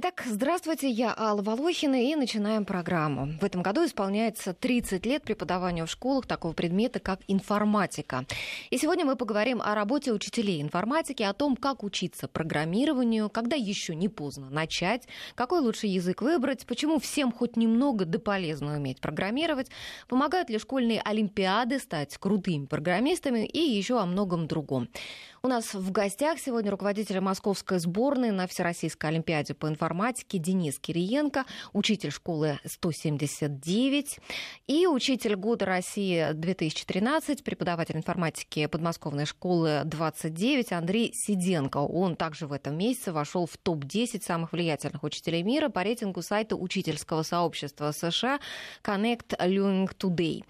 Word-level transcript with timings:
Итак, 0.00 0.22
здравствуйте, 0.24 0.88
я 0.88 1.12
Алла 1.18 1.42
Волохина, 1.42 2.00
и 2.00 2.14
начинаем 2.14 2.64
программу. 2.64 3.36
В 3.40 3.44
этом 3.44 3.62
году 3.62 3.84
исполняется 3.84 4.54
30 4.54 5.04
лет 5.04 5.24
преподаванию 5.24 5.86
в 5.86 5.90
школах 5.90 6.24
такого 6.24 6.52
предмета, 6.52 7.00
как 7.00 7.18
информатика. 7.26 8.24
И 8.70 8.78
сегодня 8.78 9.04
мы 9.04 9.16
поговорим 9.16 9.60
о 9.60 9.74
работе 9.74 10.12
учителей 10.12 10.62
информатики, 10.62 11.24
о 11.24 11.32
том, 11.32 11.56
как 11.56 11.82
учиться 11.82 12.28
программированию, 12.28 13.28
когда 13.28 13.56
еще 13.56 13.96
не 13.96 14.08
поздно 14.08 14.48
начать, 14.50 15.08
какой 15.34 15.58
лучший 15.58 15.90
язык 15.90 16.22
выбрать, 16.22 16.64
почему 16.64 17.00
всем 17.00 17.32
хоть 17.32 17.56
немного 17.56 18.04
да 18.04 18.20
полезно 18.20 18.76
уметь 18.76 19.00
программировать, 19.00 19.68
помогают 20.06 20.48
ли 20.48 20.60
школьные 20.60 21.00
олимпиады 21.00 21.80
стать 21.80 22.16
крутыми 22.18 22.66
программистами 22.66 23.44
и 23.44 23.58
еще 23.58 24.00
о 24.00 24.06
многом 24.06 24.46
другом. 24.46 24.88
У 25.40 25.46
нас 25.46 25.72
в 25.72 25.92
гостях 25.92 26.40
сегодня 26.40 26.70
руководитель 26.70 27.20
московской 27.20 27.78
сборной 27.78 28.32
на 28.32 28.48
Всероссийской 28.48 29.10
Олимпиаде 29.10 29.54
по 29.58 29.68
информатике 29.68 30.38
Денис 30.38 30.78
Кириенко, 30.78 31.44
учитель 31.72 32.10
школы 32.10 32.58
179 32.64 34.18
и 34.66 34.86
учитель 34.86 35.36
года 35.36 35.66
России 35.66 36.32
2013, 36.32 37.44
преподаватель 37.44 37.96
информатики 37.96 38.66
подмосковной 38.66 39.26
школы 39.26 39.82
29 39.84 40.72
Андрей 40.72 41.12
Сиденко. 41.12 41.78
Он 41.78 42.16
также 42.16 42.46
в 42.46 42.52
этом 42.52 42.78
месяце 42.78 43.12
вошел 43.12 43.46
в 43.46 43.56
топ-10 43.56 44.22
самых 44.22 44.52
влиятельных 44.52 45.02
учителей 45.02 45.42
мира 45.42 45.68
по 45.68 45.82
рейтингу 45.82 46.22
сайта 46.22 46.56
учительского 46.56 47.22
сообщества 47.22 47.92
США 47.92 48.40
Connect 48.82 49.38
Learning 49.38 49.90
Today. 49.98 50.44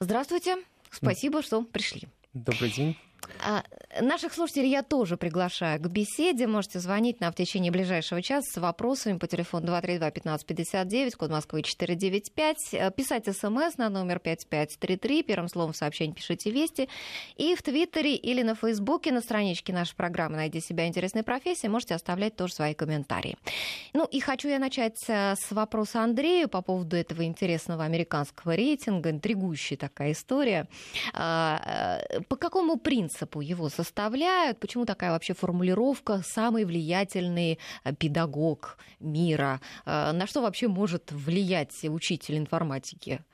Здравствуйте, 0.00 0.56
спасибо, 0.90 1.42
что 1.42 1.62
пришли. 1.62 2.08
Добрый 2.34 2.70
день. 2.70 2.96
А, 3.40 3.62
наших 4.00 4.34
слушателей 4.34 4.70
я 4.70 4.82
тоже 4.82 5.16
приглашаю 5.16 5.80
к 5.80 5.86
беседе. 5.88 6.46
Можете 6.46 6.80
звонить 6.80 7.20
нам 7.20 7.32
в 7.32 7.36
течение 7.36 7.70
ближайшего 7.70 8.22
часа 8.22 8.48
с 8.52 8.60
вопросами 8.60 9.18
по 9.18 9.26
телефону 9.26 9.66
232-1559, 9.68 11.16
код 11.16 11.30
Москвы 11.30 11.62
495. 11.62 12.56
Э, 12.72 12.90
писать 12.90 13.26
смс 13.26 13.76
на 13.76 13.88
номер 13.88 14.18
5533. 14.18 15.22
Первым 15.22 15.48
словом 15.48 15.74
сообщение 15.74 16.14
пишите 16.14 16.50
«Вести». 16.50 16.88
И 17.36 17.54
в 17.54 17.62
Твиттере 17.62 18.14
или 18.14 18.42
на 18.42 18.54
Фейсбуке 18.54 19.12
на 19.12 19.20
страничке 19.20 19.72
нашей 19.72 19.94
программы 19.94 20.36
«Найди 20.36 20.60
себя 20.60 20.86
интересной 20.86 21.22
профессии» 21.22 21.68
можете 21.68 21.94
оставлять 21.94 22.36
тоже 22.36 22.54
свои 22.54 22.74
комментарии. 22.74 23.36
Ну 23.92 24.04
и 24.04 24.20
хочу 24.20 24.48
я 24.48 24.58
начать 24.58 24.98
э, 25.08 25.34
с 25.36 25.52
вопроса 25.52 26.02
Андрею 26.02 26.48
по 26.48 26.62
поводу 26.62 26.96
этого 26.96 27.24
интересного 27.24 27.84
американского 27.84 28.54
рейтинга. 28.54 29.10
Интригующая 29.10 29.76
такая 29.76 30.12
история. 30.12 30.66
А, 31.12 32.00
э, 32.10 32.20
по 32.22 32.36
какому 32.36 32.76
принципу 32.76 33.07
принципу 33.08 33.40
его 33.40 33.68
составляют? 33.68 34.60
Почему 34.60 34.84
такая 34.84 35.10
вообще 35.10 35.34
формулировка 35.34 36.22
«самый 36.22 36.64
влиятельный 36.64 37.58
э, 37.84 37.94
педагог 37.94 38.78
мира»? 39.00 39.60
Э, 39.86 40.12
на 40.12 40.26
что 40.26 40.42
вообще 40.42 40.68
может 40.68 41.10
влиять 41.12 41.84
учитель 41.84 42.36
информатики? 42.36 43.24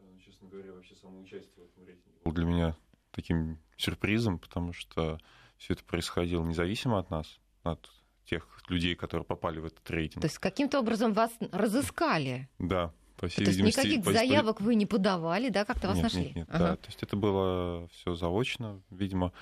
Ну, 0.00 0.18
честно 0.24 0.48
говоря, 0.48 0.72
вообще 0.72 0.94
само 0.96 1.20
участие 1.20 1.64
в 1.64 1.70
этом 1.70 1.86
рейтинге 1.86 2.18
было 2.24 2.34
для 2.34 2.44
меня 2.44 2.76
таким 3.12 3.58
сюрпризом, 3.76 4.38
потому 4.38 4.72
что 4.72 5.20
все 5.56 5.74
это 5.74 5.84
происходило 5.84 6.44
независимо 6.44 6.98
от 6.98 7.10
нас, 7.10 7.38
от 7.62 7.88
тех 8.24 8.46
людей, 8.68 8.94
которые 8.94 9.24
попали 9.24 9.60
в 9.60 9.66
этот 9.66 9.88
рейтинг. 9.90 10.22
То 10.22 10.26
есть 10.26 10.38
каким-то 10.38 10.80
образом 10.80 11.12
вас 11.12 11.30
разыскали? 11.52 12.48
Да, 12.58 12.92
по 13.18 13.28
всей 13.28 13.44
То 13.44 13.50
есть 13.50 13.60
никаких 13.60 14.04
по... 14.04 14.12
заявок 14.12 14.60
вы 14.60 14.74
не 14.74 14.86
подавали, 14.86 15.48
да, 15.48 15.64
как-то 15.64 15.88
вас 15.88 15.96
нет, 15.96 16.02
нашли? 16.04 16.24
Нет, 16.26 16.36
нет, 16.36 16.48
ага. 16.50 16.58
да. 16.58 16.76
То 16.76 16.86
есть 16.86 17.02
это 17.02 17.16
было 17.16 17.88
все 17.88 18.14
заочно. 18.14 18.80
Видимо, 18.90 19.32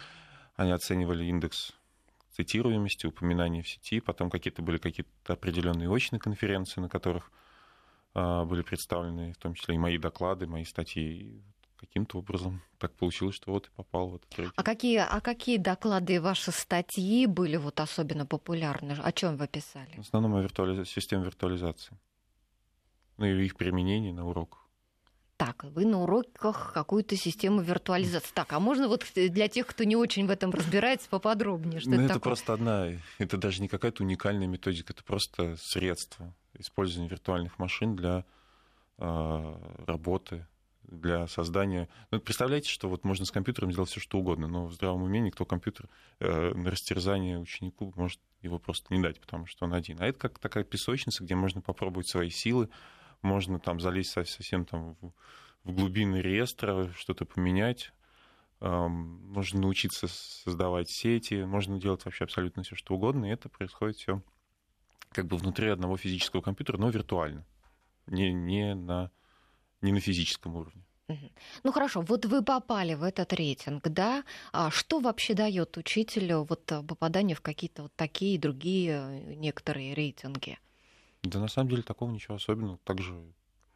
они 0.57 0.73
оценивали 0.73 1.25
индекс 1.25 1.73
цитируемости, 2.33 3.07
упоминаний 3.07 3.63
в 3.63 3.69
сети, 3.69 4.01
потом 4.01 4.31
какие-то 4.31 4.63
были 4.63 4.79
какие-то 4.79 5.35
определенные 5.35 5.89
очные 5.89 6.21
конференции, 6.21 6.81
на 6.81 6.89
которых 6.89 7.31
а, 8.15 8.45
были 8.45 8.63
представлены 8.63 9.33
в 9.33 9.39
том 9.39 9.55
числе 9.55 9.75
и 9.75 9.79
мои 9.79 9.99
доклады, 9.99 10.47
мои 10.47 10.65
статьи. 10.65 11.03
И 11.03 11.43
каким-то 11.77 12.19
образом 12.19 12.63
так 12.79 12.93
получилось, 12.95 13.37
что 13.37 13.53
вот 13.53 13.67
и 13.67 13.71
попал 13.77 14.09
в 14.09 14.17
этот 14.17 14.35
рейтинг. 14.35 14.55
А 14.57 14.63
какие, 14.63 14.99
а 14.99 15.21
какие 15.21 15.59
доклады 15.59 16.21
ваши 16.21 16.51
статьи 16.51 17.27
были 17.27 17.57
вот 17.57 17.81
особенно 17.81 18.27
популярны? 18.27 18.93
О 18.93 19.13
чем 19.13 19.37
вы 19.37 19.47
писали? 19.47 19.91
В 19.97 20.01
основном 20.01 20.35
о 20.35 20.43
виртуализ... 20.43 20.89
системе 20.89 21.25
виртуализации 21.25 21.97
ну 23.17 23.27
и 23.27 23.45
их 23.45 23.57
применение 23.57 24.13
на 24.13 24.27
уроках. 24.27 24.67
Так, 25.37 25.65
вы 25.65 25.85
на 25.85 26.03
уроках 26.03 26.73
какую-то 26.73 27.15
систему 27.15 27.61
виртуализации. 27.61 28.33
Так, 28.33 28.55
а 28.55 28.61
можно 28.61 28.89
вот 28.89 29.05
для 29.15 29.49
тех, 29.49 29.67
кто 29.67 29.85
не 29.85 29.95
очень 29.95 30.27
в 30.27 30.31
этом 30.31 30.51
разбирается, 30.51 31.11
поподробнее, 31.11 31.81
что 31.81 31.91
ну, 31.91 31.97
это, 31.97 32.05
это 32.05 32.15
такое? 32.15 32.31
просто 32.31 32.55
одна, 32.55 32.89
это 33.19 33.37
даже 33.37 33.61
не 33.61 33.69
какая-то 33.69 34.03
уникальная 34.03 34.47
методика, 34.47 34.95
это 34.95 35.05
просто 35.05 35.57
средство 35.57 36.33
использования 36.59 37.11
виртуальных 37.11 37.59
машин 37.59 37.97
для 37.97 38.25
э, 38.97 39.55
работы, 39.87 40.47
для 40.85 41.27
создания. 41.27 41.89
Ну, 42.11 42.21
представляете, 42.21 42.71
что 42.71 42.89
вот 42.89 43.05
можно 43.05 43.27
с 43.27 43.31
компьютером 43.31 43.73
сделать 43.73 43.91
все 43.91 44.01
что 44.01 44.19
угодно, 44.19 44.47
но 44.47 44.67
в 44.67 44.73
здравом 44.73 45.03
уме 45.03 45.21
никто 45.21 45.45
компьютер 45.45 45.89
э, 46.21 46.55
на 46.55 46.71
растерзание 46.71 47.39
ученику 47.39 47.93
может 47.97 48.21
его 48.41 48.59
просто 48.59 48.95
не 48.95 49.03
дать, 49.03 49.21
потому 49.21 49.47
что 49.47 49.65
он 49.65 49.75
один. 49.75 50.01
А 50.01 50.07
это 50.07 50.19
как 50.19 50.39
такая 50.39 50.65
песочница, 50.65 51.25
где 51.25 51.35
можно 51.35 51.61
попробовать 51.61 52.09
свои 52.09 52.31
силы, 52.31 52.69
можно 53.27 53.59
там 53.59 53.81
залезть 53.81 54.11
совсем 54.11 54.65
там 54.65 54.95
в, 54.95 55.13
в 55.65 55.73
глубины 55.73 56.17
реестра, 56.17 56.91
что-то 56.97 57.27
поменять, 57.27 57.93
можно 58.61 59.61
научиться 59.61 60.09
создавать 60.09 60.89
сети, 60.89 61.45
можно 61.45 61.79
делать 61.79 62.05
вообще 62.05 62.25
абсолютно 62.25 62.63
все 62.63 62.75
что 62.75 62.95
угодно, 62.95 63.27
и 63.27 63.31
это 63.31 63.49
происходит 63.49 63.97
все 63.97 64.23
как 65.11 65.27
бы 65.27 65.37
внутри 65.37 65.69
одного 65.69 65.97
физического 65.97 66.41
компьютера, 66.41 66.79
но 66.79 66.89
виртуально, 66.89 67.45
не, 68.07 68.33
не, 68.33 68.75
на, 68.75 69.11
не 69.81 69.93
на 69.93 70.01
физическом 70.01 70.57
уровне. 70.57 70.85
Ну 71.63 71.73
хорошо, 71.73 72.01
вот 72.01 72.27
вы 72.27 72.43
попали 72.43 72.95
в 72.95 73.05
этот 73.05 73.33
рейтинг, 73.33 73.89
да? 73.89 74.25
А 74.53 74.71
что 74.71 74.99
вообще 74.99 75.35
дает 75.35 75.77
учителю 75.77 76.43
вот 76.43 76.73
э, 76.73 76.83
попадание 76.83 77.37
в 77.37 77.41
какие-то 77.41 77.83
вот 77.83 77.93
такие 77.95 78.35
и 78.35 78.39
другие 78.39 78.91
э, 78.91 79.35
некоторые 79.35 79.95
рейтинги? 79.95 80.59
Да 81.29 81.41
на 81.41 81.49
самом 81.49 81.71
деле 81.71 81.83
такого 81.83 82.11
ничего 82.11 82.37
особенного. 82.37 82.79
Также 82.85 83.15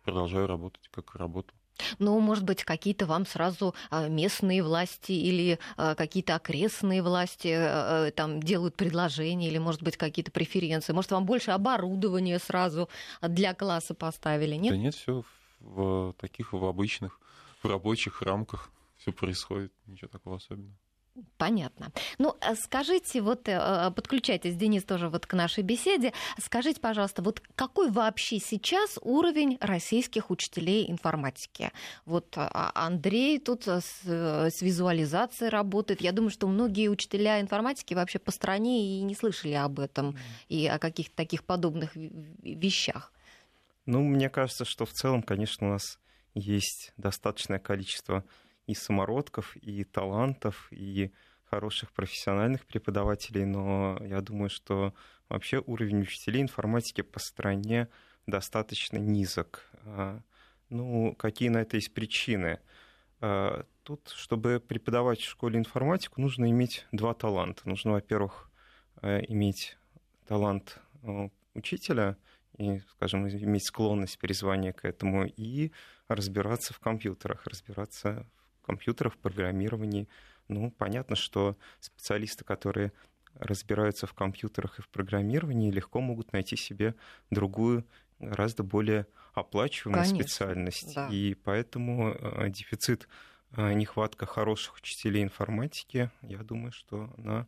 продолжаю 0.05 0.47
работать, 0.47 0.89
как 0.91 1.15
и 1.15 1.19
работал. 1.19 1.57
Ну, 1.99 2.19
может 2.21 2.45
быть, 2.45 2.65
какие-то 2.65 3.07
вам 3.07 3.27
сразу 3.27 3.75
а, 3.91 4.09
местные 4.09 4.63
власти 4.63 5.13
или 5.13 5.59
а, 5.77 5.95
какие-то 5.95 6.35
окрестные 6.35 7.03
власти 7.03 7.55
а, 7.57 8.11
там 8.11 8.41
делают 8.43 8.77
предложения, 8.77 9.49
или, 9.49 9.59
может 9.59 9.83
быть, 9.83 9.97
какие-то 9.97 10.31
преференции. 10.31 10.93
Может, 10.93 11.11
вам 11.11 11.25
больше 11.25 11.53
оборудования 11.53 12.39
сразу 12.39 12.89
для 13.23 13.55
класса 13.55 13.95
поставили, 13.95 14.57
нет? 14.57 14.73
Да 14.73 14.77
нет, 14.77 14.95
все 14.95 15.25
в 15.61 16.15
таких 16.19 16.53
в 16.53 16.65
обычных, 16.65 17.21
в 17.63 17.67
рабочих 17.67 18.23
рамках 18.23 18.71
все 18.97 19.13
происходит, 19.13 19.73
ничего 19.87 20.09
такого 20.09 20.37
особенного. 20.37 20.77
Понятно. 21.37 21.93
Ну, 22.19 22.37
э, 22.41 22.55
скажите, 22.55 23.21
вот 23.21 23.49
э, 23.49 23.53
э, 23.53 23.91
подключайтесь, 23.91 24.57
Денис, 24.57 24.85
тоже 24.85 25.09
вот 25.09 25.27
к 25.27 25.35
нашей 25.35 25.65
беседе. 25.65 26.13
Скажите, 26.39 26.81
пожалуйста, 26.81 27.23
вот 27.23 27.43
какой 27.57 27.91
вообще 27.91 28.39
сейчас 28.39 28.99
уровень 29.03 29.59
российских 29.61 30.31
учителей 30.31 30.91
информатики? 30.91 31.73
Вот 32.07 32.35
а, 32.37 32.71
Андрей 32.75 33.39
тут 33.39 33.67
с, 33.67 34.05
с 34.05 34.63
визуализацией 34.63 35.51
работает. 35.51 36.01
Я 36.01 36.13
думаю, 36.13 36.31
что 36.31 36.47
многие 36.47 36.89
учителя 36.89 37.41
информатики 37.41 37.95
вообще 37.95 38.19
по 38.19 38.31
стране 38.31 38.99
и 38.99 39.03
не 39.03 39.15
слышали 39.15 39.55
об 39.55 39.81
этом 39.81 40.17
и 40.49 40.67
о 40.67 40.79
каких-то 40.79 41.17
таких 41.17 41.45
подобных 41.45 41.91
вещах. 41.95 43.13
Ну, 43.87 44.03
мне 44.03 44.29
кажется, 44.31 44.65
что 44.65 44.87
в 44.87 44.93
целом, 44.93 45.23
конечно, 45.23 45.67
у 45.67 45.71
нас 45.71 45.99
есть 46.35 46.93
достаточное 46.97 47.59
количество 47.59 48.25
и 48.71 48.75
самородков, 48.75 49.57
и 49.57 49.85
талантов, 49.85 50.69
и 50.71 51.13
хороших 51.45 51.93
профессиональных 51.93 52.65
преподавателей, 52.65 53.45
но 53.45 53.99
я 54.03 54.21
думаю, 54.21 54.51
что 54.51 54.95
вообще 55.29 55.63
уровень 55.67 56.03
учителей 56.03 56.43
информатики 56.43 57.01
по 57.01 57.19
стране 57.19 57.89
достаточно 58.27 58.99
низок. 58.99 59.69
А, 59.85 60.21
ну, 60.69 61.15
какие 61.17 61.49
на 61.49 61.59
это 61.59 61.77
есть 61.77 61.93
причины? 61.93 62.61
А, 63.21 63.65
тут, 63.83 64.09
чтобы 64.15 64.61
преподавать 64.61 65.21
в 65.21 65.29
школе 65.29 65.59
информатику, 65.59 66.21
нужно 66.21 66.49
иметь 66.51 66.87
два 66.93 67.15
таланта. 67.15 67.69
Нужно, 67.69 67.93
во-первых, 67.93 68.51
э, 69.03 69.23
иметь 69.29 69.77
талант 70.27 70.79
э, 71.03 71.29
учителя 71.55 72.17
и, 72.59 72.81
скажем, 72.93 73.27
иметь 73.29 73.65
склонность 73.65 74.19
призвания 74.19 74.73
к 74.73 74.85
этому 74.85 75.27
и 75.27 75.73
разбираться 76.09 76.73
в 76.75 76.79
компьютерах, 76.79 77.47
разбираться 77.47 78.27
компьютеров, 78.63 79.17
программировании. 79.19 80.09
Ну, 80.49 80.71
понятно, 80.71 81.17
что 81.17 81.57
специалисты, 81.81 82.45
которые 82.45 82.93
разбираются 83.35 84.07
в 84.07 84.15
компьютерах 84.15 84.79
и 84.79 84.83
в 84.83 84.89
программировании, 84.89 85.71
легко 85.71 86.01
могут 86.01 86.33
найти 86.33 86.57
себе 86.57 86.95
другую, 87.31 87.87
гораздо 88.19 88.63
более 88.63 89.07
оплачиваемую 89.33 90.05
Конечно, 90.05 90.25
специальность. 90.25 90.95
Да. 90.95 91.09
И 91.09 91.35
поэтому 91.35 92.13
э, 92.13 92.51
дефицит, 92.51 93.09
э, 93.53 93.73
нехватка 93.73 94.27
хороших 94.27 94.77
учителей 94.77 95.23
информатики, 95.23 96.11
я 96.23 96.39
думаю, 96.39 96.73
что 96.73 97.13
она 97.19 97.47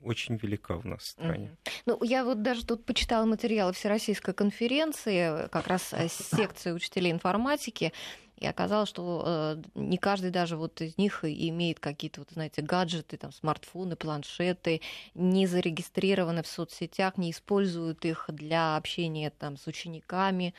очень 0.00 0.36
велика 0.36 0.76
в 0.76 0.86
нас 0.86 1.06
стране. 1.06 1.56
Mm-hmm. 1.64 1.72
Ну, 1.86 2.04
я 2.04 2.24
вот 2.24 2.42
даже 2.42 2.64
тут 2.64 2.84
почитала 2.84 3.24
материалы 3.24 3.72
Всероссийской 3.72 4.34
конференции, 4.34 5.48
как 5.48 5.66
раз 5.66 5.94
секции 6.08 6.72
учителей 6.72 7.10
информатики, 7.12 7.92
и 8.40 8.46
оказалось, 8.46 8.88
что 8.88 9.22
э, 9.26 9.62
не 9.74 9.98
каждый 9.98 10.30
даже 10.30 10.56
вот 10.56 10.80
из 10.80 10.96
них 10.96 11.24
имеет 11.24 11.78
какие-то, 11.78 12.22
вот, 12.22 12.30
знаете, 12.30 12.62
гаджеты, 12.62 13.18
там, 13.18 13.32
смартфоны, 13.32 13.96
планшеты, 13.96 14.80
не 15.14 15.46
зарегистрированы 15.46 16.42
в 16.42 16.46
соцсетях, 16.46 17.18
не 17.18 17.32
используют 17.32 18.06
их 18.06 18.24
для 18.28 18.76
общения 18.76 19.28
там, 19.28 19.58
с 19.58 19.66
учениками. 19.66 20.54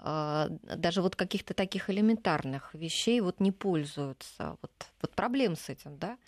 Э, 0.00 0.48
даже 0.76 1.02
вот 1.02 1.14
каких-то 1.14 1.54
таких 1.54 1.88
элементарных 1.88 2.74
вещей 2.74 3.20
вот 3.20 3.38
не 3.38 3.52
пользуются. 3.52 4.56
Вот, 4.60 4.72
вот 5.00 5.12
проблем 5.12 5.54
с 5.54 5.68
этим, 5.68 5.98
да? 5.98 6.18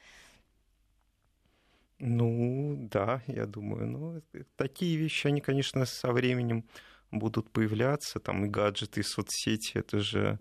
Ну, 2.05 2.89
да, 2.91 3.23
я 3.29 3.47
думаю. 3.47 3.87
Ну, 3.87 4.23
такие 4.57 4.97
вещи, 4.97 5.29
они, 5.29 5.41
конечно, 5.41 5.87
со 5.87 6.11
временем 6.11 6.65
будут 7.13 7.49
появляться. 7.51 8.19
Там 8.19 8.45
и 8.45 8.49
гаджеты, 8.49 9.01
и 9.01 9.05
соцсети, 9.05 9.79
это 9.79 10.01
же 10.01 10.41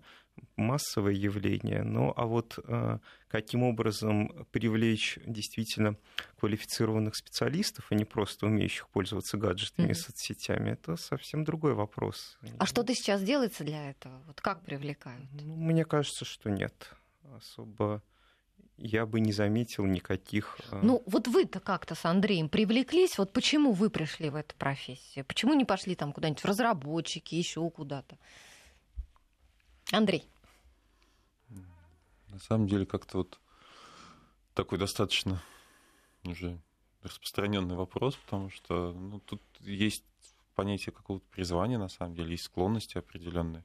массовое 0.56 1.12
явление. 1.12 1.84
Ну, 1.84 2.12
а 2.16 2.26
вот 2.26 2.58
э, 2.66 2.98
каким 3.28 3.62
образом 3.62 4.46
привлечь 4.50 5.20
действительно 5.24 5.96
квалифицированных 6.40 7.14
специалистов, 7.14 7.86
а 7.90 7.94
не 7.94 8.04
просто 8.04 8.46
умеющих 8.46 8.88
пользоваться 8.88 9.36
гаджетами 9.36 9.86
mm-hmm. 9.86 9.92
и 9.92 9.94
соцсетями, 9.94 10.70
это 10.70 10.96
совсем 10.96 11.44
другой 11.44 11.74
вопрос. 11.74 12.38
А 12.58 12.66
что-то 12.66 12.92
сейчас 12.92 13.22
делается 13.22 13.62
для 13.62 13.90
этого? 13.90 14.20
Вот 14.26 14.40
как 14.40 14.64
привлекают? 14.64 15.28
Ну, 15.32 15.54
мне 15.54 15.84
кажется, 15.84 16.24
что 16.24 16.50
нет. 16.50 16.92
Особо 17.36 18.02
я 18.82 19.06
бы 19.06 19.20
не 19.20 19.32
заметил 19.32 19.84
никаких... 19.86 20.58
Э, 20.70 20.80
ну, 20.82 21.02
вот 21.06 21.28
вы-то 21.28 21.60
как-то 21.60 21.94
с 21.94 22.04
Андреем 22.04 22.48
привлеклись. 22.48 23.16
Вот 23.16 23.32
почему 23.32 23.72
вы 23.72 23.90
пришли 23.90 24.28
в 24.28 24.34
эту 24.34 24.56
профессию? 24.56 25.24
Почему 25.24 25.54
не 25.54 25.64
пошли 25.64 25.94
там 25.94 26.12
куда-нибудь 26.12 26.42
в 26.42 26.44
разработчики, 26.44 27.34
еще 27.36 27.68
куда-то? 27.70 28.18
Андрей. 29.92 30.24
На 32.28 32.38
самом 32.40 32.66
деле, 32.66 32.84
как-то 32.84 33.18
вот 33.18 33.38
такой 34.54 34.78
достаточно 34.78 35.42
уже 36.24 36.58
распространенный 37.02 37.76
вопрос, 37.76 38.16
потому 38.16 38.50
что 38.50 38.92
ну, 38.92 39.20
тут 39.20 39.42
есть 39.60 40.04
понятие 40.54 40.92
какого-то 40.92 41.24
призвания, 41.30 41.78
на 41.78 41.88
самом 41.88 42.14
деле, 42.14 42.32
есть 42.32 42.44
склонности 42.44 42.98
определенные 42.98 43.64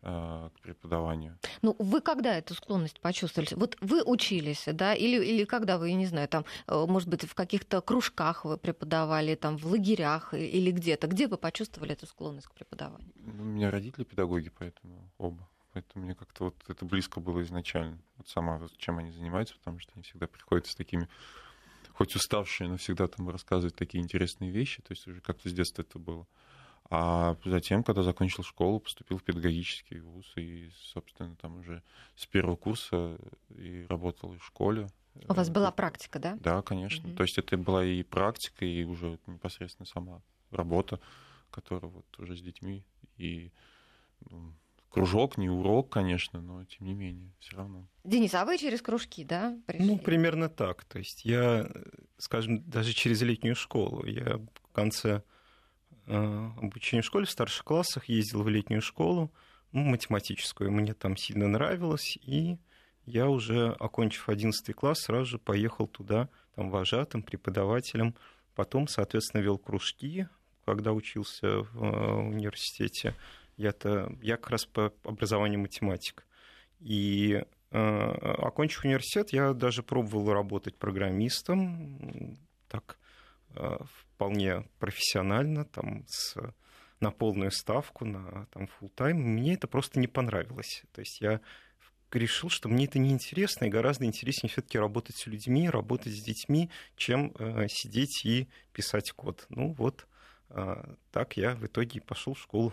к 0.00 0.52
преподаванию. 0.62 1.38
Ну, 1.62 1.74
вы 1.78 2.00
когда 2.00 2.36
эту 2.36 2.54
склонность 2.54 3.00
почувствовали? 3.00 3.48
Вот 3.54 3.76
вы 3.80 4.02
учились, 4.04 4.64
да, 4.66 4.94
или, 4.94 5.24
или 5.24 5.44
когда 5.44 5.76
вы, 5.76 5.92
не 5.92 6.06
знаю, 6.06 6.28
там, 6.28 6.44
э, 6.66 6.86
может 6.86 7.08
быть, 7.08 7.24
в 7.24 7.34
каких-то 7.34 7.80
кружках 7.80 8.44
вы 8.44 8.56
преподавали, 8.58 9.34
там, 9.34 9.56
в 9.56 9.66
лагерях 9.66 10.34
или 10.34 10.70
где-то, 10.70 11.08
где 11.08 11.26
вы 11.26 11.36
почувствовали 11.36 11.92
эту 11.92 12.06
склонность 12.06 12.46
к 12.46 12.54
преподаванию? 12.54 13.10
У 13.16 13.44
меня 13.44 13.70
родители 13.70 14.04
педагоги, 14.04 14.50
поэтому 14.56 15.10
оба. 15.18 15.48
Поэтому 15.72 16.04
мне 16.04 16.14
как-то 16.14 16.44
вот 16.44 16.56
это 16.68 16.84
близко 16.84 17.20
было 17.20 17.42
изначально. 17.42 17.98
Вот 18.16 18.28
сама, 18.28 18.60
чем 18.78 18.98
они 18.98 19.10
занимаются, 19.10 19.56
потому 19.58 19.78
что 19.80 19.92
они 19.94 20.02
всегда 20.02 20.26
приходят 20.26 20.66
с 20.66 20.74
такими, 20.74 21.08
хоть 21.92 22.14
уставшие, 22.14 22.70
но 22.70 22.76
всегда 22.76 23.08
там 23.08 23.28
рассказывают 23.28 23.74
такие 23.74 24.02
интересные 24.02 24.50
вещи. 24.50 24.80
То 24.82 24.92
есть 24.92 25.06
уже 25.06 25.20
как-то 25.20 25.48
с 25.48 25.52
детства 25.52 25.82
это 25.82 25.98
было. 25.98 26.26
А 26.90 27.36
затем, 27.44 27.82
когда 27.82 28.02
закончил 28.02 28.42
школу, 28.42 28.80
поступил 28.80 29.18
в 29.18 29.22
педагогический 29.22 30.00
вуз 30.00 30.32
и, 30.36 30.70
собственно, 30.74 31.36
там 31.36 31.58
уже 31.58 31.82
с 32.16 32.26
первого 32.26 32.56
курса 32.56 33.18
и 33.50 33.84
работал 33.88 34.30
в 34.38 34.44
школе. 34.44 34.88
У 35.28 35.34
вас 35.34 35.50
была 35.50 35.70
практика, 35.70 36.18
да? 36.18 36.38
Да, 36.40 36.62
конечно. 36.62 37.06
Mm-hmm. 37.06 37.16
То 37.16 37.22
есть 37.24 37.36
это 37.36 37.58
была 37.58 37.84
и 37.84 38.02
практика, 38.02 38.64
и 38.64 38.84
уже 38.84 39.18
непосредственно 39.26 39.86
сама 39.86 40.22
работа, 40.50 40.98
которая 41.50 41.90
вот 41.90 42.06
уже 42.18 42.36
с 42.36 42.40
детьми 42.40 42.84
и 43.18 43.52
ну, 44.30 44.54
кружок, 44.88 45.36
не 45.36 45.50
урок, 45.50 45.90
конечно, 45.90 46.40
но 46.40 46.64
тем 46.64 46.86
не 46.86 46.94
менее, 46.94 47.32
все 47.40 47.56
равно. 47.56 47.86
Денис, 48.04 48.34
а 48.34 48.44
вы 48.44 48.56
через 48.56 48.80
кружки, 48.80 49.24
да? 49.24 49.58
Пришли? 49.66 49.86
Ну, 49.86 49.98
примерно 49.98 50.48
так. 50.48 50.84
То 50.84 50.98
есть 50.98 51.24
я, 51.24 51.70
скажем, 52.16 52.62
даже 52.62 52.94
через 52.94 53.20
летнюю 53.20 53.56
школу. 53.56 54.06
Я 54.06 54.38
в 54.38 54.72
конце 54.72 55.22
э, 56.08 56.50
обучения 56.60 57.02
в 57.02 57.06
школе 57.06 57.26
в 57.26 57.30
старших 57.30 57.64
классах 57.64 58.08
ездил 58.08 58.42
в 58.42 58.48
летнюю 58.48 58.82
школу, 58.82 59.30
ну, 59.72 59.82
математическую. 59.82 60.72
Мне 60.72 60.94
там 60.94 61.16
сильно 61.16 61.46
нравилось, 61.46 62.18
и 62.22 62.58
я 63.06 63.28
уже, 63.28 63.70
окончив 63.78 64.28
11 64.28 64.74
класс, 64.74 65.00
сразу 65.00 65.24
же 65.24 65.38
поехал 65.38 65.86
туда, 65.86 66.28
там, 66.54 66.70
вожатым, 66.70 67.22
преподавателем. 67.22 68.14
Потом, 68.54 68.88
соответственно, 68.88 69.40
вел 69.42 69.58
кружки, 69.58 70.28
когда 70.64 70.92
учился 70.92 71.62
в 71.62 71.84
э, 71.84 72.14
университете. 72.28 73.14
Я-то, 73.56 74.12
я 74.20 74.36
как 74.36 74.50
раз 74.50 74.66
по 74.66 74.92
образованию 75.04 75.60
математик. 75.60 76.26
И 76.80 77.42
э, 77.70 77.78
окончив 77.78 78.84
университет, 78.84 79.32
я 79.32 79.52
даже 79.52 79.82
пробовал 79.82 80.32
работать 80.32 80.76
программистом, 80.76 82.38
так 82.68 82.98
вполне 83.84 84.64
профессионально, 84.78 85.64
там, 85.64 86.04
с, 86.08 86.36
на 87.00 87.10
полную 87.10 87.50
ставку, 87.50 88.04
на 88.04 88.46
там, 88.46 88.64
full 88.64 88.92
time. 88.94 89.14
Мне 89.14 89.54
это 89.54 89.68
просто 89.68 90.00
не 90.00 90.08
понравилось. 90.08 90.82
То 90.92 91.00
есть 91.00 91.20
я 91.20 91.40
решил, 92.12 92.48
что 92.48 92.68
мне 92.68 92.86
это 92.86 92.98
неинтересно, 92.98 93.66
и 93.66 93.70
гораздо 93.70 94.04
интереснее 94.04 94.50
все-таки 94.50 94.78
работать 94.78 95.16
с 95.16 95.26
людьми, 95.26 95.68
работать 95.68 96.14
с 96.14 96.22
детьми, 96.22 96.70
чем 96.96 97.32
э, 97.38 97.66
сидеть 97.68 98.24
и 98.24 98.48
писать 98.72 99.12
код. 99.12 99.46
Ну 99.50 99.72
вот 99.72 100.06
э, 100.50 100.94
так 101.12 101.36
я 101.36 101.54
в 101.54 101.66
итоге 101.66 102.00
пошел 102.00 102.34
в 102.34 102.40
школу 102.40 102.72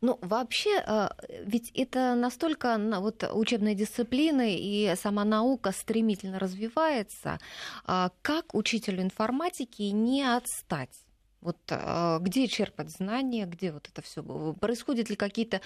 ну, 0.00 0.18
вообще, 0.22 0.78
а, 0.86 1.16
ведь 1.44 1.70
это 1.74 2.14
настолько 2.14 2.78
вот, 3.00 3.24
учебная 3.32 3.74
дисциплина 3.74 4.44
и 4.46 4.94
сама 4.96 5.24
наука 5.24 5.72
стремительно 5.72 6.38
развивается. 6.38 7.40
А 7.84 8.12
как 8.22 8.54
учителю 8.54 9.02
информатики 9.02 9.82
не 9.82 10.22
отстать? 10.22 10.96
Вот 11.40 11.58
а, 11.70 12.20
где 12.20 12.46
черпать 12.46 12.90
знания, 12.90 13.46
где 13.46 13.72
вот 13.72 13.88
это 13.88 14.00
все 14.00 14.22
происходят 14.60 15.10
ли 15.10 15.16
какие-то 15.16 15.60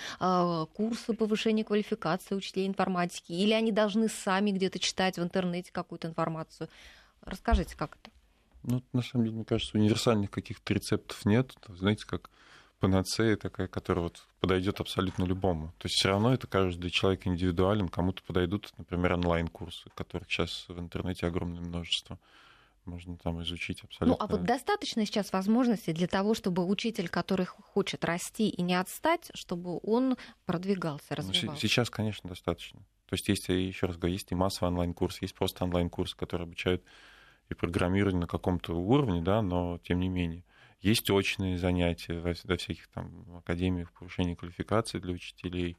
курсы 0.75 1.13
повышения 1.13 1.65
квалификации 1.65 2.35
учителей 2.35 2.67
информатики, 2.67 3.33
или 3.33 3.53
они 3.53 3.73
должны 3.73 4.09
сами 4.09 4.53
где-то 4.53 4.79
читать 4.79 5.19
в 5.19 5.23
интернете 5.23 5.71
какую-то 5.73 6.09
информацию? 6.09 6.71
Расскажите, 7.21 7.77
как 7.77 7.99
это? 8.03 8.11
Ну, 8.63 8.83
на 8.93 9.03
самом 9.03 9.25
деле, 9.27 9.37
мне 9.37 9.45
кажется, 9.45 9.77
универсальных 9.77 10.31
каких-то 10.31 10.73
рецептов 10.73 11.25
нет. 11.25 11.53
Знаете, 11.69 12.07
как 12.07 12.31
панацея 12.81 13.37
такая, 13.37 13.69
которая 13.69 14.05
вот 14.05 14.27
подойдет 14.41 14.81
абсолютно 14.81 15.25
любому. 15.25 15.69
То 15.79 15.87
есть 15.87 15.97
все 15.97 16.09
равно 16.09 16.33
это 16.33 16.47
каждый 16.47 16.91
человек 16.91 17.27
индивидуален, 17.27 17.89
кому-то 17.89 18.23
подойдут, 18.23 18.73
например, 18.77 19.15
онлайн-курсы, 19.15 19.91
которых 19.95 20.29
сейчас 20.31 20.67
в 20.69 20.79
интернете 20.79 21.27
огромное 21.27 21.61
множество. 21.61 22.19
Можно 22.85 23.17
там 23.17 23.43
изучить 23.43 23.83
абсолютно. 23.83 24.17
Ну, 24.17 24.25
а 24.25 24.31
вот 24.31 24.45
достаточно 24.47 25.05
сейчас 25.05 25.33
возможностей 25.33 25.93
для 25.93 26.07
того, 26.07 26.35
чтобы 26.35 26.65
учитель, 26.65 27.09
который 27.09 27.45
хочет 27.45 28.05
расти 28.05 28.49
и 28.49 28.63
не 28.63 28.77
отстать, 28.77 29.31
чтобы 29.35 29.81
он 29.83 30.17
продвигался, 30.45 31.07
ну, 31.11 31.17
развивался? 31.17 31.51
Ну, 31.51 31.57
сейчас, 31.57 31.91
конечно, 31.91 32.29
достаточно. 32.29 32.81
То 33.07 33.15
есть 33.15 33.29
есть, 33.29 33.49
еще 33.49 33.87
раз 33.87 33.97
говорю, 33.97 34.13
есть 34.13 34.31
и 34.31 34.37
массовый 34.37 34.71
онлайн-курс, 34.71 35.21
есть 35.23 35.35
просто 35.35 35.65
онлайн-курс, 35.65 36.15
который 36.15 36.43
обучают 36.43 36.85
и 37.49 37.55
программированию 37.55 38.21
на 38.21 38.27
каком-то 38.29 38.75
уровне, 38.75 39.21
да, 39.21 39.43
но 39.43 39.79
тем 39.79 39.99
не 39.99 40.09
менее. 40.09 40.45
Есть 40.81 41.11
очные 41.11 41.59
занятия 41.59 42.21
во, 42.21 42.35
во 42.45 42.57
всяких 42.57 42.89
там 42.89 43.37
академиях 43.37 43.93
повышения 43.93 44.37
квалификации 44.37 44.99
для 44.99 45.15
учителей, 45.15 45.77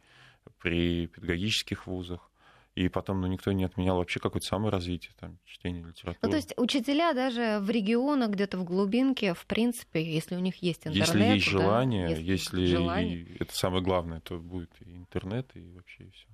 при 0.60 1.08
педагогических 1.08 1.88
вузах. 1.88 2.32
И 2.75 2.89
потом, 2.89 3.22
ну, 3.22 3.27
никто 3.27 3.51
не 3.54 3.63
отменял 3.63 3.98
вообще 3.98 4.20
какое-то 4.20 4.46
саморазвитие, 4.46 5.12
там, 5.20 5.39
чтение 5.46 5.84
литературы. 5.84 6.20
Ну, 6.22 6.30
то 6.30 6.36
есть 6.36 6.54
учителя 6.58 7.13
даже 7.13 7.58
в 7.60 7.72
регионах, 7.72 8.30
где-то 8.30 8.60
в 8.60 8.63
глубинке, 8.63 9.34
в 9.34 9.48
принципе, 9.48 10.04
если 10.04 10.36
у 10.36 10.39
них 10.39 10.58
есть 10.62 10.86
интернет... 10.86 11.08
Если 11.08 11.24
есть 11.24 11.48
желание, 11.48 12.10
да, 12.10 12.16
если, 12.16 12.62
если 12.62 12.75
желание. 12.75 13.36
это 13.39 13.56
самое 13.56 13.82
главное, 13.82 14.20
то 14.20 14.38
будет 14.38 14.70
и 14.82 14.96
интернет, 14.96 15.50
и 15.56 15.72
вообще 15.72 16.04
и 16.04 16.12
все. 16.12 16.27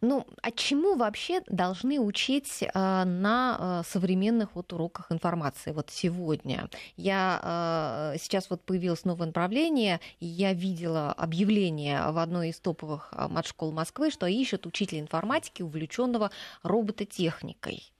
Ну, 0.00 0.26
а 0.42 0.50
чему 0.50 0.96
вообще 0.96 1.42
должны 1.46 2.00
учить 2.00 2.62
э, 2.62 2.68
на 3.04 3.82
э, 3.84 3.88
современных 3.88 4.54
вот 4.54 4.72
уроках 4.72 5.12
информации 5.12 5.72
вот 5.72 5.90
сегодня? 5.90 6.68
Я 6.96 8.12
э, 8.14 8.18
сейчас 8.18 8.50
вот 8.50 8.62
появилось 8.62 9.04
новое 9.04 9.26
направление, 9.26 10.00
я 10.20 10.52
видела 10.52 11.12
объявление 11.12 12.10
в 12.10 12.18
одной 12.18 12.50
из 12.50 12.60
топовых 12.60 13.12
мат-школ 13.12 13.72
Москвы, 13.72 14.10
что 14.10 14.26
ищут 14.26 14.66
учителя 14.66 15.00
информатики, 15.00 15.62
увлеченного 15.62 16.30
робототехникой. 16.62 17.92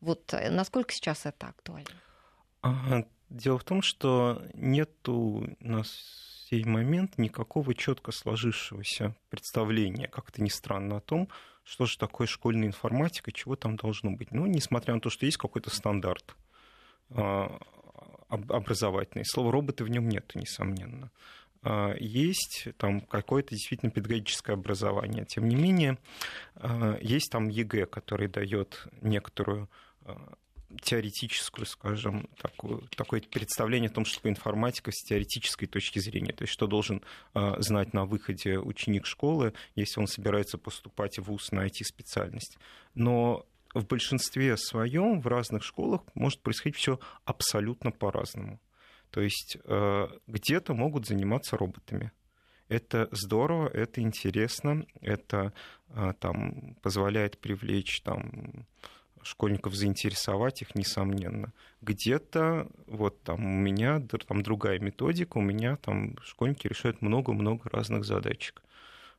Вот 0.00 0.34
насколько 0.50 0.92
сейчас 0.92 1.26
это 1.26 1.48
актуально? 1.48 3.06
Дело 3.28 3.58
в 3.58 3.64
том, 3.64 3.80
что 3.82 4.42
нету 4.54 5.12
у 5.12 5.56
нас 5.60 6.39
сей 6.50 6.64
момент 6.64 7.16
никакого 7.16 7.74
четко 7.74 8.12
сложившегося 8.12 9.14
представления, 9.30 10.08
как 10.08 10.30
это 10.30 10.42
ни 10.42 10.48
странно, 10.48 10.96
о 10.96 11.00
том, 11.00 11.28
что 11.62 11.86
же 11.86 11.96
такое 11.96 12.26
школьная 12.26 12.66
информатика, 12.66 13.30
чего 13.32 13.54
там 13.56 13.76
должно 13.76 14.10
быть. 14.10 14.32
Ну, 14.32 14.46
несмотря 14.46 14.94
на 14.94 15.00
то, 15.00 15.10
что 15.10 15.26
есть 15.26 15.36
какой-то 15.36 15.70
стандарт. 15.70 16.34
образовательный. 18.30 19.24
Слова 19.24 19.52
роботы 19.52 19.84
в 19.84 19.90
нем 19.90 20.08
нет, 20.08 20.32
несомненно. 20.34 21.10
Есть 21.98 22.68
там 22.78 23.02
какое-то 23.02 23.50
действительно 23.50 23.90
педагогическое 23.90 24.54
образование. 24.54 25.26
Тем 25.26 25.48
не 25.48 25.56
менее, 25.56 25.98
есть 27.02 27.30
там 27.30 27.48
ЕГЭ, 27.48 27.86
который 27.86 28.28
дает 28.28 28.86
некоторую 29.02 29.68
теоретическую, 30.82 31.66
скажем, 31.66 32.28
такую, 32.40 32.86
такое 32.96 33.20
представление 33.20 33.90
о 33.90 33.92
том, 33.92 34.04
что 34.04 34.16
такое 34.16 34.32
информатика 34.32 34.92
с 34.92 35.02
теоретической 35.02 35.68
точки 35.68 35.98
зрения. 35.98 36.32
То 36.32 36.42
есть, 36.42 36.52
что 36.52 36.66
должен 36.66 37.02
э, 37.34 37.54
знать 37.58 37.92
на 37.92 38.04
выходе 38.04 38.58
ученик 38.58 39.06
школы, 39.06 39.52
если 39.74 40.00
он 40.00 40.06
собирается 40.06 40.58
поступать 40.58 41.18
в 41.18 41.24
ВУЗ 41.24 41.52
на 41.52 41.66
IT-специальность. 41.66 42.58
Но 42.94 43.46
в 43.74 43.86
большинстве 43.86 44.56
своем 44.56 45.20
в 45.20 45.26
разных 45.26 45.64
школах 45.64 46.02
может 46.14 46.40
происходить 46.40 46.76
все 46.76 46.98
абсолютно 47.24 47.90
по-разному. 47.90 48.60
То 49.10 49.20
есть 49.20 49.58
э, 49.64 50.08
где-то 50.26 50.74
могут 50.74 51.06
заниматься 51.06 51.56
роботами. 51.56 52.12
Это 52.68 53.08
здорово, 53.10 53.68
это 53.68 54.00
интересно, 54.00 54.86
это 55.00 55.52
э, 55.88 56.12
там, 56.20 56.76
позволяет 56.82 57.38
привлечь 57.38 58.00
там, 58.02 58.66
школьников 59.22 59.74
заинтересовать 59.74 60.62
их, 60.62 60.74
несомненно. 60.74 61.52
Где-то 61.82 62.68
вот 62.86 63.22
там 63.22 63.44
у 63.44 63.58
меня 63.58 64.00
там 64.26 64.42
другая 64.42 64.78
методика, 64.78 65.38
у 65.38 65.42
меня 65.42 65.76
там 65.76 66.16
школьники 66.22 66.66
решают 66.66 67.02
много-много 67.02 67.68
разных 67.70 68.04
задачек 68.04 68.62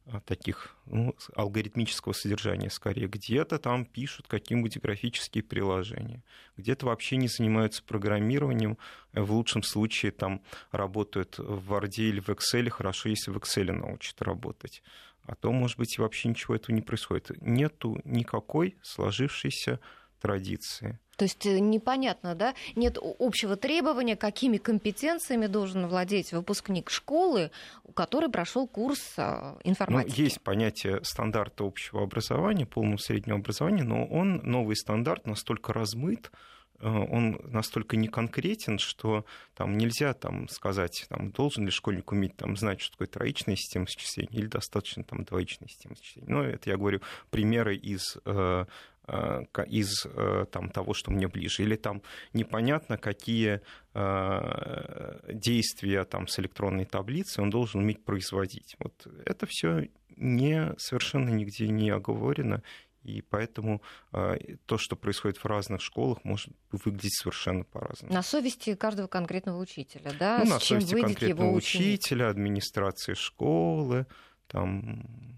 а, 0.06 0.20
таких 0.22 0.76
ну, 0.88 1.16
алгоритмического 1.36 2.14
содержания 2.14 2.70
скорее. 2.70 3.08
Где-то 3.08 3.60
там 3.60 3.86
пишут 3.86 4.28
какие-нибудь 4.28 4.80
графические 4.80 5.44
приложения, 5.44 6.24
где-то 6.58 6.88
вообще 6.88 7.18
не 7.18 7.28
занимаются 7.28 7.84
программированием, 7.84 8.78
в 9.14 9.32
лучшем 9.32 9.64
случае 9.64 10.12
там 10.12 10.42
работают 10.72 11.38
в 11.38 11.72
Word 11.72 11.94
или 11.98 12.20
в 12.20 12.30
Excel, 12.30 12.70
хорошо, 12.70 13.10
если 13.10 13.32
в 13.32 13.38
Excel 13.38 13.72
научат 13.72 14.22
работать 14.22 14.82
а 15.26 15.36
то, 15.36 15.52
может 15.52 15.78
быть, 15.78 15.98
вообще 15.98 16.30
ничего 16.30 16.56
этого 16.56 16.76
не 16.76 16.82
происходит. 16.82 17.32
Нету 17.42 18.00
никакой 18.04 18.76
сложившейся 18.82 19.80
традиции. 20.20 21.00
То 21.18 21.26
есть 21.26 21.46
э, 21.46 21.60
непонятно, 21.60 22.34
да? 22.34 22.56
Нет 22.76 22.98
общего 23.20 23.56
требования, 23.56 24.16
какими 24.16 24.58
компетенциями 24.58 25.48
должен 25.48 25.88
владеть 25.88 26.32
выпускник 26.32 26.90
школы, 26.90 27.52
который 27.94 28.30
прошел 28.30 28.68
курс 28.68 29.14
а, 29.18 29.60
информатики. 29.64 30.18
Ну, 30.18 30.24
есть 30.24 30.42
понятие 30.42 31.04
стандарта 31.04 31.64
общего 31.64 32.02
образования, 32.02 32.66
полного 32.66 32.98
среднего 32.98 33.38
образования, 33.38 33.84
но 33.84 34.06
он, 34.06 34.38
новый 34.38 34.76
стандарт, 34.76 35.28
настолько 35.28 35.74
размыт, 35.74 36.32
он 36.82 37.40
настолько 37.46 37.98
неконкретен, 37.98 38.80
что 38.80 39.26
там 39.56 39.78
нельзя 39.78 40.14
там, 40.14 40.48
сказать, 40.50 41.06
там, 41.10 41.32
должен 41.32 41.66
ли 41.66 41.72
школьник 41.72 42.12
уметь 42.12 42.36
там, 42.36 42.56
знать, 42.58 42.82
что 42.82 42.94
такое 42.94 43.08
троичная 43.08 43.56
система 43.56 43.88
счисления, 43.88 44.40
или 44.40 44.48
достаточно 44.48 45.04
там, 45.04 45.24
двоичная 45.24 45.68
система 45.68 45.96
счисления. 45.96 46.30
Но 46.30 46.44
это 46.44 46.70
я 46.70 46.78
говорю 46.78 47.02
примеры 47.30 47.76
из 47.76 48.18
э, 48.26 48.66
э, 49.08 49.44
из 49.68 50.08
там, 50.52 50.70
того, 50.70 50.94
что 50.94 51.12
мне 51.12 51.28
ближе. 51.28 51.64
Или 51.64 51.76
там 51.76 52.02
непонятно, 52.34 52.98
какие 52.98 53.62
действия 55.28 56.06
там, 56.06 56.28
с 56.28 56.40
электронной 56.40 56.86
таблицей 56.86 57.44
он 57.44 57.50
должен 57.50 57.82
уметь 57.82 58.04
производить. 58.06 58.76
Вот 58.80 59.08
это 59.26 59.46
все 59.46 59.90
не, 60.16 60.74
совершенно 60.78 61.30
нигде 61.30 61.68
не 61.68 61.90
оговорено, 61.90 62.64
и 63.04 63.22
поэтому 63.22 63.82
э, 64.14 64.38
то, 64.66 64.78
что 64.78 64.96
происходит 64.96 65.38
в 65.38 65.46
разных 65.46 65.82
школах, 65.82 66.24
может 66.24 66.50
выглядеть 66.72 67.16
совершенно 67.16 67.64
по-разному. 67.64 68.14
На 68.14 68.24
совести 68.24 68.76
каждого 68.76 69.08
конкретного 69.08 69.60
учителя, 69.60 70.12
да? 70.20 70.40
Ну, 70.44 70.52
на 70.52 70.60
совести 70.60 71.00
конкретного 71.00 71.52
учителя, 71.52 72.30
администрации 72.30 73.14
школы, 73.14 74.06
там 74.48 75.38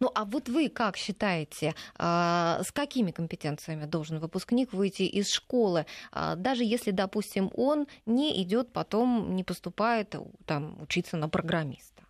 ну, 0.00 0.10
а 0.14 0.24
вот 0.24 0.48
вы 0.48 0.68
как 0.68 0.96
считаете, 0.96 1.74
а, 1.96 2.60
с 2.62 2.72
какими 2.72 3.12
компетенциями 3.12 3.86
должен 3.86 4.18
выпускник 4.18 4.72
выйти 4.72 5.02
из 5.02 5.30
школы, 5.30 5.86
а, 6.12 6.34
даже 6.34 6.64
если, 6.64 6.90
допустим, 6.90 7.50
он 7.54 7.86
не 8.04 8.42
идет 8.42 8.72
потом, 8.72 9.34
не 9.34 9.44
поступает 9.44 10.14
там, 10.44 10.80
учиться 10.82 11.16
на 11.16 11.28
программиста? 11.28 12.02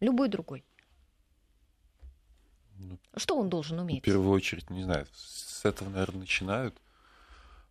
Любой 0.00 0.28
другой. 0.28 0.64
Ну, 2.82 2.98
что 3.16 3.36
он 3.36 3.48
должен 3.48 3.78
уметь? 3.78 4.00
В 4.00 4.04
первую 4.04 4.30
очередь, 4.30 4.68
не 4.70 4.82
знаю, 4.82 5.06
с 5.12 5.64
этого, 5.64 5.88
наверное, 5.88 6.20
начинают. 6.20 6.76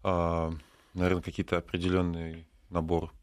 А, 0.04 0.54
наверное, 0.94 1.22
какие-то 1.22 1.58
определенный 1.58 2.48
набор 2.70 3.14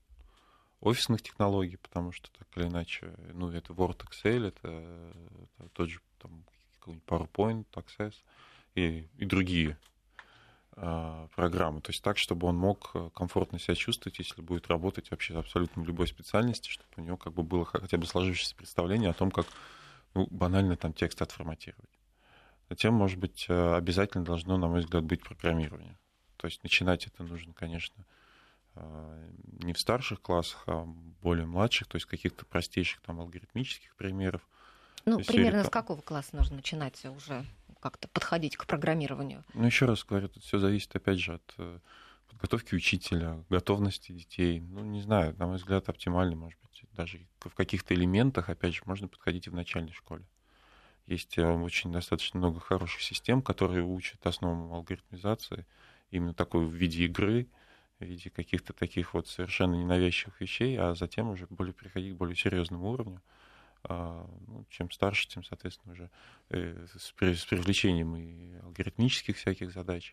офисных 0.80 1.22
технологий, 1.22 1.76
потому 1.76 2.12
что 2.12 2.30
так 2.38 2.46
или 2.56 2.66
иначе, 2.66 3.14
ну, 3.32 3.50
это 3.50 3.72
Word, 3.72 4.06
Excel, 4.06 4.46
это, 4.46 4.68
это 5.58 5.68
тот 5.72 5.88
же 5.88 6.00
там, 6.20 6.44
какой-нибудь 6.78 7.06
PowerPoint, 7.06 7.66
Access 7.72 8.14
и, 8.74 9.08
и 9.16 9.24
другие 9.24 9.76
а, 10.72 11.26
программы. 11.34 11.80
То 11.80 11.90
есть 11.90 12.02
так, 12.02 12.18
чтобы 12.18 12.46
он 12.46 12.56
мог 12.56 12.92
комфортно 13.14 13.58
себя 13.58 13.74
чувствовать, 13.74 14.18
если 14.18 14.40
будет 14.40 14.68
работать 14.68 15.10
вообще 15.10 15.36
абсолютно 15.36 15.82
в 15.82 15.86
любой 15.86 16.06
специальности, 16.06 16.68
чтобы 16.68 16.88
у 16.98 17.00
него 17.00 17.16
как 17.16 17.32
бы 17.32 17.42
было 17.42 17.64
хотя 17.64 17.96
бы 17.96 18.06
сложившееся 18.06 18.54
представление 18.54 19.10
о 19.10 19.14
том, 19.14 19.30
как 19.30 19.46
ну, 20.14 20.26
банально 20.30 20.76
там 20.76 20.92
текст 20.92 21.22
отформатировать. 21.22 21.90
Затем, 22.68 22.94
может 22.94 23.18
быть, 23.18 23.46
э, 23.48 23.74
обязательно 23.76 24.24
должно, 24.24 24.56
на 24.58 24.68
мой 24.68 24.80
взгляд, 24.80 25.04
быть 25.04 25.22
программирование. 25.22 25.98
То 26.36 26.46
есть 26.46 26.62
начинать 26.62 27.06
это 27.06 27.22
нужно, 27.22 27.52
конечно, 27.52 28.04
э, 28.74 29.30
не 29.62 29.72
в 29.72 29.78
старших 29.78 30.20
классах, 30.20 30.64
а 30.66 30.84
более 31.22 31.46
младших, 31.46 31.88
то 31.88 31.96
есть 31.96 32.06
каких-то 32.06 32.44
простейших 32.44 33.00
там 33.00 33.20
алгоритмических 33.20 33.96
примеров. 33.96 34.46
Ну, 35.04 35.20
примерно 35.20 35.60
серии... 35.60 35.68
с 35.68 35.70
какого 35.70 36.00
класса 36.00 36.36
нужно 36.36 36.56
начинать 36.56 37.02
уже 37.06 37.44
как-то 37.80 38.08
подходить 38.08 38.56
к 38.56 38.66
программированию? 38.66 39.44
Ну, 39.54 39.64
еще 39.64 39.86
раз 39.86 40.04
говорю, 40.04 40.28
тут 40.28 40.42
все 40.42 40.58
зависит, 40.58 40.94
опять 40.94 41.18
же, 41.18 41.34
от 41.34 41.54
э, 41.58 41.78
подготовки 42.38 42.76
учителя, 42.76 43.44
готовности 43.50 44.12
детей. 44.12 44.60
Ну, 44.60 44.84
не 44.84 45.02
знаю, 45.02 45.34
на 45.38 45.46
мой 45.48 45.56
взгляд, 45.56 45.88
оптимально, 45.88 46.36
может 46.36 46.58
быть, 46.62 46.84
даже 46.92 47.26
в 47.40 47.50
каких-то 47.50 47.94
элементах, 47.94 48.48
опять 48.48 48.74
же, 48.74 48.82
можно 48.84 49.08
подходить 49.08 49.48
и 49.48 49.50
в 49.50 49.54
начальной 49.54 49.92
школе. 49.92 50.24
Есть 51.06 51.36
э, 51.36 51.44
очень 51.44 51.90
достаточно 51.90 52.38
много 52.38 52.60
хороших 52.60 53.02
систем, 53.02 53.42
которые 53.42 53.84
учат 53.84 54.24
основам 54.24 54.72
алгоритмизации 54.72 55.66
именно 56.12 56.32
такой 56.32 56.64
в 56.64 56.72
виде 56.72 57.06
игры, 57.06 57.48
в 57.98 58.04
виде 58.04 58.30
каких-то 58.30 58.72
таких 58.72 59.14
вот 59.14 59.26
совершенно 59.26 59.74
ненавязчивых 59.74 60.40
вещей, 60.40 60.78
а 60.78 60.94
затем 60.94 61.30
уже 61.30 61.46
более 61.50 61.74
приходить 61.74 62.14
к 62.14 62.18
более 62.18 62.36
серьезному 62.36 62.88
уровню. 62.88 63.20
А, 63.90 64.26
ну, 64.46 64.66
чем 64.68 64.90
старше, 64.90 65.28
тем, 65.28 65.42
соответственно, 65.42 65.94
уже 65.94 66.10
э, 66.50 66.86
с 66.98 67.10
привлечением 67.12 68.16
и 68.16 68.58
алгоритмических 68.62 69.36
всяких 69.38 69.72
задач. 69.72 70.12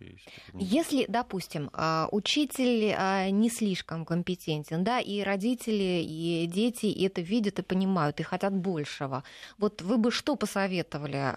Если, 0.54 1.06
допустим, 1.10 1.70
а, 1.74 2.08
учитель 2.12 2.94
а, 2.98 3.30
не 3.30 3.50
слишком 3.50 4.06
компетентен, 4.06 4.86
да, 4.86 5.02
и 5.02 5.22
родители, 5.22 6.02
и 6.08 6.48
дети 6.48 6.86
это 7.06 7.20
видят 7.20 7.60
и 7.60 7.64
понимают, 7.64 8.22
и 8.22 8.24
хотят 8.24 8.56
большего, 8.56 9.26
вот 9.58 9.82
вы 9.82 9.98
бы 9.98 10.10
что 10.10 10.38
посоветовали? 10.38 11.36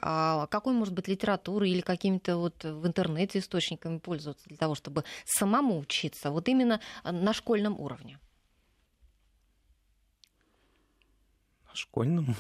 Какой, 0.49 0.75
может 0.75 0.95
быть, 0.95 1.09
литературой 1.09 1.71
или 1.71 1.81
какими-то 1.81 2.37
вот 2.37 2.63
в 2.63 2.87
интернете 2.87 3.41
источниками 3.41 3.99
пользоваться 3.99 4.49
для 4.49 4.59
того, 4.59 4.77
чтобы 4.77 5.03
самому 5.25 5.79
учиться, 5.79 6.31
вот 6.31 6.49
именно 6.49 6.81
на 7.05 7.33
школьном 7.33 7.81
уровне? 7.81 8.21
Школьном. 11.79 12.35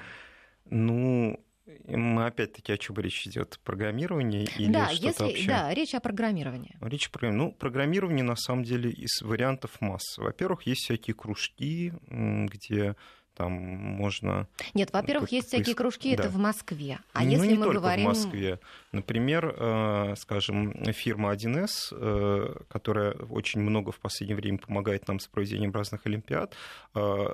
ну, 0.64 1.40
мы 1.86 2.26
опять-таки 2.26 2.72
о 2.72 2.78
чем 2.78 2.96
речь 2.96 3.26
идет? 3.26 3.58
Программирование 3.64 4.44
или 4.56 4.72
да, 4.72 4.88
что-то 4.90 5.06
если, 5.06 5.24
вообще? 5.24 5.46
Да, 5.48 5.74
речь 5.74 5.94
о 5.94 6.00
программировании. 6.00 6.76
Речь 6.80 7.08
о 7.08 7.10
программировании. 7.10 7.52
Ну, 7.52 7.58
программирование 7.58 8.24
на 8.24 8.36
самом 8.36 8.64
деле 8.64 8.90
из 8.90 9.20
вариантов 9.22 9.80
масс. 9.80 10.18
Во-первых, 10.18 10.62
есть 10.62 10.82
всякие 10.82 11.14
кружки, 11.14 11.92
где 12.08 12.96
там 13.36 13.52
можно... 13.52 14.48
Нет, 14.72 14.90
во-первых, 14.92 15.30
есть 15.30 15.48
всякие 15.48 15.74
кружки, 15.74 16.16
да. 16.16 16.24
это 16.24 16.32
в 16.32 16.38
Москве. 16.38 16.98
А 17.12 17.22
ну, 17.22 17.30
если 17.30 17.48
не 17.48 17.54
мы 17.54 17.64
только 17.64 17.80
говорим... 17.80 18.06
в 18.06 18.08
Москве. 18.08 18.60
Например, 18.92 19.54
э, 19.54 20.14
скажем, 20.16 20.72
фирма 20.94 21.34
1С, 21.34 21.68
э, 21.92 22.54
которая 22.68 23.12
очень 23.12 23.60
много 23.60 23.92
в 23.92 24.00
последнее 24.00 24.36
время 24.36 24.58
помогает 24.58 25.06
нам 25.06 25.20
с 25.20 25.26
проведением 25.26 25.72
разных 25.72 26.06
олимпиад, 26.06 26.54
э, 26.94 27.26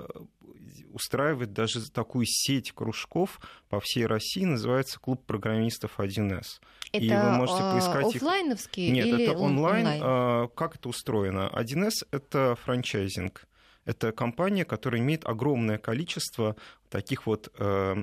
устраивает 0.92 1.52
даже 1.52 1.88
такую 1.88 2.26
сеть 2.26 2.72
кружков 2.72 3.40
по 3.68 3.78
всей 3.80 4.06
России, 4.06 4.44
называется 4.44 4.98
«Клуб 4.98 5.24
программистов 5.24 5.98
1С». 5.98 6.60
Это 6.92 7.04
и 7.04 7.10
вы 7.10 7.30
можете 7.30 7.60
поискать 7.60 8.16
офлайновские 8.16 8.88
их... 8.88 8.92
Нет, 8.92 9.06
или 9.06 9.24
это 9.24 9.38
онлайн. 9.38 9.86
онлайн. 9.86 10.48
Как 10.56 10.74
это 10.74 10.88
устроено? 10.88 11.48
1С— 11.54 12.06
это 12.10 12.56
франчайзинг 12.64 13.46
Это 13.84 14.12
компания, 14.12 14.64
которая 14.64 15.00
имеет 15.00 15.26
огромное 15.26 15.78
количество 15.78 16.56
таких 16.88 17.26
вот 17.26 17.52
э, 17.58 17.96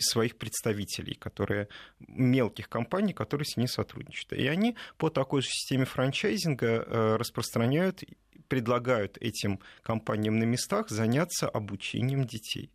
своих 0.00 0.36
представителей, 0.36 1.14
которые 1.14 1.68
мелких 1.98 2.68
компаний, 2.68 3.12
которые 3.12 3.46
с 3.46 3.56
ней 3.56 3.66
сотрудничают. 3.66 4.32
И 4.32 4.46
они 4.46 4.76
по 4.96 5.10
такой 5.10 5.42
же 5.42 5.48
системе 5.48 5.86
франчайзинга 5.86 6.66
э, 6.66 7.16
распространяют, 7.16 8.04
предлагают 8.48 9.18
этим 9.18 9.60
компаниям 9.82 10.38
на 10.38 10.44
местах 10.44 10.88
заняться 10.88 11.48
обучением 11.48 12.24
детей. 12.24 12.70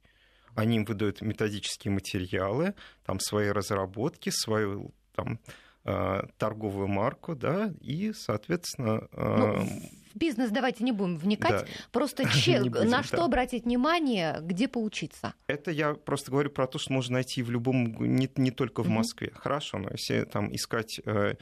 Они 0.56 0.78
им 0.78 0.86
выдают 0.86 1.22
методические 1.22 1.92
материалы, 1.94 2.76
там 3.06 3.20
свои 3.20 3.50
разработки, 3.50 4.30
свою 4.30 4.94
там, 5.16 5.40
э, 5.86 6.22
торговую 6.38 6.88
марку, 6.88 7.36
да, 7.36 7.74
и, 7.80 8.14
соответственно... 8.14 9.08
Э, 9.14 9.38
ну, 9.38 9.68
в 10.14 10.18
бизнес 10.18 10.52
давайте 10.52 10.84
не 10.84 10.92
будем 10.92 11.18
вникать. 11.18 11.66
Да. 11.66 11.68
Просто 11.92 12.30
че, 12.30 12.62
будем, 12.64 12.90
на 12.90 13.04
что 13.04 13.18
да. 13.18 13.26
обратить 13.26 13.66
внимание, 13.66 14.40
где 14.42 14.68
поучиться? 14.68 15.34
Это 15.48 15.72
я 15.72 15.94
просто 15.94 16.32
говорю 16.32 16.50
про 16.50 16.68
то, 16.68 16.80
что 16.80 16.94
можно 16.94 17.14
найти 17.14 17.44
в 17.44 17.52
любом, 17.52 17.96
не, 18.00 18.30
не 18.36 18.52
только 18.52 18.84
в 18.84 18.90
Москве. 18.90 19.30
Угу. 19.30 19.38
Хорошо, 19.40 19.78
но 19.78 19.90
если 19.92 20.24
там 20.24 20.54
искать, 20.54 21.00
э, 21.06 21.36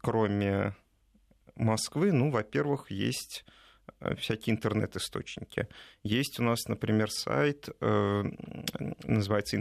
кроме 0.00 0.74
Москвы, 1.54 2.12
ну, 2.12 2.30
во-первых, 2.30 2.90
есть 2.90 3.44
Э, 4.00 4.14
всякие 4.14 4.54
интернет-источники. 4.54 5.68
Есть 6.02 6.38
у 6.38 6.42
нас, 6.42 6.66
например, 6.66 7.10
сайт, 7.10 7.68
э, 7.80 8.22
называется 9.04 9.56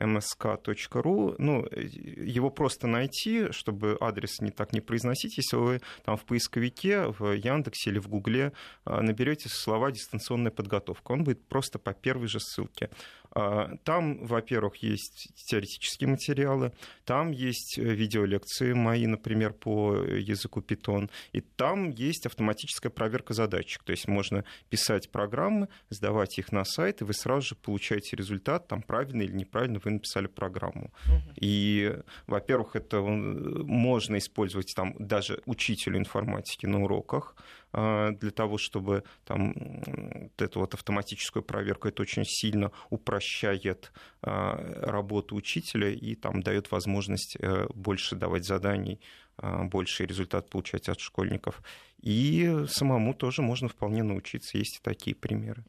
informatics.msk.ru. 0.00 1.34
Ну, 1.38 1.66
его 1.70 2.50
просто 2.50 2.86
найти, 2.86 3.52
чтобы 3.52 3.96
адрес 4.00 4.40
не 4.40 4.50
так 4.50 4.72
не 4.72 4.80
произносить, 4.80 5.36
если 5.36 5.56
вы 5.56 5.80
там 6.04 6.16
в 6.16 6.24
поисковике, 6.24 7.06
в 7.18 7.32
Яндексе 7.32 7.90
или 7.90 7.98
в 7.98 8.08
Гугле 8.08 8.52
э, 8.86 9.00
наберете 9.00 9.48
слова 9.48 9.90
«дистанционная 9.92 10.50
подготовка». 10.50 11.12
Он 11.12 11.24
будет 11.24 11.46
просто 11.46 11.78
по 11.78 11.92
первой 11.92 12.28
же 12.28 12.40
ссылке. 12.40 12.90
А, 13.34 13.76
там, 13.82 14.24
во-первых, 14.24 14.76
есть 14.76 15.28
теоретические 15.48 16.08
материалы, 16.08 16.72
там 17.04 17.32
есть 17.32 17.78
э, 17.78 17.82
видеолекции 17.82 18.72
мои, 18.72 19.06
например, 19.06 19.52
по 19.52 19.96
языку 19.96 20.60
Python, 20.60 21.10
и 21.32 21.40
там 21.40 21.90
есть 21.90 22.26
автоматическая 22.26 22.90
проверка 22.90 23.34
задачек. 23.34 23.82
То 23.82 23.90
есть 23.90 24.06
можно 24.06 24.44
писать 24.70 25.10
программы, 25.10 25.68
сдавать 25.90 26.38
их 26.38 26.52
на 26.52 26.64
сайт, 26.64 27.00
и 27.00 27.04
вы 27.04 27.12
сразу 27.12 27.48
же 27.48 27.54
получаете 27.56 28.16
результат, 28.16 28.68
там 28.68 28.82
правильно 28.82 29.22
или 29.22 29.32
неправильно 29.32 29.80
вы 29.84 29.90
написали 29.90 30.28
программу. 30.28 30.92
Угу. 31.06 31.34
И, 31.40 31.92
во-первых, 32.28 32.76
это 32.76 33.00
можно 33.00 34.16
использовать 34.18 34.72
там 34.76 34.94
даже 34.98 35.42
учителю 35.46 35.98
информатики 35.98 36.66
на 36.66 36.84
уроках, 36.84 37.34
для 37.74 38.30
того, 38.30 38.56
чтобы 38.56 39.02
там, 39.24 39.52
вот 39.54 40.42
эту 40.42 40.60
вот 40.60 40.74
автоматическую 40.74 41.42
проверку, 41.42 41.88
это 41.88 42.02
очень 42.02 42.24
сильно 42.24 42.70
упрощает 42.90 43.92
а, 44.22 44.56
работу 44.80 45.34
учителя 45.34 45.90
и 45.90 46.14
там 46.14 46.42
дает 46.42 46.70
возможность 46.70 47.36
э, 47.40 47.66
больше 47.74 48.16
давать 48.16 48.44
заданий, 48.44 49.00
а, 49.36 49.64
больший 49.64 50.06
результат 50.06 50.48
получать 50.50 50.88
от 50.88 51.00
школьников. 51.00 51.62
И 52.04 52.66
самому 52.68 53.14
тоже 53.14 53.40
можно 53.40 53.66
вполне 53.68 54.02
научиться. 54.02 54.58
Есть 54.58 54.76
и 54.76 54.82
такие 54.82 55.16
примеры. 55.16 55.64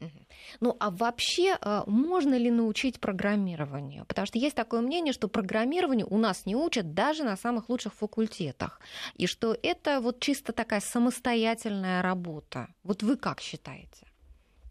Ну, 0.60 0.76
а 0.78 0.90
вообще 0.90 1.56
а, 1.58 1.84
можно 1.86 2.36
ли 2.36 2.50
научить 2.50 3.00
программированию? 3.00 4.04
Потому 4.04 4.26
что 4.26 4.38
есть 4.38 4.54
такое 4.54 4.82
мнение, 4.82 5.14
что 5.14 5.28
программированию 5.28 6.06
у 6.10 6.18
нас 6.18 6.44
не 6.44 6.54
учат 6.54 6.92
даже 6.92 7.24
на 7.24 7.38
самых 7.38 7.70
лучших 7.70 7.94
факультетах. 7.94 8.80
И 9.14 9.26
что 9.26 9.56
это 9.62 10.02
вот 10.02 10.20
чисто 10.20 10.52
такая 10.52 10.80
самостоятельная 10.80 12.02
работа. 12.02 12.68
Вот 12.84 13.02
вы 13.02 13.16
как 13.16 13.40
считаете? 13.40 14.06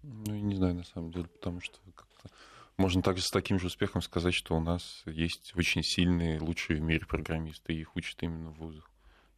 Ну, 0.04 0.36
я 0.36 0.42
не 0.42 0.56
знаю, 0.56 0.76
на 0.76 0.84
самом 0.84 1.12
деле, 1.12 1.26
потому 1.26 1.62
что 1.62 1.80
как-то 1.96 2.30
можно 2.78 3.02
также 3.02 3.24
с 3.24 3.32
таким 3.32 3.58
же 3.58 3.68
успехом 3.68 4.04
сказать, 4.04 4.36
что 4.36 4.56
у 4.56 4.60
нас 4.60 5.02
есть 5.08 5.54
очень 5.56 5.82
сильные, 5.82 6.40
лучшие 6.40 6.80
в 6.80 6.84
мире 6.84 7.08
программисты, 7.08 7.74
и 7.74 7.80
их 7.80 7.96
учат 7.96 8.22
именно 8.22 8.52
в 8.52 8.60
вузах. 8.60 8.88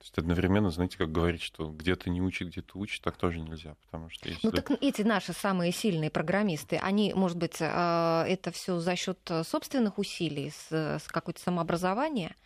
Есть 0.07 0.17
одновременно, 0.19 0.69
знаете, 0.69 0.97
как 0.97 1.11
говорить, 1.11 1.41
что 1.41 1.69
где-то 1.69 2.09
не 2.09 2.21
учат, 2.21 2.47
где-то 2.47 2.77
учат, 2.79 3.01
так 3.01 3.17
тоже 3.17 3.41
нельзя, 3.41 3.75
потому 3.85 4.09
что 4.09 4.29
если... 4.29 4.39
Ну 4.41 4.53
так 4.53 4.71
эти 4.79 5.01
наши 5.01 5.33
самые 5.33 5.73
сильные 5.73 6.09
программисты, 6.09 6.77
они, 6.77 7.13
может 7.13 7.35
быть, 7.35 7.57
а, 7.59 8.23
это 8.25 8.51
все 8.51 8.79
за 8.79 8.95
счет 8.95 9.19
собственных 9.43 9.97
усилий, 9.97 10.51
с, 10.51 10.71
с 10.71 11.07
какое-то 11.09 11.41
самообразование? 11.41 12.37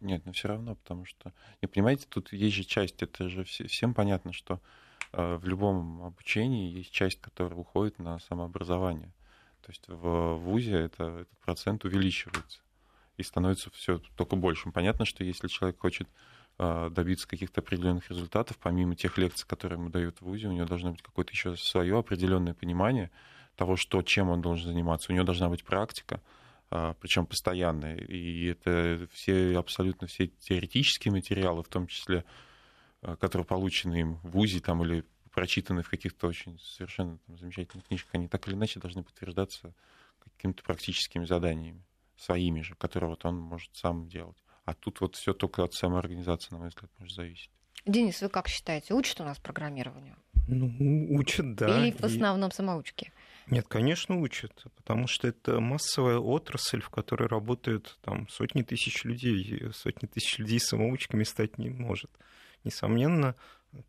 Нет, 0.00 0.24
но 0.24 0.32
все 0.32 0.48
равно, 0.48 0.76
потому 0.76 1.04
что, 1.04 1.34
не 1.60 1.68
понимаете, 1.68 2.06
тут 2.08 2.32
есть 2.32 2.56
же 2.56 2.64
часть, 2.64 3.02
это 3.02 3.28
же 3.28 3.44
всем 3.44 3.92
понятно, 3.92 4.32
что 4.32 4.62
в 5.12 5.42
любом 5.44 6.02
обучении 6.02 6.72
есть 6.72 6.90
часть, 6.90 7.20
которая 7.20 7.58
уходит 7.58 7.98
на 7.98 8.18
самообразование. 8.20 9.12
То 9.60 9.72
есть 9.72 9.86
в 9.88 10.36
ВУЗе 10.36 10.72
это, 10.72 11.04
этот 11.04 11.38
процент 11.40 11.84
увеличивается 11.84 12.62
и 13.18 13.22
становится 13.22 13.70
все 13.72 14.00
только 14.16 14.36
большим. 14.36 14.72
Понятно, 14.72 15.04
что 15.04 15.22
если 15.22 15.48
человек 15.48 15.78
хочет 15.78 16.08
добиться 16.90 17.26
каких-то 17.26 17.62
определенных 17.62 18.10
результатов, 18.10 18.58
помимо 18.58 18.94
тех 18.94 19.16
лекций, 19.16 19.46
которые 19.48 19.78
ему 19.78 19.88
дают 19.88 20.18
в 20.18 20.22
ВУЗе, 20.22 20.48
у 20.48 20.52
него 20.52 20.66
должно 20.66 20.90
быть 20.90 21.00
какое-то 21.00 21.32
еще 21.32 21.56
свое 21.56 21.98
определенное 21.98 22.52
понимание 22.52 23.10
того, 23.56 23.76
что, 23.76 24.02
чем 24.02 24.28
он 24.28 24.40
должен 24.40 24.68
заниматься. 24.68 25.10
У 25.10 25.14
него 25.14 25.24
должна 25.24 25.48
быть 25.48 25.64
практика, 25.64 26.20
а, 26.70 26.94
причем 27.00 27.26
постоянная. 27.26 27.96
И 27.96 28.46
это 28.46 29.06
все, 29.12 29.58
абсолютно 29.58 30.06
все 30.06 30.28
теоретические 30.28 31.12
материалы, 31.12 31.62
в 31.62 31.68
том 31.68 31.86
числе, 31.86 32.24
а, 33.02 33.16
которые 33.16 33.44
получены 33.44 34.00
им 34.00 34.14
в 34.16 34.30
ВУЗе 34.30 34.60
там, 34.60 34.82
или 34.84 35.04
прочитаны 35.32 35.82
в 35.82 35.90
каких-то 35.90 36.26
очень 36.26 36.58
совершенно 36.58 37.18
там, 37.26 37.38
замечательных 37.38 37.86
книжках, 37.86 38.14
они 38.14 38.28
так 38.28 38.46
или 38.48 38.54
иначе 38.54 38.80
должны 38.80 39.02
подтверждаться 39.02 39.74
какими-то 40.36 40.62
практическими 40.62 41.24
заданиями, 41.24 41.82
своими 42.16 42.62
же, 42.62 42.74
которые 42.74 43.10
вот 43.10 43.24
он 43.24 43.36
может 43.36 43.74
сам 43.74 44.08
делать. 44.08 44.36
А 44.70 44.74
тут 44.74 45.00
вот 45.00 45.16
все 45.16 45.32
только 45.32 45.64
от 45.64 45.74
самой 45.74 45.98
организации, 45.98 46.52
на 46.52 46.58
мой 46.58 46.68
взгляд, 46.68 46.92
может 47.00 47.16
зависеть. 47.16 47.50
Денис, 47.86 48.22
вы 48.22 48.28
как 48.28 48.46
считаете, 48.46 48.94
учат 48.94 49.20
у 49.20 49.24
нас 49.24 49.36
программированию? 49.40 50.14
Ну, 50.46 50.72
учат, 51.10 51.56
да. 51.56 51.88
Или 51.88 51.90
в 51.90 52.04
основном 52.04 52.50
и... 52.50 52.52
самоучки? 52.52 53.12
Нет, 53.48 53.66
конечно, 53.66 54.20
учат, 54.20 54.52
потому 54.76 55.08
что 55.08 55.26
это 55.26 55.58
массовая 55.58 56.18
отрасль, 56.18 56.80
в 56.80 56.88
которой 56.88 57.26
работают 57.26 57.98
там 58.02 58.28
сотни 58.28 58.62
тысяч 58.62 59.02
людей. 59.02 59.72
Сотни 59.72 60.06
тысяч 60.06 60.38
людей 60.38 60.60
самоучками 60.60 61.24
стать 61.24 61.58
не 61.58 61.70
может. 61.70 62.12
Несомненно, 62.62 63.34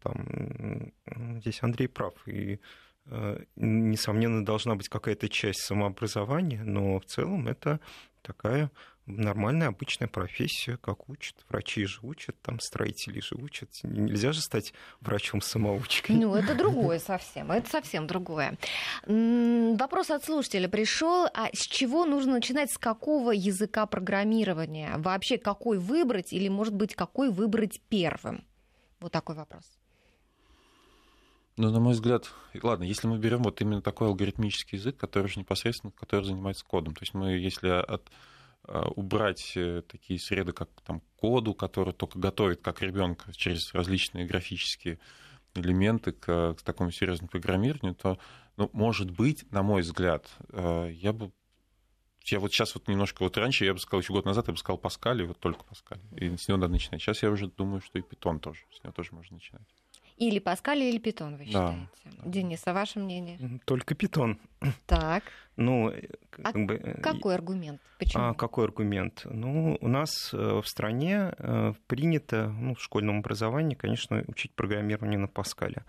там, 0.01 0.93
здесь 1.41 1.61
Андрей 1.61 1.89
прав. 1.89 2.15
И, 2.27 2.59
э, 3.05 3.43
несомненно, 3.55 4.43
должна 4.43 4.73
быть 4.73 4.89
какая-то 4.89 5.29
часть 5.29 5.59
самообразования, 5.59 6.63
но 6.63 6.99
в 6.99 7.05
целом 7.05 7.47
это 7.47 7.79
такая 8.23 8.71
нормальная 9.17 9.67
обычная 9.67 10.07
профессия, 10.07 10.77
как 10.77 11.09
учат. 11.09 11.35
Врачи 11.49 11.85
же 11.85 11.99
учат, 12.01 12.35
там 12.41 12.59
строители 12.59 13.19
же 13.19 13.35
учат. 13.35 13.69
Нельзя 13.83 14.31
же 14.31 14.41
стать 14.41 14.73
врачом-самоучкой. 15.01 16.15
Ну, 16.15 16.35
это 16.35 16.55
другое 16.55 16.99
совсем. 17.05 17.51
Это 17.51 17.69
совсем 17.69 18.07
другое. 18.07 18.57
Вопрос 19.05 20.09
от 20.09 20.23
слушателя 20.23 20.67
пришел. 20.67 21.27
А 21.33 21.49
с 21.53 21.67
чего 21.67 22.05
нужно 22.05 22.33
начинать? 22.33 22.71
С 22.71 22.77
какого 22.77 23.31
языка 23.31 23.85
программирования? 23.85 24.97
Вообще, 24.97 25.37
какой 25.37 25.77
выбрать? 25.77 26.33
Или, 26.33 26.47
может 26.47 26.73
быть, 26.73 26.95
какой 26.95 27.29
выбрать 27.29 27.81
первым? 27.89 28.43
Вот 28.99 29.11
такой 29.11 29.35
вопрос. 29.35 29.63
Ну, 31.57 31.69
на 31.69 31.79
мой 31.79 31.93
взгляд, 31.93 32.31
ладно, 32.63 32.83
если 32.83 33.07
мы 33.07 33.17
берем 33.17 33.43
вот 33.43 33.61
именно 33.61 33.81
такой 33.81 34.07
алгоритмический 34.07 34.77
язык, 34.77 34.97
который 34.97 35.27
же 35.27 35.39
непосредственно, 35.39 35.91
который 35.91 36.23
занимается 36.23 36.65
кодом, 36.65 36.95
то 36.95 37.03
есть 37.03 37.13
мы, 37.13 37.33
если 37.33 37.67
от 37.67 38.09
убрать 38.79 39.53
э, 39.55 39.81
такие 39.87 40.19
среды, 40.19 40.53
как 40.53 40.69
там 40.85 41.01
коду, 41.17 41.53
который 41.53 41.93
только 41.93 42.19
готовит 42.19 42.61
как 42.61 42.81
ребенка 42.81 43.33
через 43.33 43.73
различные 43.73 44.25
графические 44.25 44.99
элементы 45.55 46.13
к, 46.13 46.53
к 46.53 46.61
такому 46.61 46.91
серьезному 46.91 47.29
программированию, 47.29 47.95
то, 47.95 48.17
ну, 48.57 48.69
может 48.73 49.11
быть, 49.11 49.49
на 49.51 49.63
мой 49.63 49.81
взгляд, 49.81 50.29
э, 50.49 50.91
я 50.93 51.11
бы 51.13 51.31
я 52.25 52.39
вот 52.39 52.53
сейчас 52.53 52.75
вот 52.75 52.87
немножко, 52.87 53.23
вот 53.23 53.35
раньше 53.37 53.65
я 53.65 53.73
бы 53.73 53.79
сказал, 53.79 54.01
еще 54.01 54.13
год 54.13 54.25
назад 54.25 54.47
я 54.47 54.53
бы 54.53 54.59
сказал 54.59 54.77
Паскаль, 54.77 55.23
и 55.23 55.25
вот 55.25 55.39
только 55.39 55.63
Паскаль. 55.63 55.99
И 56.15 56.37
с 56.37 56.47
него 56.47 56.59
надо 56.59 56.73
начинать. 56.73 57.01
Сейчас 57.01 57.23
я 57.23 57.31
уже 57.31 57.47
думаю, 57.47 57.81
что 57.81 57.97
и 57.97 58.01
Питон 58.03 58.39
тоже. 58.39 58.61
С 58.71 58.83
него 58.83 58.93
тоже 58.93 59.09
можно 59.13 59.35
начинать. 59.35 59.67
Или 60.21 60.37
Паскаль, 60.37 60.83
или 60.83 60.99
Питон, 60.99 61.35
вы 61.35 61.45
считаете? 61.45 61.87
Да. 62.05 62.29
Денис, 62.29 62.61
а 62.65 62.73
ваше 62.73 62.99
мнение? 62.99 63.59
Только 63.65 63.95
Питон. 63.95 64.37
Так. 64.85 65.23
Ну, 65.55 65.89
э, 65.89 66.09
как 66.29 66.55
а 66.55 66.59
бы, 66.59 66.75
э, 66.75 67.01
какой 67.01 67.33
аргумент? 67.33 67.81
Почему? 67.97 68.23
А, 68.23 68.33
какой 68.35 68.65
аргумент? 68.65 69.21
Ну, 69.25 69.79
у 69.81 69.87
нас 69.87 70.31
э, 70.31 70.61
в 70.61 70.67
стране 70.67 71.33
принято, 71.87 72.49
ну, 72.49 72.75
в 72.75 72.81
школьном 72.81 73.19
образовании, 73.19 73.73
конечно, 73.73 74.23
учить 74.27 74.53
программирование 74.53 75.17
на 75.17 75.27
Паскале. 75.27 75.85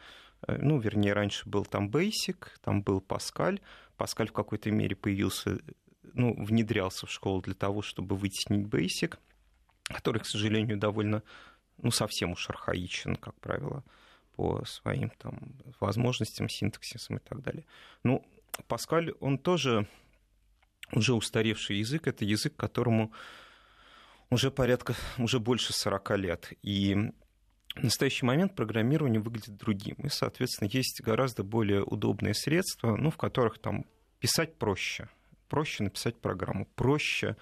Ну, 0.49 0.79
вернее, 0.79 1.13
раньше 1.13 1.47
был 1.47 1.67
там 1.67 1.91
Basic, 1.91 2.39
там 2.63 2.83
был 2.83 3.03
Паскаль. 3.03 3.61
Паскаль 3.99 4.29
в 4.29 4.33
какой-то 4.33 4.71
мере 4.71 4.97
появился, 4.97 5.59
ну, 6.15 6.35
внедрялся 6.43 7.07
в 7.07 7.11
школу 7.11 7.43
для 7.43 7.55
того, 7.55 7.83
чтобы 7.83 8.17
вытеснить 8.17 8.67
Basic, 8.67 9.19
который, 9.85 10.21
к 10.21 10.27
сожалению, 10.27 10.79
довольно, 10.79 11.23
ну, 11.77 11.91
совсем 11.91 12.33
уж 12.33 12.49
архаичен, 12.49 13.17
как 13.17 13.39
правило 13.39 13.85
по 14.37 14.65
своим 14.65 15.11
там, 15.11 15.57
возможностям, 15.81 16.49
синтаксисам 16.49 17.17
и 17.17 17.21
так 17.21 17.43
далее. 17.43 17.65
Ну, 18.03 18.25
Паскаль, 18.67 19.13
он 19.21 19.39
тоже 19.39 19.89
уже 20.93 21.15
устаревший 21.15 21.79
язык, 21.79 22.07
это 22.07 22.25
язык, 22.25 22.57
которому 22.57 23.13
уже 24.31 24.51
порядка, 24.51 24.95
уже 25.19 25.39
больше 25.39 25.73
40 25.73 26.19
лет. 26.19 26.53
И 26.63 26.95
в 27.75 27.83
настоящий 27.83 28.27
момент 28.27 28.55
программирование 28.55 29.21
выглядит 29.21 29.57
другим. 29.57 29.97
И, 29.97 30.09
соответственно, 30.09 30.69
есть 30.69 31.01
гораздо 31.03 31.43
более 31.43 31.83
удобные 31.83 32.35
средства, 32.35 32.97
ну, 32.97 33.11
в 33.11 33.17
которых 33.17 33.59
там 33.59 33.87
писать 34.19 34.57
проще. 34.57 35.09
Проще 35.49 35.85
написать 35.85 36.21
программу, 36.21 36.67
проще 36.75 37.37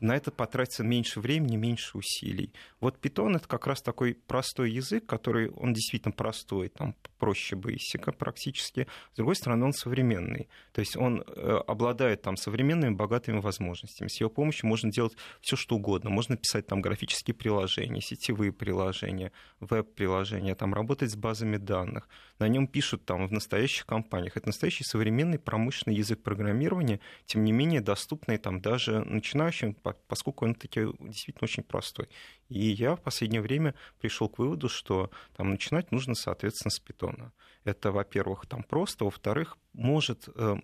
на 0.00 0.16
это 0.16 0.30
потратится 0.30 0.84
меньше 0.84 1.20
времени, 1.20 1.56
меньше 1.56 1.98
усилий. 1.98 2.52
Вот 2.80 2.98
Python 3.04 3.36
это 3.36 3.48
как 3.48 3.66
раз 3.66 3.82
такой 3.82 4.14
простой 4.14 4.70
язык, 4.70 5.06
который, 5.06 5.50
он 5.50 5.72
действительно 5.72 6.12
простой, 6.12 6.68
там 6.68 6.94
проще 7.18 7.56
Basic 7.56 8.12
практически. 8.12 8.86
С 9.12 9.16
другой 9.16 9.36
стороны, 9.36 9.66
он 9.66 9.72
современный. 9.72 10.48
То 10.72 10.80
есть 10.80 10.96
он 10.96 11.22
э, 11.26 11.60
обладает 11.66 12.22
там 12.22 12.36
современными 12.36 12.94
богатыми 12.94 13.40
возможностями. 13.40 14.08
С 14.08 14.20
его 14.20 14.30
помощью 14.30 14.68
можно 14.68 14.90
делать 14.90 15.16
все, 15.40 15.56
что 15.56 15.76
угодно. 15.76 16.10
Можно 16.10 16.36
писать 16.36 16.66
там 16.66 16.80
графические 16.80 17.34
приложения, 17.34 18.00
сетевые 18.00 18.52
приложения, 18.52 19.32
веб-приложения, 19.60 20.54
там 20.54 20.72
работать 20.72 21.10
с 21.10 21.16
базами 21.16 21.58
данных. 21.58 22.08
На 22.38 22.48
нем 22.48 22.66
пишут 22.66 23.04
там 23.04 23.26
в 23.26 23.32
настоящих 23.32 23.86
компаниях. 23.86 24.36
Это 24.36 24.48
настоящий 24.48 24.84
современный 24.84 25.38
промышленный 25.38 25.96
язык 25.96 26.22
программирования, 26.22 27.00
тем 27.26 27.44
не 27.44 27.52
менее 27.52 27.80
доступный 27.80 28.38
там 28.38 28.60
даже 28.60 29.00
начинающим 29.04 29.74
поскольку 29.82 30.44
он 30.44 30.54
таки 30.54 30.86
действительно 31.00 31.44
очень 31.44 31.62
простой. 31.62 32.08
И 32.48 32.60
я 32.60 32.96
в 32.96 33.02
последнее 33.02 33.40
время 33.40 33.74
пришел 34.00 34.28
к 34.28 34.38
выводу, 34.38 34.68
что 34.68 35.10
там 35.36 35.50
начинать 35.50 35.92
нужно, 35.92 36.14
соответственно, 36.14 36.70
с 36.70 36.78
питона. 36.78 37.32
Это, 37.64 37.92
во-первых, 37.92 38.46
там 38.46 38.62
просто, 38.62 39.04
во-вторых, 39.04 39.58
может 39.72 40.28
э, 40.34 40.56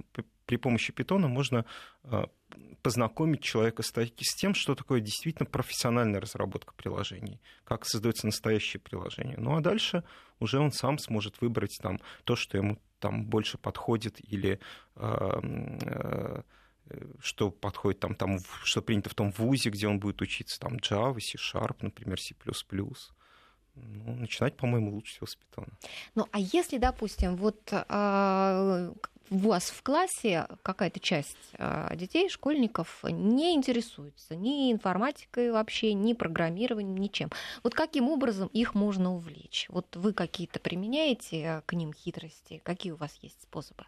при 0.46 0.56
помощи 0.56 0.92
питона 0.92 1.28
можно 1.28 1.66
э, 2.04 2.24
познакомить 2.82 3.42
человека 3.42 3.82
с 3.82 4.34
тем, 4.36 4.54
что 4.54 4.74
такое 4.74 5.00
действительно 5.00 5.46
профессиональная 5.46 6.20
разработка 6.20 6.72
приложений, 6.74 7.40
как 7.64 7.84
создается 7.84 8.26
настоящее 8.26 8.80
приложение. 8.80 9.36
Ну 9.38 9.56
а 9.56 9.60
дальше 9.60 10.04
уже 10.38 10.58
он 10.58 10.72
сам 10.72 10.98
сможет 10.98 11.40
выбрать 11.40 11.76
там 11.82 12.00
то, 12.24 12.36
что 12.36 12.56
ему 12.56 12.78
там 13.00 13.26
больше 13.26 13.58
подходит 13.58 14.18
или 14.20 14.60
э, 14.94 16.42
что 17.20 17.50
подходит 17.50 18.00
там, 18.00 18.14
там, 18.14 18.38
что 18.62 18.82
принято 18.82 19.10
в 19.10 19.14
том 19.14 19.32
вузе, 19.32 19.70
где 19.70 19.88
он 19.88 19.98
будет 19.98 20.20
учиться, 20.22 20.58
там 20.60 20.76
Java, 20.76 21.20
C-Sharp, 21.20 21.78
например, 21.80 22.20
C++. 22.20 22.34
Ну, 23.74 24.14
начинать, 24.14 24.56
по-моему, 24.56 24.94
лучше 24.94 25.12
всего 25.12 25.26
с 25.26 25.36
Python. 25.36 25.68
Ну, 26.14 26.26
а 26.32 26.38
если, 26.38 26.78
допустим, 26.78 27.36
вот 27.36 27.60
а, 27.72 28.90
у 29.30 29.36
вас 29.36 29.64
в 29.70 29.82
классе 29.82 30.46
какая-то 30.62 31.00
часть 31.00 31.36
а, 31.58 31.94
детей, 31.94 32.28
школьников 32.28 33.04
не 33.04 33.54
интересуется 33.54 34.34
ни 34.34 34.72
информатикой 34.72 35.52
вообще, 35.52 35.92
ни 35.92 36.14
программированием, 36.14 36.96
ничем. 36.96 37.30
Вот 37.62 37.74
каким 37.74 38.08
образом 38.08 38.48
их 38.48 38.74
можно 38.74 39.14
увлечь? 39.14 39.66
Вот 39.68 39.94
вы 39.96 40.12
какие-то 40.12 40.58
применяете 40.58 41.62
к 41.66 41.74
ним 41.74 41.92
хитрости? 41.92 42.60
Какие 42.64 42.92
у 42.92 42.96
вас 42.96 43.14
есть 43.20 43.42
способы? 43.42 43.84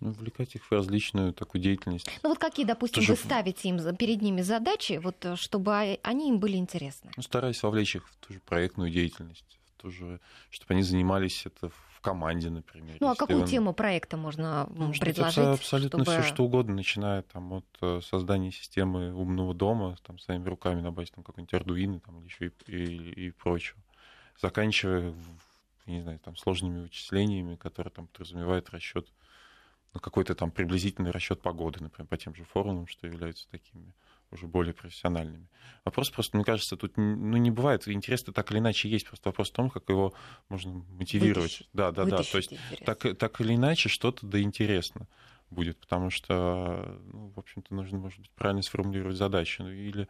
Ну, 0.00 0.12
вовлекать 0.12 0.54
их 0.54 0.64
в 0.64 0.72
различную 0.72 1.32
такую 1.32 1.60
деятельность. 1.60 2.08
Ну 2.22 2.30
вот 2.30 2.38
какие, 2.38 2.64
допустим, 2.64 3.02
Тоже... 3.02 3.12
вы 3.12 3.18
ставите 3.18 3.68
им 3.68 3.96
перед 3.96 4.22
ними 4.22 4.40
задачи, 4.40 4.98
вот, 5.02 5.16
э, 5.24 5.36
чтобы 5.36 5.98
они 6.02 6.28
им 6.28 6.38
были 6.38 6.56
интересны? 6.56 7.10
Ну, 7.16 7.22
стараюсь 7.22 7.62
вовлечь 7.62 7.96
их 7.96 8.08
в 8.08 8.16
ту 8.16 8.34
же 8.34 8.40
проектную 8.40 8.90
деятельность, 8.90 9.58
в 9.76 9.82
ту 9.82 9.90
же, 9.90 10.20
чтобы 10.48 10.74
они 10.74 10.82
занимались 10.82 11.44
это 11.44 11.68
в 11.68 12.00
команде, 12.00 12.48
например. 12.48 12.96
Ну 12.98 13.08
а 13.10 13.14
какую 13.14 13.42
он... 13.42 13.46
тему 13.46 13.74
проекта 13.74 14.16
можно 14.16 14.66
ну, 14.74 14.90
предложить? 14.92 15.36
Абсолютно 15.36 16.02
чтобы... 16.02 16.22
все, 16.22 16.34
что 16.34 16.44
угодно, 16.44 16.76
начиная 16.76 17.22
там, 17.22 17.52
от 17.52 17.66
э, 17.82 18.00
создания 18.02 18.52
системы 18.52 19.12
умного 19.12 19.54
дома, 19.54 19.96
там, 20.06 20.18
своими 20.18 20.48
руками 20.48 20.80
на 20.80 20.92
базе 20.92 21.12
там, 21.14 21.24
какой-нибудь 21.24 21.52
Arduino 21.52 22.00
там, 22.00 22.20
или 22.20 22.24
еще 22.26 22.46
и, 22.46 22.72
и, 22.72 23.26
и 23.26 23.30
прочего, 23.32 23.78
заканчивая 24.40 25.14
не 25.90 26.02
знаю, 26.02 26.18
там, 26.20 26.36
сложными 26.36 26.82
вычислениями, 26.82 27.56
которые 27.56 27.92
там 27.92 28.06
подразумевают 28.06 28.70
расчет 28.70 29.08
ну, 29.94 30.00
какой-то 30.00 30.34
там 30.34 30.50
приблизительный 30.50 31.10
расчет 31.10 31.40
погоды, 31.42 31.82
например, 31.82 32.06
по 32.06 32.16
тем 32.16 32.34
же 32.34 32.44
формулам, 32.44 32.86
что 32.86 33.06
являются 33.06 33.48
такими 33.48 33.92
уже 34.30 34.46
более 34.46 34.72
профессиональными. 34.72 35.48
Вопрос 35.84 36.10
просто, 36.10 36.36
мне 36.36 36.44
кажется, 36.44 36.76
тут 36.76 36.96
ну, 36.96 37.36
не 37.36 37.50
бывает. 37.50 37.88
Интерес-то 37.88 38.32
так 38.32 38.52
или 38.52 38.58
иначе 38.58 38.88
есть. 38.88 39.06
Просто 39.06 39.28
вопрос 39.28 39.50
в 39.50 39.54
том, 39.54 39.70
как 39.70 39.88
его 39.88 40.14
можно 40.48 40.84
мотивировать. 40.90 41.36
Вытащить. 41.36 41.68
Да, 41.72 41.90
да, 41.90 42.04
Вытащить 42.04 42.26
да. 42.32 42.32
То 42.32 42.38
есть 42.38 42.84
так, 42.84 43.18
так 43.18 43.40
или 43.40 43.56
иначе 43.56 43.88
что-то 43.88 44.26
да 44.26 44.40
интересно 44.40 45.08
будет, 45.50 45.78
потому 45.78 46.10
что, 46.10 47.00
ну, 47.12 47.32
в 47.34 47.38
общем-то, 47.38 47.74
нужно, 47.74 47.98
может 47.98 48.20
быть, 48.20 48.30
правильно 48.30 48.62
сформулировать 48.62 49.16
задачу. 49.16 49.64
Ну, 49.64 49.70
или, 49.70 50.08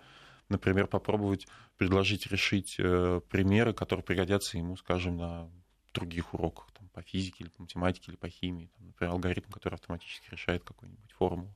например, 0.50 0.86
попробовать 0.86 1.46
предложить 1.78 2.26
решить 2.26 2.76
э, 2.78 3.22
примеры, 3.30 3.72
которые 3.72 4.04
пригодятся 4.04 4.58
ему, 4.58 4.76
скажем, 4.76 5.16
на 5.16 5.50
других 5.94 6.34
уроках 6.34 6.70
по 6.92 7.02
физике 7.02 7.44
или 7.44 7.50
по 7.50 7.62
математике 7.62 8.12
или 8.12 8.16
по 8.16 8.28
химии, 8.28 8.70
там, 8.76 8.86
например, 8.88 9.12
алгоритм, 9.12 9.50
который 9.50 9.74
автоматически 9.74 10.30
решает 10.30 10.64
какую-нибудь 10.64 11.12
формулу. 11.12 11.54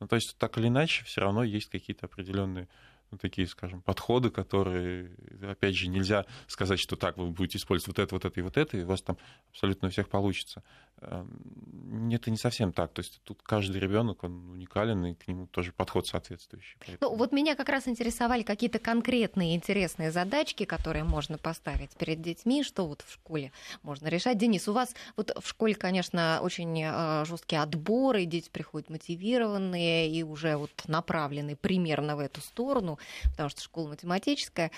Ну, 0.00 0.06
то 0.06 0.16
есть 0.16 0.36
так 0.38 0.58
или 0.58 0.68
иначе 0.68 1.04
все 1.04 1.20
равно 1.20 1.42
есть 1.42 1.70
какие-то 1.70 2.06
определенные 2.06 2.68
ну, 3.10 3.18
такие, 3.18 3.46
скажем, 3.46 3.80
подходы, 3.80 4.30
которые, 4.30 5.10
опять 5.42 5.74
же, 5.74 5.88
нельзя 5.88 6.26
сказать, 6.46 6.78
что 6.78 6.96
так, 6.96 7.16
вы 7.16 7.30
будете 7.30 7.58
использовать 7.58 7.88
вот 7.96 8.02
это, 8.02 8.14
вот 8.14 8.24
это 8.24 8.40
и 8.40 8.42
вот 8.42 8.56
это, 8.56 8.76
и 8.76 8.82
у 8.82 8.86
вас 8.86 9.00
там 9.00 9.16
абсолютно 9.50 9.88
у 9.88 9.90
всех 9.90 10.08
получится. 10.08 10.62
Эм, 11.00 12.10
это 12.10 12.30
не 12.30 12.36
совсем 12.36 12.72
так. 12.72 12.92
То 12.92 13.00
есть 13.00 13.20
тут 13.24 13.42
каждый 13.42 13.80
ребенок, 13.80 14.24
он 14.24 14.50
уникален, 14.50 15.04
и 15.06 15.14
к 15.14 15.28
нему 15.28 15.46
тоже 15.46 15.72
подход 15.72 16.06
соответствующий. 16.06 16.76
Поэтому... 16.78 17.12
Ну, 17.12 17.16
вот 17.16 17.32
меня 17.32 17.54
как 17.54 17.68
раз 17.68 17.88
интересовали 17.88 18.42
какие-то 18.42 18.78
конкретные 18.78 19.54
интересные 19.54 20.10
задачки, 20.10 20.64
которые 20.64 21.04
можно 21.04 21.38
поставить 21.38 21.90
перед 21.96 22.20
детьми, 22.20 22.62
что 22.62 22.86
вот 22.86 23.02
в 23.06 23.12
школе 23.12 23.52
можно 23.82 24.08
решать. 24.08 24.38
Денис, 24.38 24.68
у 24.68 24.72
вас 24.72 24.94
вот 25.16 25.32
в 25.38 25.48
школе, 25.48 25.74
конечно, 25.74 26.40
очень 26.42 26.82
э, 26.82 27.24
жесткие 27.24 27.62
отборы, 27.62 28.24
дети 28.24 28.50
приходят 28.50 28.90
мотивированные 28.90 30.10
и 30.10 30.22
уже 30.22 30.56
вот 30.56 30.70
направлены 30.86 31.56
примерно 31.56 32.16
в 32.16 32.20
эту 32.20 32.40
сторону 32.40 32.98
потому 33.38 33.48
что 33.48 33.62
школа 33.62 33.88
математическая. 33.88 34.70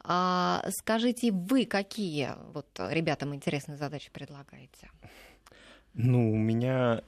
А, 0.00 0.64
скажите, 0.70 1.32
вы 1.32 1.66
какие 1.66 2.30
вот 2.52 2.66
ребятам 2.78 3.34
интересные 3.34 3.76
задачи 3.76 4.10
предлагаете? 4.12 4.90
Ну, 5.98 6.30
у 6.30 6.36
меня 6.36 7.02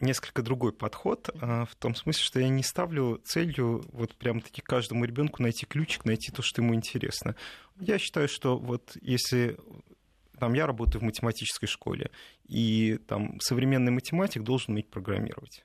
несколько 0.00 0.42
другой 0.42 0.72
подход, 0.72 1.30
а, 1.40 1.64
в 1.64 1.76
том 1.76 1.94
смысле, 1.94 2.22
что 2.24 2.40
я 2.40 2.48
не 2.48 2.64
ставлю 2.64 3.20
целью 3.24 3.84
вот 3.92 4.16
прям 4.16 4.40
таки 4.40 4.60
каждому 4.60 5.04
ребенку 5.04 5.42
найти 5.42 5.64
ключик, 5.64 6.04
найти 6.04 6.32
то, 6.32 6.42
что 6.42 6.60
ему 6.60 6.74
интересно. 6.74 7.36
Я 7.78 8.00
считаю, 8.00 8.26
что 8.26 8.58
вот 8.58 8.96
если 9.00 9.58
там 10.40 10.54
я 10.54 10.66
работаю 10.66 11.02
в 11.02 11.04
математической 11.04 11.66
школе, 11.66 12.10
и 12.48 12.98
там 13.06 13.38
современный 13.40 13.92
математик 13.92 14.42
должен 14.42 14.72
уметь 14.72 14.88
программировать 14.88 15.64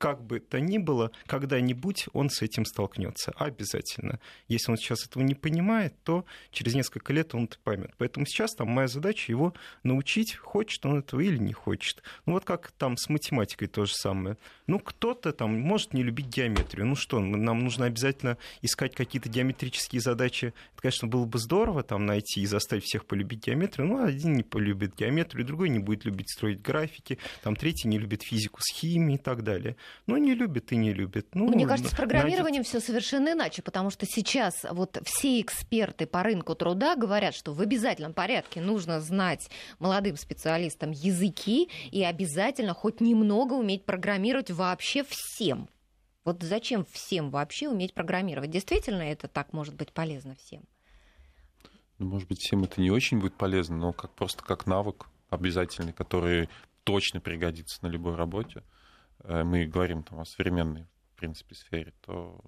как 0.00 0.24
бы 0.24 0.40
то 0.40 0.58
ни 0.60 0.78
было, 0.78 1.12
когда-нибудь 1.26 2.08
он 2.14 2.30
с 2.30 2.40
этим 2.40 2.64
столкнется. 2.64 3.32
Обязательно. 3.36 4.18
Если 4.48 4.70
он 4.70 4.78
сейчас 4.78 5.06
этого 5.06 5.22
не 5.22 5.34
понимает, 5.34 5.94
то 6.04 6.24
через 6.52 6.74
несколько 6.74 7.12
лет 7.12 7.34
он 7.34 7.44
это 7.44 7.58
поймет. 7.62 7.92
Поэтому 7.98 8.24
сейчас 8.24 8.54
там 8.54 8.68
моя 8.70 8.88
задача 8.88 9.30
его 9.30 9.52
научить, 9.82 10.36
хочет 10.36 10.86
он 10.86 11.00
этого 11.00 11.20
или 11.20 11.36
не 11.36 11.52
хочет. 11.52 12.02
Ну 12.24 12.32
вот 12.32 12.46
как 12.46 12.70
там 12.78 12.96
с 12.96 13.10
математикой 13.10 13.68
то 13.68 13.84
же 13.84 13.92
самое. 13.92 14.38
Ну 14.66 14.78
кто-то 14.78 15.32
там 15.32 15.60
может 15.60 15.92
не 15.92 16.02
любить 16.02 16.28
геометрию. 16.28 16.86
Ну 16.86 16.96
что, 16.96 17.20
нам 17.20 17.58
нужно 17.58 17.84
обязательно 17.84 18.38
искать 18.62 18.94
какие-то 18.94 19.28
геометрические 19.28 20.00
задачи. 20.00 20.54
Это, 20.72 20.80
конечно, 20.80 21.08
было 21.08 21.26
бы 21.26 21.38
здорово 21.38 21.82
там 21.82 22.06
найти 22.06 22.40
и 22.40 22.46
заставить 22.46 22.84
всех 22.84 23.04
полюбить 23.04 23.44
геометрию. 23.44 23.86
Ну 23.86 24.02
один 24.02 24.32
не 24.32 24.44
полюбит 24.44 24.96
геометрию, 24.96 25.44
другой 25.44 25.68
не 25.68 25.78
будет 25.78 26.06
любить 26.06 26.30
строить 26.30 26.62
графики, 26.62 27.18
там 27.42 27.54
третий 27.54 27.86
не 27.86 27.98
любит 27.98 28.22
физику 28.22 28.60
с 28.62 28.72
химией 28.72 29.16
и 29.16 29.22
так 29.22 29.44
далее. 29.44 29.76
Ну, 30.06 30.16
не 30.16 30.34
любит 30.34 30.72
и 30.72 30.76
не 30.76 30.92
любит. 30.92 31.28
Ну, 31.34 31.48
Мне 31.48 31.66
кажется, 31.66 31.92
с 31.92 31.94
программированием 31.94 32.62
найдет... 32.62 32.66
все 32.66 32.80
совершенно 32.80 33.32
иначе, 33.32 33.62
потому 33.62 33.90
что 33.90 34.06
сейчас 34.06 34.66
вот 34.70 34.98
все 35.04 35.40
эксперты 35.40 36.06
по 36.06 36.22
рынку 36.22 36.54
труда 36.54 36.96
говорят, 36.96 37.34
что 37.34 37.52
в 37.52 37.60
обязательном 37.60 38.12
порядке 38.12 38.60
нужно 38.60 39.00
знать 39.00 39.50
молодым 39.78 40.16
специалистам 40.16 40.90
языки 40.90 41.68
и 41.90 42.02
обязательно 42.02 42.74
хоть 42.74 43.00
немного 43.00 43.54
уметь 43.54 43.84
программировать 43.84 44.50
вообще 44.50 45.04
всем. 45.04 45.68
Вот 46.24 46.42
зачем 46.42 46.84
всем 46.84 47.30
вообще 47.30 47.68
уметь 47.68 47.94
программировать? 47.94 48.50
Действительно, 48.50 49.02
это 49.02 49.26
так 49.26 49.52
может 49.52 49.74
быть 49.74 49.92
полезно 49.92 50.34
всем? 50.36 50.62
Ну, 51.98 52.06
может 52.06 52.28
быть, 52.28 52.40
всем 52.40 52.64
это 52.64 52.80
не 52.80 52.90
очень 52.90 53.20
будет 53.20 53.34
полезно, 53.34 53.76
но 53.76 53.92
как, 53.92 54.10
просто 54.12 54.42
как 54.42 54.66
навык 54.66 55.06
обязательный, 55.28 55.92
который 55.92 56.48
точно 56.84 57.20
пригодится 57.20 57.78
на 57.82 57.88
любой 57.88 58.16
работе. 58.16 58.62
Э, 59.24 59.44
мы 59.44 59.66
говорим 59.66 60.02
там, 60.02 60.20
о 60.20 60.24
современной, 60.24 60.86
в 61.12 61.16
принципе, 61.16 61.54
сфере, 61.54 61.92
то 62.00 62.40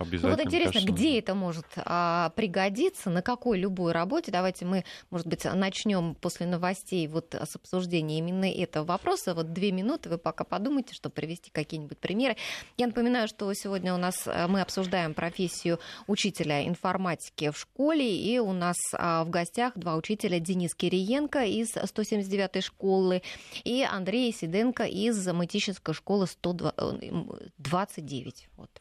обязательно. 0.00 0.30
Ну, 0.30 0.36
вот 0.36 0.46
интересно, 0.46 0.72
кажется, 0.72 0.92
где 0.92 1.18
это 1.18 1.34
может 1.34 1.66
а, 1.76 2.30
пригодиться, 2.30 3.10
на 3.10 3.22
какой 3.22 3.58
любой 3.58 3.92
работе? 3.92 4.32
Давайте 4.32 4.64
мы, 4.64 4.84
может 5.10 5.26
быть, 5.26 5.44
начнем 5.44 6.14
после 6.14 6.46
новостей 6.46 7.06
вот 7.06 7.34
с 7.34 7.56
обсуждения 7.56 8.18
именно 8.18 8.50
этого 8.50 8.84
вопроса. 8.84 9.34
Вот 9.34 9.52
две 9.52 9.72
минуты, 9.72 10.08
вы 10.08 10.18
пока 10.18 10.44
подумайте, 10.44 10.94
чтобы 10.94 11.14
привести 11.14 11.50
какие-нибудь 11.50 11.98
примеры. 11.98 12.36
Я 12.76 12.86
напоминаю, 12.86 13.28
что 13.28 13.52
сегодня 13.54 13.94
у 13.94 13.98
нас 13.98 14.14
а, 14.26 14.48
мы 14.48 14.60
обсуждаем 14.60 15.14
профессию 15.14 15.78
учителя 16.06 16.66
информатики 16.66 17.50
в 17.50 17.58
школе, 17.58 18.16
и 18.16 18.38
у 18.38 18.52
нас 18.52 18.76
а, 18.94 19.24
в 19.24 19.30
гостях 19.30 19.72
два 19.76 19.96
учителя 19.96 20.40
Денис 20.40 20.74
Кириенко 20.74 21.44
из 21.44 21.76
179-й 21.76 22.62
школы 22.62 23.22
и 23.64 23.82
Андрей 23.82 24.32
Сиденко 24.32 24.84
из 24.84 25.26
Мытищинской 25.26 25.94
школы 25.94 26.26
129. 26.26 28.48
Вот. 28.56 28.79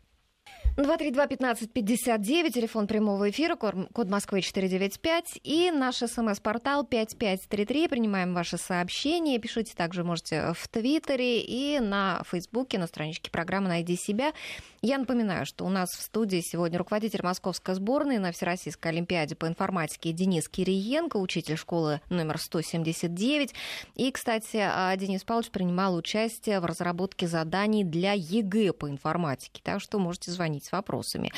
232-1559, 0.78 2.52
телефон 2.52 2.88
прямого 2.88 3.30
эфира, 3.30 3.56
код 3.56 4.10
Москвы 4.10 4.42
495 4.42 5.40
и 5.44 5.72
наш 5.72 5.98
смс-портал 5.98 6.86
5533. 6.86 7.88
Принимаем 7.88 8.34
ваши 8.34 8.58
сообщения. 8.58 9.40
Пишите 9.40 9.74
также 9.76 10.04
можете 10.04 10.54
в 10.54 10.68
Твиттере 10.68 11.42
и 11.42 11.80
на 11.80 12.24
Фейсбуке, 12.30 12.78
на 12.78 12.88
страничке 12.88 13.32
программы 13.32 13.68
«Найди 13.68 13.96
себя». 13.96 14.34
Я 14.82 14.98
напоминаю, 14.98 15.46
что 15.46 15.66
у 15.66 15.70
нас 15.70 15.90
в 15.90 16.02
студии 16.02 16.42
сегодня 16.42 16.80
руководитель 16.80 17.20
московской 17.22 17.76
сборной 17.76 18.18
на 18.18 18.32
Всероссийской 18.32 18.92
Олимпиаде 18.92 19.36
по 19.36 19.46
информатике 19.46 20.14
Денис 20.14 20.48
Кириенко, 20.48 21.18
учитель 21.18 21.58
школы 21.58 22.00
номер 22.10 22.38
179. 22.38 23.54
И, 23.96 24.10
кстати, 24.12 24.58
а, 24.58 24.96
Денис 24.96 25.26
Павлович 25.26 25.52
принимал 25.52 25.96
участие 25.96 26.62
в 26.62 26.66
разработке 26.66 27.28
заданий 27.28 27.84
для 27.84 28.14
ЕГЭ 28.14 28.72
по 28.72 28.90
информатике. 28.90 29.60
Так 29.64 29.82
что 29.82 30.00
можете 30.00 30.32
звонить 30.32 30.59
с 30.64 30.72
вопросами. 30.72 31.32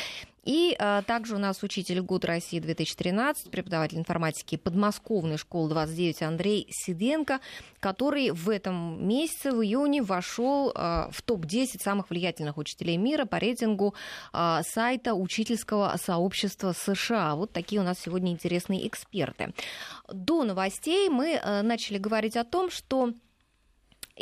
И 0.43 0.75
а, 0.79 1.03
также 1.03 1.35
у 1.35 1.37
нас 1.37 1.61
учитель 1.61 2.01
года 2.01 2.25
России 2.25 2.59
2013, 2.59 3.51
преподаватель 3.51 3.99
информатики 3.99 4.57
подмосковной 4.57 5.37
школы 5.37 5.69
29 5.69 6.23
Андрей 6.23 6.67
Сиденко, 6.71 7.39
который 7.79 8.31
в 8.31 8.49
этом 8.49 9.07
месяце, 9.07 9.51
в 9.51 9.63
июне, 9.63 10.01
вошел 10.01 10.71
а, 10.73 11.09
в 11.11 11.21
топ-10 11.21 11.81
самых 11.83 12.09
влиятельных 12.09 12.57
учителей 12.57 12.97
мира 12.97 13.25
по 13.25 13.37
рейтингу 13.37 13.93
а, 14.33 14.63
сайта 14.63 15.13
учительского 15.13 15.95
сообщества 16.03 16.73
США. 16.73 17.35
Вот 17.35 17.51
такие 17.53 17.79
у 17.79 17.83
нас 17.83 17.99
сегодня 17.99 18.31
интересные 18.31 18.87
эксперты. 18.87 19.53
До 20.11 20.43
новостей 20.43 21.09
мы 21.09 21.39
а, 21.39 21.61
начали 21.61 21.99
говорить 21.99 22.35
о 22.35 22.43
том, 22.43 22.71
что 22.71 23.13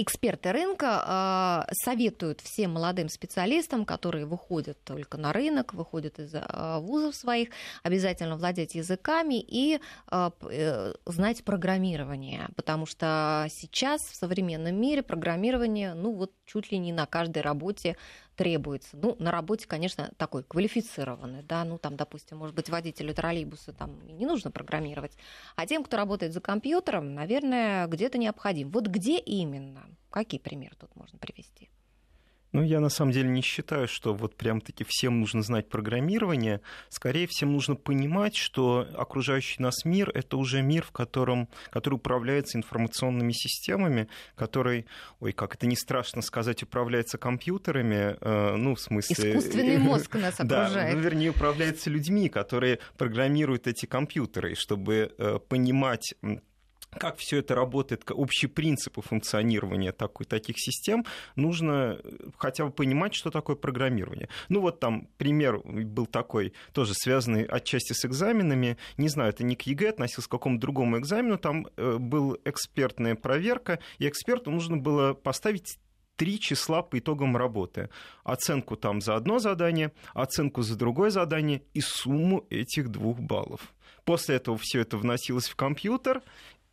эксперты 0.02 0.52
рынка 0.52 1.66
э, 1.70 1.74
советуют 1.84 2.42
всем 2.42 2.74
молодым 2.74 3.10
специалистам, 3.10 3.86
которые 3.86 4.26
выходят 4.26 4.84
только 4.84 5.18
на 5.18 5.34
рынок, 5.34 5.74
выходят 5.74 6.20
из 6.20 6.34
э, 6.34 6.80
вузов 6.80 7.16
своих, 7.16 7.50
обязательно 7.84 8.38
владеть 8.38 8.76
языками 8.76 9.40
и 9.40 9.80
э, 10.12 10.94
знать 11.06 11.44
программирование, 11.44 12.50
потому 12.56 12.86
что 12.86 13.48
сейчас 13.50 14.02
в 14.02 14.16
современном 14.16 14.76
мире 14.76 15.04
программирование, 15.04 15.94
ну 15.94 16.14
вот 16.14 16.32
чуть 16.46 16.72
ли 16.72 16.78
не 16.78 16.94
на 16.94 17.06
каждой 17.06 17.42
работе 17.42 17.96
требуется. 18.40 18.96
Ну, 18.96 19.18
на 19.20 19.32
работе, 19.32 19.68
конечно, 19.68 20.12
такой 20.16 20.44
квалифицированный, 20.44 21.44
да, 21.44 21.66
ну, 21.66 21.78
там, 21.78 21.98
допустим, 21.98 22.38
может 22.38 22.56
быть, 22.56 22.70
водителю 22.70 23.14
троллейбуса 23.14 23.74
там 23.74 24.00
не 24.08 24.26
нужно 24.26 24.50
программировать, 24.50 25.12
а 25.58 25.66
тем, 25.66 25.84
кто 25.84 25.98
работает 25.98 26.32
за 26.32 26.40
компьютером, 26.40 27.14
наверное, 27.14 27.86
где-то 27.88 28.18
необходим. 28.18 28.72
Вот 28.72 28.88
где 28.88 29.20
именно? 29.20 29.84
Какие 30.10 30.40
примеры 30.40 30.74
тут 30.80 30.96
можно 30.96 31.20
привести? 31.20 31.70
Ну, 32.52 32.64
я 32.64 32.80
на 32.80 32.90
самом 32.90 33.12
деле 33.12 33.30
не 33.30 33.42
считаю, 33.42 33.88
что 33.88 34.14
вот 34.14 34.36
прям-таки 34.36 34.84
всем 34.88 35.20
нужно 35.20 35.44
знать 35.44 35.70
программирование. 35.70 36.62
Скорее, 36.90 37.28
всем 37.28 37.54
нужно 37.54 37.76
понимать, 37.76 38.36
что 38.36 38.88
окружающий 38.98 39.62
нас 39.62 39.86
мир— 39.86 40.12
это 40.16 40.38
уже 40.38 40.62
мир, 40.62 40.84
в 40.84 40.92
котором, 40.92 41.48
который 41.70 41.96
управляется 41.96 42.58
информационными 42.58 43.34
системами, 43.34 44.08
который, 44.36 44.88
ой, 45.20 45.32
как 45.32 45.56
это 45.56 45.68
не 45.68 45.76
страшно 45.76 46.22
сказать, 46.24 46.64
управляется 46.64 47.20
компьютерами, 47.20 48.18
э, 48.20 48.56
ну, 48.56 48.74
в 48.74 48.80
смысле... 48.80 49.32
Искусственный 49.32 49.78
мозг 49.90 50.16
нас 50.16 50.40
окружает. 50.40 50.74
Да, 50.74 50.96
ну, 50.96 51.00
вернее, 51.00 51.30
управляется 51.30 51.92
людьми, 51.92 52.30
которые 52.30 52.80
программируют 52.98 53.68
эти 53.68 53.86
компьютеры, 53.86 54.56
чтобы 54.56 55.14
э, 55.18 55.40
понимать 55.48 56.16
как 56.92 57.18
все 57.18 57.38
это 57.38 57.56
работает, 57.56 58.04
общие 58.12 58.50
принципы 58.50 59.02
функционирования 59.02 59.92
такой, 59.92 60.26
таких 60.26 60.56
систем, 60.58 61.06
нужно 61.36 62.00
э, 62.04 62.30
хотя 62.38 62.66
бы 62.66 62.72
понимать, 62.72 63.14
что 63.14 63.30
такое 63.30 63.56
программирование. 63.56 64.30
Ну 64.50 64.62
вот 64.62 64.80
там 64.80 65.08
пример 65.18 65.60
был 65.60 66.06
такой, 66.06 66.54
тоже 66.74 66.94
связанный 66.94 67.44
отчасти 67.44 67.94
с 67.94 68.06
экзаменами. 68.06 68.78
Не 68.98 69.10
знаю, 69.10 69.30
это 69.30 69.44
не 69.44 69.56
к 69.56 69.64
ЕГЭ 69.64 69.90
относился 69.90 70.28
к 70.28 70.32
какому-то 70.32 70.62
другому 70.62 70.98
экзамену. 70.98 71.38
Там 71.38 71.68
э, 71.78 71.98
была 71.98 72.38
экспертная 72.46 73.16
проверка, 73.16 73.80
и 74.00 74.08
эксперту 74.08 74.52
нужно 74.52 74.78
было 74.78 75.14
поставить 75.14 75.78
три 76.16 76.38
числа 76.38 76.82
по 76.82 77.00
итогам 77.00 77.38
работы. 77.38 77.90
Оценку 78.26 78.76
там 78.76 79.00
за 79.00 79.16
одно 79.16 79.40
задание, 79.40 79.94
оценку 80.14 80.64
за 80.64 80.78
другое 80.78 81.12
задание 81.12 81.64
и 81.74 81.80
сумму 81.80 82.46
этих 82.50 82.90
двух 82.90 83.20
баллов. 83.20 83.74
После 84.04 84.36
этого 84.36 84.58
все 84.60 84.82
это 84.82 84.98
вносилось 84.98 85.48
в 85.48 85.56
компьютер, 85.56 86.22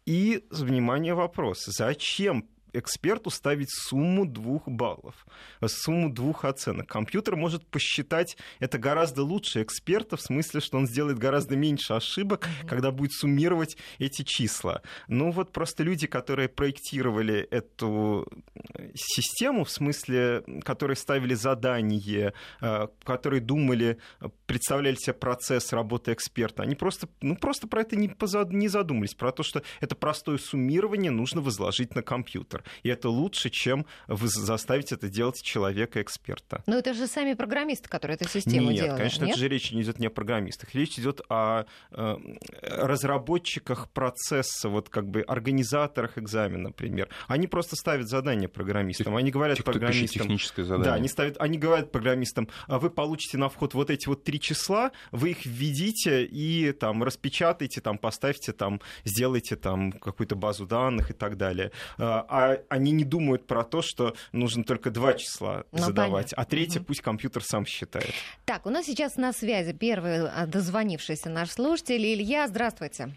и, 0.07 0.47
внимание, 0.51 1.15
вопрос, 1.15 1.65
зачем 1.67 2.49
эксперту 2.79 3.31
ставить 3.31 3.71
сумму 3.71 4.27
двух 4.27 4.69
баллов, 4.69 5.27
сумму 5.67 6.11
двух 6.11 6.45
оценок. 6.45 6.89
Компьютер 6.89 7.37
может 7.37 7.67
посчитать 7.67 8.37
это 8.61 8.79
гораздо 8.79 9.23
лучше 9.23 9.63
эксперта, 9.63 10.17
в 10.17 10.21
смысле, 10.21 10.61
что 10.61 10.79
он 10.79 10.87
сделает 10.87 11.19
гораздо 11.19 11.57
меньше 11.57 11.95
ошибок, 11.95 12.47
mm-hmm. 12.47 12.69
когда 12.69 12.91
будет 12.91 13.13
суммировать 13.13 13.77
эти 13.99 14.23
числа. 14.23 14.83
Ну 15.09 15.31
вот 15.31 15.53
просто 15.53 15.83
люди, 15.83 16.07
которые 16.07 16.49
проектировали 16.49 17.47
эту 17.51 18.27
э, 18.75 18.91
систему, 18.95 19.65
в 19.65 19.71
смысле, 19.71 20.45
которые 20.65 20.97
ставили 20.97 21.35
задание, 21.35 22.33
э, 22.61 22.89
которые 23.05 23.41
думали, 23.41 23.99
представляли 24.47 24.97
себе 24.97 25.15
процесс 25.15 25.73
работы 25.73 26.13
эксперта, 26.13 26.63
они 26.63 26.75
просто, 26.75 27.09
ну, 27.21 27.37
просто 27.37 27.67
про 27.67 27.83
это 27.83 27.97
не, 27.97 28.11
не 28.51 28.69
задумались, 28.69 29.15
про 29.15 29.33
то, 29.33 29.43
что 29.43 29.63
это 29.81 29.95
простое 29.95 30.39
суммирование 30.39 31.11
нужно 31.11 31.41
возложить 31.41 31.95
на 31.95 32.03
компьютер 32.03 32.65
и 32.83 32.89
это 32.89 33.09
лучше, 33.09 33.51
чем 33.51 33.87
вы 34.07 34.29
заставить 34.29 34.93
это 34.93 35.09
делать 35.09 35.43
человека-эксперта. 35.43 36.63
Но 36.67 36.77
это 36.77 36.95
же 36.95 37.07
сами 37.07 37.35
программисты, 37.35 37.89
которые 37.89 38.17
эту 38.17 38.29
систему 38.29 38.71
Нет, 38.71 38.77
делают. 38.77 38.97
конечно, 38.99 39.25
Нет? 39.25 39.33
это 39.33 39.41
же 39.41 39.49
речь 39.49 39.73
не 39.73 39.83
идет 39.83 39.99
не 39.99 40.07
о 40.07 40.11
программистах. 40.11 40.75
Речь 40.75 40.99
идет 40.99 41.21
о 41.29 41.65
э, 41.91 42.17
разработчиках 42.63 43.91
процесса, 43.91 44.69
вот 44.69 44.89
как 44.89 45.09
бы 45.09 45.23
организаторах 45.23 46.19
экзамена, 46.19 46.69
например. 46.69 47.09
Они 47.29 47.47
просто 47.47 47.77
ставят 47.77 48.09
задание 48.09 48.49
программистам. 48.49 49.17
Они 49.17 49.31
говорят 49.31 49.57
Тех, 49.57 49.65
программистам... 49.65 50.23
Техническое 50.23 50.65
задание. 50.65 50.91
Да, 50.91 50.95
они, 50.95 51.09
ставят, 51.09 51.37
они 51.39 51.59
говорят 51.59 51.93
программистам, 51.93 52.49
«А 52.67 52.79
вы 52.79 52.91
получите 52.91 53.39
на 53.39 53.49
вход 53.49 53.75
вот 53.75 53.91
эти 53.91 54.09
вот 54.09 54.25
три 54.25 54.41
числа, 54.41 54.93
вы 55.13 55.31
их 55.31 55.47
введите 55.47 56.25
и 56.25 56.73
там 56.73 57.03
распечатайте, 57.03 57.81
там 57.81 57.99
поставьте, 57.99 58.53
там 58.53 58.81
сделайте 59.05 59.57
там 59.57 59.93
какую-то 59.93 60.37
базу 60.37 60.67
данных 60.67 61.11
и 61.11 61.15
так 61.15 61.37
далее. 61.37 61.73
А, 61.99 62.27
а 62.29 62.56
они 62.69 62.93
не 62.93 63.05
думают 63.05 63.47
про 63.47 63.65
то, 63.65 63.83
что 63.83 64.15
нужно 64.33 64.65
только 64.65 64.91
два 64.91 65.15
числа 65.15 65.65
ну, 65.73 65.79
задавать, 65.79 66.31
понятно. 66.31 66.43
а 66.43 66.45
третье 66.45 66.81
угу. 66.81 66.87
пусть 66.89 67.01
компьютер 67.03 67.43
сам 67.43 67.67
считает. 67.67 68.13
Так, 68.45 68.67
у 68.67 68.71
нас 68.71 68.87
сейчас 68.87 69.17
на 69.17 69.33
связи 69.33 69.73
первый 69.73 70.29
а, 70.29 70.47
дозвонившийся 70.47 71.31
наш 71.31 71.51
слушатель 71.51 72.05
Илья. 72.05 72.47
Здравствуйте. 72.49 73.11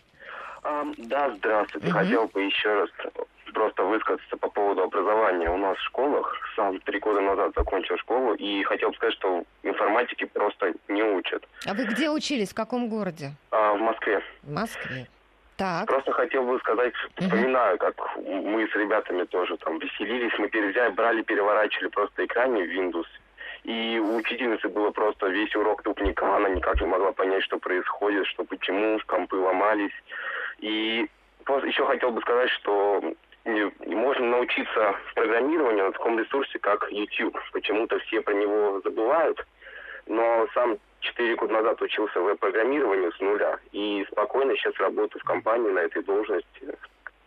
А, 0.63 0.83
да, 0.97 1.33
здравствуйте. 1.35 1.87
Угу. 1.87 1.97
Хотел 1.97 2.27
бы 2.27 2.41
еще 2.41 2.73
раз 2.73 2.89
просто 3.53 3.83
высказаться 3.83 4.37
по 4.37 4.49
поводу 4.49 4.83
образования 4.83 5.49
у 5.49 5.57
нас 5.57 5.77
в 5.77 5.83
школах. 5.87 6.33
Сам 6.55 6.79
три 6.81 6.99
года 6.99 7.21
назад 7.21 7.51
закончил 7.55 7.97
школу 7.97 8.33
и 8.35 8.63
хотел 8.63 8.89
бы 8.89 8.95
сказать, 8.95 9.15
что 9.15 9.43
информатики 9.63 10.25
просто 10.25 10.73
не 10.87 11.03
учат. 11.03 11.47
А 11.65 11.73
вы 11.73 11.85
где 11.85 12.09
учились? 12.09 12.49
В 12.49 12.55
каком 12.55 12.89
городе? 12.89 13.31
А, 13.51 13.73
в 13.73 13.79
Москве. 13.79 14.21
В 14.43 14.51
Москве. 14.51 15.07
Так. 15.59 15.87
Просто 15.87 16.13
хотел 16.13 16.43
бы 16.43 16.57
сказать, 16.59 16.93
вспоминаю, 17.17 17.77
как 17.77 17.93
мы 18.15 18.65
с 18.65 18.75
ребятами 18.75 19.25
тоже 19.25 19.57
там 19.57 19.77
веселились, 19.77 20.31
мы 20.39 20.47
перевзяли, 20.47 20.93
брали, 20.93 21.21
переворачивали 21.21 21.89
просто 21.89 22.25
экране 22.25 22.63
в 22.63 22.69
Windows. 22.69 23.07
И 23.65 23.99
у 23.99 24.15
учительницы 24.15 24.69
было 24.69 24.91
просто 24.91 25.27
весь 25.27 25.53
урок 25.57 25.83
тупника, 25.83 26.33
она 26.33 26.47
никак 26.47 26.79
не 26.79 26.87
могла 26.87 27.11
понять, 27.11 27.43
что 27.43 27.57
происходит, 27.59 28.25
что 28.27 28.45
почему, 28.45 29.01
компы 29.05 29.35
ломались. 29.35 29.91
И 30.59 31.09
еще 31.65 31.85
хотел 31.85 32.11
бы 32.11 32.21
сказать, 32.21 32.49
что 32.51 33.03
можно 33.85 34.25
научиться 34.27 34.95
программированию 35.13 35.87
на 35.87 35.91
таком 35.91 36.17
ресурсе, 36.19 36.57
как 36.59 36.89
YouTube. 36.89 37.37
Почему-то 37.51 37.99
все 37.99 38.21
про 38.21 38.33
него 38.33 38.79
забывают, 38.85 39.45
но 40.07 40.47
сам 40.53 40.77
четыре 41.01 41.35
года 41.35 41.53
назад 41.53 41.81
учился 41.81 42.19
веб-программированию 42.19 43.11
с 43.13 43.19
нуля 43.19 43.59
и 43.71 44.05
спокойно 44.11 44.55
сейчас 44.55 44.75
работаю 44.77 45.21
в 45.21 45.25
компании 45.25 45.69
на 45.69 45.79
этой 45.79 46.03
должности 46.03 46.75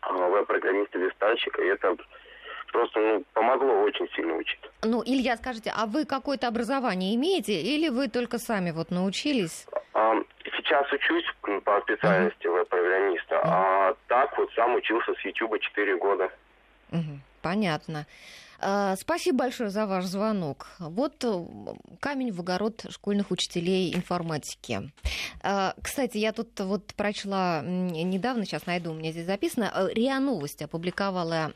а, 0.01 0.13
веб-программиста 0.13 0.99
верстальщика. 0.99 1.63
И 1.63 1.67
это 1.67 1.97
просто 2.73 3.01
ну, 3.01 3.25
помогло 3.33 3.83
очень 3.83 4.09
сильно 4.15 4.35
учить. 4.35 4.61
Ну, 4.83 5.03
Илья, 5.05 5.37
скажите, 5.37 5.73
а 5.77 5.87
вы 5.87 6.05
какое-то 6.05 6.49
образование 6.49 7.15
имеете 7.15 7.61
или 7.61 7.89
вы 7.89 8.09
только 8.09 8.39
сами 8.39 8.71
вот 8.71 8.91
научились? 8.91 9.67
Сейчас 10.57 10.91
учусь 10.93 11.25
по 11.65 11.81
специальности 11.83 12.47
uh-huh. 12.47 12.53
веб-программиста, 12.53 13.35
uh-huh. 13.35 13.41
а 13.45 13.95
так 14.09 14.37
вот 14.39 14.51
сам 14.55 14.75
учился 14.75 15.13
с 15.15 15.25
YouTube 15.25 15.61
4 15.61 15.97
года. 15.99 16.31
Uh-huh. 16.91 17.19
Понятно. 17.43 18.07
А, 18.65 18.95
спасибо 18.97 19.39
большое 19.39 19.71
за 19.71 19.87
ваш 19.87 20.05
звонок. 20.05 20.69
Вот 20.79 21.25
камень 21.99 22.31
в 22.31 22.41
огород 22.41 22.87
школьных 22.91 23.33
учителей 23.33 23.93
информатики. 23.93 24.93
А, 25.43 25.75
кстати, 25.83 26.19
я 26.19 26.33
тут 26.33 26.61
вот 26.61 26.95
прочла 26.95 27.61
недавно, 27.63 28.45
сейчас 28.45 28.67
найду, 28.67 28.93
у 28.93 28.95
меня 28.95 29.11
здесь 29.11 29.27
записано, 29.27 29.73
э, 29.75 29.89
РИА 29.93 30.21
Новости 30.21 30.63
опубликовала 30.63 31.53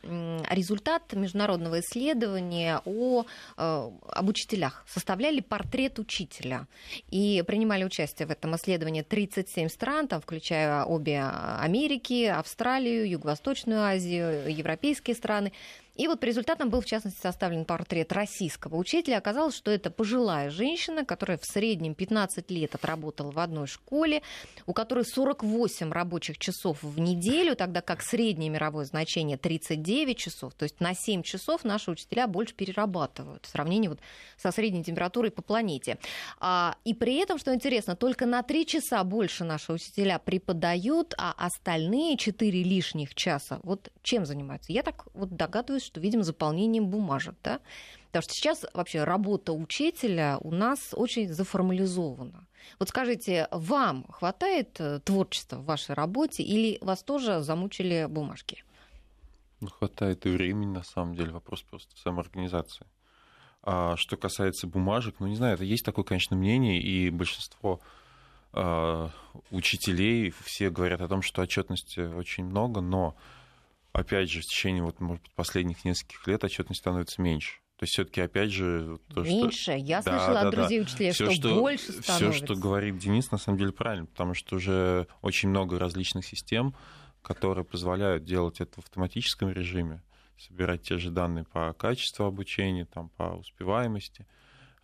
результат 0.49 1.13
международного 1.13 1.79
исследования 1.79 2.81
о, 2.83 3.25
об 3.55 4.27
учителях. 4.27 4.83
Составляли 4.87 5.39
портрет 5.39 5.99
учителя. 5.99 6.67
И 7.09 7.41
принимали 7.47 7.85
участие 7.85 8.27
в 8.27 8.31
этом 8.31 8.55
исследовании 8.57 9.01
37 9.01 9.69
стран, 9.69 10.09
там, 10.09 10.19
включая 10.19 10.83
обе 10.83 11.21
Америки, 11.21 12.25
Австралию, 12.25 13.09
Юго-Восточную 13.09 13.81
Азию, 13.81 14.53
европейские 14.53 15.15
страны. 15.15 15.53
И 15.97 16.07
вот 16.07 16.19
по 16.19 16.25
результатам 16.25 16.69
был, 16.69 16.81
в 16.81 16.85
частности, 16.85 17.19
составлен 17.21 17.65
портрет 17.65 18.11
российского 18.11 18.75
учителя. 18.75 19.17
Оказалось, 19.17 19.55
что 19.55 19.71
это 19.71 19.89
пожилая 19.89 20.49
женщина, 20.49 21.05
которая 21.05 21.37
в 21.37 21.45
среднем 21.45 21.95
15 21.95 22.49
лет 22.51 22.75
отработала 22.75 23.31
в 23.31 23.39
одной 23.39 23.67
школе, 23.67 24.21
у 24.65 24.73
которой 24.73 25.05
48 25.05 25.91
рабочих 25.91 26.37
часов 26.37 26.81
в 26.81 26.99
неделю, 26.99 27.55
тогда 27.55 27.81
как 27.81 28.01
среднее 28.01 28.49
мировое 28.49 28.85
значение 28.85 29.37
39 29.37 30.17
часов. 30.17 30.53
То 30.53 30.63
есть 30.63 30.79
на 30.79 30.93
7 30.93 31.23
часов 31.23 31.63
наши 31.63 31.91
учителя 31.91 32.27
больше 32.27 32.53
перерабатывают 32.53 33.45
в 33.45 33.49
сравнении 33.49 33.87
вот 33.87 33.99
со 34.37 34.51
средней 34.51 34.83
температурой 34.83 35.31
по 35.31 35.41
планете. 35.41 35.97
А, 36.39 36.75
и 36.85 36.93
при 36.93 37.15
этом, 37.15 37.37
что 37.37 37.53
интересно, 37.53 37.95
только 37.95 38.25
на 38.25 38.43
3 38.43 38.65
часа 38.65 39.03
больше 39.03 39.43
наши 39.43 39.73
учителя 39.73 40.19
преподают, 40.19 41.13
а 41.17 41.33
остальные 41.37 42.17
4 42.17 42.63
лишних 42.63 43.15
часа 43.15 43.59
вот 43.63 43.91
чем 44.03 44.25
занимаются? 44.25 44.71
Я 44.71 44.83
так 44.83 45.05
вот 45.13 45.35
догадываюсь, 45.35 45.86
что, 45.87 45.99
видимо, 45.99 46.23
заполнением 46.23 46.87
бумажек, 46.87 47.35
да? 47.43 47.59
Потому 48.07 48.23
что 48.23 48.33
сейчас 48.33 48.65
вообще 48.73 49.03
работа 49.03 49.53
учителя 49.53 50.37
у 50.41 50.51
нас 50.51 50.93
очень 50.93 51.31
заформализована. 51.31 52.47
Вот 52.79 52.89
скажите, 52.89 53.47
вам 53.51 54.05
хватает 54.09 54.79
э, 54.79 54.99
творчества 54.99 55.57
в 55.57 55.65
вашей 55.65 55.95
работе 55.95 56.43
или 56.43 56.77
вас 56.81 57.03
тоже 57.03 57.41
замучили 57.41 58.07
бумажки? 58.09 58.63
Ну, 59.59 59.69
хватает 59.69 60.25
и 60.25 60.29
времени, 60.29 60.71
на 60.71 60.83
самом 60.83 61.15
деле, 61.15 61.31
вопрос 61.31 61.63
просто 61.63 61.95
самоорганизации. 61.97 62.85
А 63.63 63.95
что 63.97 64.15
касается 64.17 64.67
бумажек, 64.67 65.15
ну, 65.19 65.27
не 65.27 65.35
знаю, 65.35 65.55
это 65.55 65.63
есть 65.63 65.83
такое, 65.83 66.05
конечно, 66.05 66.37
мнение, 66.37 66.81
и 66.81 67.09
большинство 67.09 67.81
э, 68.53 69.09
учителей 69.51 70.33
все 70.43 70.69
говорят 70.69 71.01
о 71.01 71.07
том, 71.07 71.21
что 71.21 71.41
отчетности 71.41 71.99
очень 71.99 72.45
много, 72.45 72.81
но 72.81 73.15
опять 73.97 74.29
же, 74.29 74.41
в 74.41 74.45
течение 74.45 74.83
вот, 74.83 74.99
может 74.99 75.23
последних 75.31 75.83
нескольких 75.83 76.25
лет 76.27 76.43
отчетность 76.43 76.81
становится 76.81 77.21
меньше. 77.21 77.59
То 77.77 77.83
есть 77.83 77.93
все-таки 77.93 78.21
опять 78.21 78.51
же 78.51 78.99
то, 79.13 79.21
меньше. 79.21 79.61
Что... 79.61 79.75
Я 79.75 80.01
да, 80.01 80.17
слышала 80.17 80.41
да, 80.41 80.47
от 80.47 80.55
друзей 80.55 80.79
да. 80.79 80.85
учителей, 80.85 81.13
что, 81.13 81.31
что 81.31 81.59
больше 81.59 81.91
становится. 81.91 82.31
Все, 82.31 82.45
что 82.45 82.55
говорит 82.55 82.97
Денис, 82.97 83.29
на 83.31 83.37
самом 83.37 83.59
деле 83.59 83.71
правильно, 83.71 84.05
потому 84.07 84.33
что 84.33 84.55
уже 84.55 85.07
очень 85.21 85.49
много 85.49 85.77
различных 85.77 86.25
систем, 86.25 86.75
которые 87.21 87.65
позволяют 87.65 88.23
делать 88.23 88.61
это 88.61 88.81
в 88.81 88.85
автоматическом 88.85 89.51
режиме, 89.51 90.01
собирать 90.39 90.83
те 90.83 90.97
же 90.97 91.11
данные 91.11 91.45
по 91.45 91.73
качеству 91.73 92.25
обучения, 92.25 92.85
там, 92.85 93.09
по 93.09 93.35
успеваемости. 93.35 94.25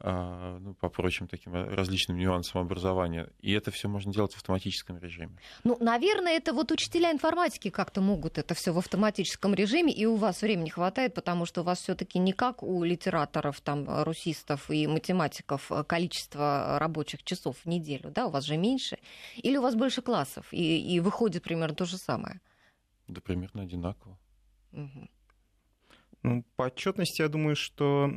А, 0.06 0.60
ну, 0.60 0.74
по 0.74 0.90
прочим 0.90 1.30
таким 1.30 1.54
различным 1.54 2.18
нюансам 2.18 2.60
образования. 2.60 3.30
И 3.40 3.54
это 3.54 3.72
все 3.72 3.88
можно 3.88 4.12
делать 4.12 4.34
в 4.34 4.36
автоматическом 4.36 4.98
режиме. 4.98 5.38
Ну, 5.64 5.78
наверное, 5.80 6.34
это 6.34 6.52
вот 6.52 6.72
учителя 6.72 7.10
информатики 7.10 7.70
как-то 7.70 8.02
могут 8.02 8.38
это 8.38 8.54
все 8.54 8.74
в 8.74 8.78
автоматическом 8.78 9.54
режиме, 9.54 9.94
и 9.94 10.06
у 10.06 10.18
вас 10.18 10.42
времени 10.42 10.68
хватает, 10.68 11.14
потому 11.14 11.46
что 11.46 11.62
у 11.62 11.64
вас 11.64 11.80
все-таки 11.80 12.20
не 12.20 12.34
как 12.34 12.64
у 12.64 12.84
литераторов, 12.84 13.62
там, 13.62 13.86
русистов 14.04 14.70
и 14.70 14.88
математиков 14.88 15.72
э, 15.72 15.86
количество 15.86 16.78
рабочих 16.80 17.24
часов 17.24 17.60
в 17.64 17.66
неделю, 17.66 18.12
да, 18.12 18.28
у 18.28 18.30
вас 18.30 18.44
же 18.44 18.58
меньше, 18.58 18.98
или 19.38 19.56
у 19.56 19.62
вас 19.62 19.74
больше 19.74 20.02
классов, 20.02 20.48
и, 20.52 20.96
и 20.96 21.00
выходит 21.00 21.44
примерно 21.44 21.76
то 21.76 21.86
же 21.86 21.98
самое? 21.98 22.42
Да, 23.08 23.22
примерно 23.22 23.62
одинаково. 23.62 24.18
Угу. 24.74 25.08
Ну, 26.24 26.46
по 26.56 26.64
отчетности, 26.64 27.22
я 27.22 27.28
думаю, 27.28 27.56
что 27.56 28.10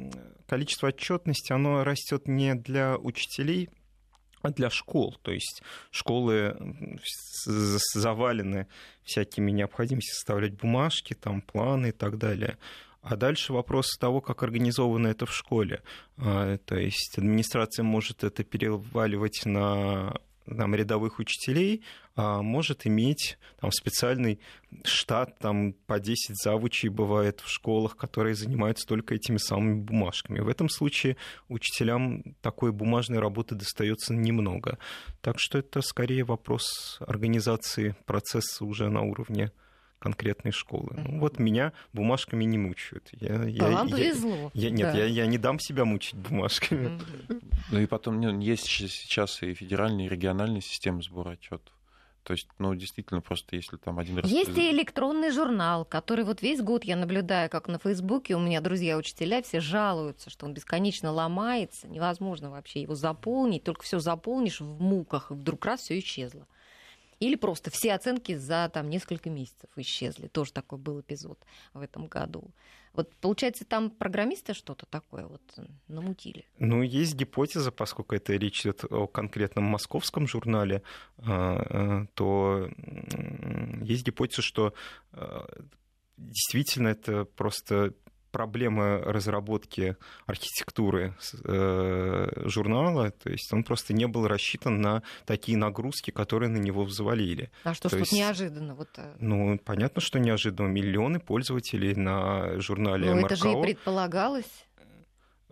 количество 0.46 0.88
отчетности, 0.88 1.52
оно 1.52 1.82
растет 1.84 2.28
не 2.28 2.54
для 2.54 2.96
учителей, 2.96 3.68
а 4.42 4.50
для 4.50 4.70
школ. 4.70 5.16
То 5.22 5.32
есть 5.32 5.62
школы 5.90 6.56
завалены 7.44 8.68
всякими 9.02 9.50
необходимостями 9.50 10.14
составлять 10.14 10.54
бумажки, 10.54 11.14
там, 11.14 11.42
планы 11.42 11.88
и 11.88 11.92
так 11.92 12.18
далее. 12.18 12.58
А 13.02 13.16
дальше 13.16 13.52
вопрос 13.52 13.96
того, 13.98 14.20
как 14.20 14.42
организовано 14.42 15.08
это 15.08 15.26
в 15.26 15.34
школе. 15.34 15.82
А, 16.16 16.58
то 16.58 16.76
есть 16.76 17.18
администрация 17.18 17.82
может 17.84 18.24
это 18.24 18.42
переваливать 18.44 19.42
на 19.44 20.16
там, 20.44 20.74
рядовых 20.74 21.18
учителей 21.18 21.82
может 22.16 22.86
иметь 22.86 23.38
там, 23.60 23.70
специальный 23.70 24.40
штат, 24.84 25.38
там 25.38 25.74
по 25.86 26.00
10 26.00 26.36
завучей 26.42 26.88
бывает 26.88 27.40
в 27.40 27.48
школах, 27.48 27.96
которые 27.96 28.34
занимаются 28.34 28.86
только 28.86 29.14
этими 29.14 29.36
самыми 29.36 29.80
бумажками. 29.80 30.40
В 30.40 30.48
этом 30.48 30.68
случае 30.68 31.16
учителям 31.48 32.22
такой 32.40 32.72
бумажной 32.72 33.18
работы 33.18 33.54
достается 33.54 34.14
немного. 34.14 34.78
Так 35.20 35.38
что 35.38 35.58
это 35.58 35.82
скорее 35.82 36.24
вопрос 36.24 36.98
организации 37.00 37.96
процесса 38.06 38.64
уже 38.64 38.88
на 38.88 39.02
уровне 39.02 39.52
конкретной 39.98 40.52
школы. 40.52 40.90
Ну, 40.96 41.20
вот 41.20 41.38
меня 41.38 41.72
бумажками 41.92 42.44
не 42.44 42.58
мучают. 42.58 43.08
Я, 43.12 43.42
я, 43.44 43.68
Вам 43.68 43.86
я, 43.88 43.96
повезло. 43.96 44.50
Я, 44.54 44.70
нет, 44.70 44.92
да. 44.92 44.98
я, 44.98 45.04
я 45.06 45.26
не 45.26 45.38
дам 45.38 45.58
себя 45.58 45.84
мучить 45.84 46.14
бумажками. 46.14 47.00
Ну 47.70 47.80
и 47.80 47.86
потом 47.86 48.20
ну, 48.20 48.38
есть 48.38 48.66
сейчас 48.66 49.42
и 49.42 49.54
федеральные, 49.54 50.06
и 50.06 50.10
региональные 50.10 50.60
системы 50.60 51.02
сбора 51.02 51.30
отчетов. 51.30 51.75
То 52.26 52.32
есть, 52.32 52.48
ну, 52.58 52.74
действительно, 52.74 53.20
просто 53.20 53.54
если 53.54 53.76
там 53.76 54.00
один 54.00 54.18
раз... 54.18 54.28
Есть 54.28 54.58
и 54.58 54.72
электронный 54.72 55.30
журнал, 55.30 55.84
который 55.84 56.24
вот 56.24 56.42
весь 56.42 56.60
год 56.60 56.82
я 56.82 56.96
наблюдаю, 56.96 57.48
как 57.48 57.68
на 57.68 57.78
Фейсбуке, 57.78 58.34
у 58.34 58.40
меня 58.40 58.60
друзья-учителя 58.60 59.42
все 59.42 59.60
жалуются, 59.60 60.28
что 60.28 60.44
он 60.44 60.52
бесконечно 60.52 61.12
ломается, 61.12 61.86
невозможно 61.86 62.50
вообще 62.50 62.82
его 62.82 62.96
заполнить, 62.96 63.62
только 63.62 63.84
все 63.84 64.00
заполнишь 64.00 64.60
в 64.60 64.80
муках, 64.80 65.30
и 65.30 65.34
вдруг 65.34 65.64
раз 65.66 65.82
все 65.82 66.00
исчезло. 66.00 66.48
Или 67.20 67.36
просто 67.36 67.70
все 67.70 67.94
оценки 67.94 68.36
за 68.36 68.70
там, 68.72 68.90
несколько 68.90 69.30
месяцев 69.30 69.70
исчезли. 69.76 70.28
Тоже 70.28 70.52
такой 70.52 70.78
был 70.78 71.00
эпизод 71.00 71.38
в 71.72 71.80
этом 71.80 72.06
году. 72.06 72.50
Вот 72.92 73.14
получается, 73.16 73.64
там 73.64 73.90
программисты 73.90 74.54
что-то 74.54 74.86
такое 74.86 75.26
вот 75.26 75.42
намутили? 75.88 76.46
Ну, 76.58 76.82
есть 76.82 77.14
гипотеза, 77.14 77.70
поскольку 77.70 78.14
это 78.14 78.34
речь 78.34 78.62
идет 78.62 78.84
о 78.90 79.06
конкретном 79.06 79.64
московском 79.64 80.26
журнале, 80.26 80.82
а, 81.18 81.56
а, 81.58 82.06
то 82.14 82.70
есть 83.82 84.04
гипотеза, 84.04 84.42
что 84.42 84.74
действительно 86.16 86.88
это 86.88 87.24
просто 87.24 87.92
проблемы 88.36 88.98
разработки 88.98 89.96
архитектуры 90.26 91.14
э, 91.44 92.28
журнала, 92.44 93.10
то 93.10 93.30
есть 93.30 93.50
он 93.50 93.64
просто 93.64 93.94
не 93.94 94.06
был 94.06 94.28
рассчитан 94.28 94.78
на 94.82 95.02
такие 95.24 95.56
нагрузки, 95.56 96.10
которые 96.10 96.50
на 96.50 96.58
него 96.58 96.84
взвалили. 96.84 97.50
А 97.64 97.72
что 97.72 97.88
ж 97.88 97.92
тут 97.92 98.12
неожиданно? 98.12 98.74
Вот... 98.74 98.90
Э? 98.98 99.14
Ну, 99.20 99.58
понятно, 99.64 100.02
что 100.02 100.18
неожиданно. 100.18 100.68
Миллионы 100.68 101.18
пользователей 101.18 101.94
на 101.94 102.60
журнале 102.60 103.14
МРКО. 103.14 103.26
это 103.26 103.36
же 103.36 103.52
и 103.52 103.62
предполагалось 103.62 104.66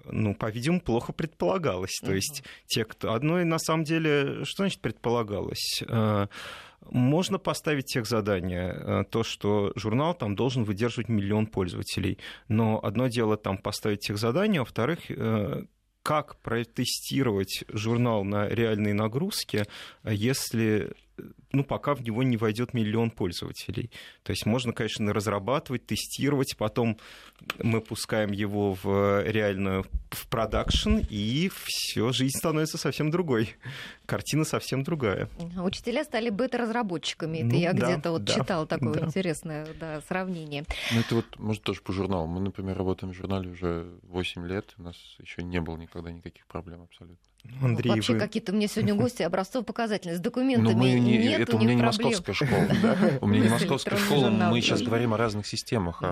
ну, 0.05 0.35
по-видимому, 0.35 0.83
плохо 0.83 1.15
предполагалось. 1.15 1.99
То 2.05 2.13
есть 2.13 2.45
те, 2.67 2.85
кто... 2.85 3.15
Одно, 3.15 3.43
на 3.43 3.59
самом 3.59 3.85
деле, 3.85 4.45
что 4.45 4.65
значит 4.65 4.83
предполагалось? 4.83 5.83
Можно 6.91 7.39
поставить 7.39 7.87
тех 7.87 8.07
задания, 8.07 8.73
э, 8.73 9.05
то, 9.11 9.23
что 9.23 9.73
журнал 9.77 10.15
там 10.15 10.35
должен 10.35 10.65
выдерживать 10.65 11.09
миллион 11.09 11.47
пользователей. 11.47 12.19
Но 12.49 12.81
одно 12.83 13.09
дело 13.09 13.37
там 13.37 13.59
поставить 13.59 14.01
тех 14.01 14.19
задания, 14.19 14.61
а 14.61 14.65
во-вторых, 14.65 15.11
э, 15.11 15.65
как 16.03 16.37
протестировать 16.43 17.65
журнал 17.69 18.25
на 18.25 18.47
реальной 18.49 18.93
нагрузке, 18.93 19.65
если 20.05 20.93
ну, 21.53 21.65
пока 21.65 21.95
в 21.95 22.03
него 22.03 22.23
не 22.23 22.37
войдет 22.37 22.75
миллион 22.75 23.11
пользователей. 23.11 23.91
То 24.23 24.33
есть 24.33 24.47
можно, 24.47 24.73
конечно, 24.73 25.13
разрабатывать, 25.13 25.87
тестировать, 25.87 26.57
потом 26.59 26.99
мы 27.63 27.81
пускаем 27.81 28.33
его 28.33 28.77
в 28.83 29.23
реальную 29.25 29.87
в 30.11 30.29
продакшн, 30.29 30.99
и 31.11 31.51
все, 31.55 32.13
жизнь 32.13 32.37
становится 32.37 32.79
совсем 32.79 33.11
другой. 33.11 33.55
Картина 34.07 34.45
совсем 34.45 34.83
другая. 34.83 35.29
Учителя 35.57 36.05
стали 36.05 36.31
бета-разработчиками. 36.31 37.39
Это 37.39 37.47
ну, 37.47 37.55
я 37.55 37.73
да, 37.73 37.87
где-то 37.87 38.11
вот 38.13 38.25
да, 38.25 38.35
читала 38.35 38.67
такое 38.67 38.95
да. 38.95 39.07
интересное 39.07 39.67
да, 39.79 40.01
сравнение. 40.03 40.65
Ну, 40.93 41.01
это 41.01 41.15
вот, 41.17 41.39
может, 41.39 41.63
тоже 41.63 41.81
по 41.83 41.93
журналу. 41.93 42.27
Мы, 42.27 42.41
например, 42.41 42.77
работаем 42.77 43.13
в 43.13 43.17
журнале 43.17 43.51
уже 43.51 43.93
8 44.03 44.47
лет, 44.47 44.75
у 44.79 44.83
нас 44.83 44.97
еще 45.19 45.43
не 45.43 45.61
было 45.61 45.77
никогда 45.77 46.11
никаких 46.11 46.47
проблем 46.47 46.83
абсолютно. 46.83 47.34
Ну, 47.45 47.67
Андрей, 47.67 47.91
Вообще 47.91 48.15
вы... 48.15 48.19
какие-то 48.19 48.53
у 48.53 48.55
меня 48.55 48.69
сегодня 48.69 48.95
гости 49.01 49.23
образцово-показательные. 49.23 50.17
С 50.17 50.21
документами 50.21 50.73
ну, 50.73 50.79
мы 50.79 50.93
не, 50.93 51.19
нету, 51.19 51.43
Это 51.43 51.57
у 51.57 51.61
меня 51.61 51.75
не 51.75 51.83
московская 51.83 52.33
школа. 52.33 52.69
У 53.21 53.27
меня 53.27 53.45
не 53.45 53.49
московская 53.49 53.97
школа. 53.97 54.31
Мы 54.31 54.61
сейчас 54.61 54.83
говорим 54.83 55.15
о 55.15 55.17
разных 55.17 55.47
системах, 55.47 56.03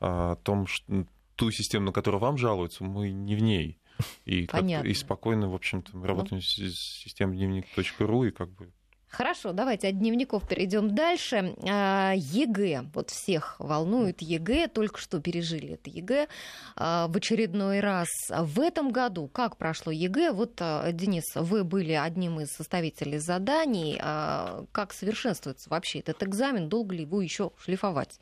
о 0.00 0.36
том, 0.36 0.66
что 0.66 1.04
ту 1.36 1.50
систему, 1.50 1.86
на 1.86 1.92
которую 1.92 2.20
вам 2.20 2.36
жалуются, 2.36 2.84
мы 2.84 3.10
не 3.10 3.36
в 3.36 3.42
ней. 3.42 3.78
И, 4.24 4.46
как, 4.46 4.64
и 4.64 4.94
спокойно, 4.94 5.48
в 5.48 5.54
общем-то, 5.54 5.96
мы 5.96 6.06
работаем 6.06 6.40
с 6.40 6.46
системой 6.46 7.36
дневник.ру, 7.36 8.24
и 8.24 8.30
как 8.30 8.50
бы 8.50 8.70
Хорошо, 9.10 9.52
давайте 9.52 9.88
от 9.88 9.98
дневников 9.98 10.46
перейдем 10.46 10.94
дальше. 10.94 11.54
А, 11.66 12.12
ЕГЭ. 12.14 12.90
Вот 12.92 13.08
всех 13.08 13.56
волнует 13.58 14.20
ЕГЭ. 14.20 14.68
Только 14.68 14.98
что 14.98 15.18
пережили 15.18 15.74
это 15.74 15.88
ЕГЭ 15.88 16.28
а, 16.76 17.08
в 17.08 17.16
очередной 17.16 17.80
раз. 17.80 18.08
В 18.28 18.60
этом 18.60 18.90
году 18.90 19.26
как 19.28 19.56
прошло 19.56 19.90
ЕГЭ? 19.90 20.32
Вот, 20.32 20.60
а, 20.60 20.92
Денис, 20.92 21.24
вы 21.34 21.64
были 21.64 21.92
одним 21.92 22.40
из 22.40 22.48
составителей 22.48 23.18
заданий. 23.18 23.96
Как 23.98 24.92
совершенствуется 24.92 25.70
вообще 25.70 26.00
этот 26.00 26.22
экзамен? 26.22 26.68
Долго 26.68 26.94
ли 26.94 27.02
его 27.02 27.22
еще 27.22 27.52
шлифовать? 27.56 28.20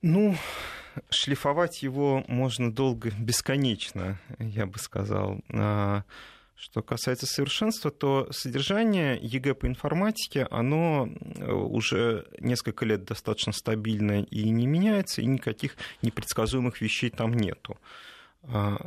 Ну, 0.00 0.36
шлифовать 1.10 1.82
его 1.82 2.24
можно 2.28 2.72
долго, 2.72 3.10
бесконечно, 3.18 4.18
я 4.38 4.66
бы 4.66 4.78
сказал. 4.78 5.40
Что 6.56 6.82
касается 6.82 7.26
совершенства, 7.26 7.90
то 7.90 8.28
содержание 8.30 9.18
ЕГЭ 9.20 9.54
по 9.54 9.66
информатике, 9.66 10.46
оно 10.50 11.08
э, 11.08 11.50
уже 11.50 12.26
несколько 12.38 12.84
лет 12.84 13.04
достаточно 13.04 13.52
стабильное 13.52 14.22
и 14.22 14.48
не 14.50 14.66
меняется, 14.66 15.20
и 15.20 15.26
никаких 15.26 15.76
непредсказуемых 16.02 16.80
вещей 16.80 17.10
там 17.10 17.34
нету. 17.34 17.76
А, 18.44 18.86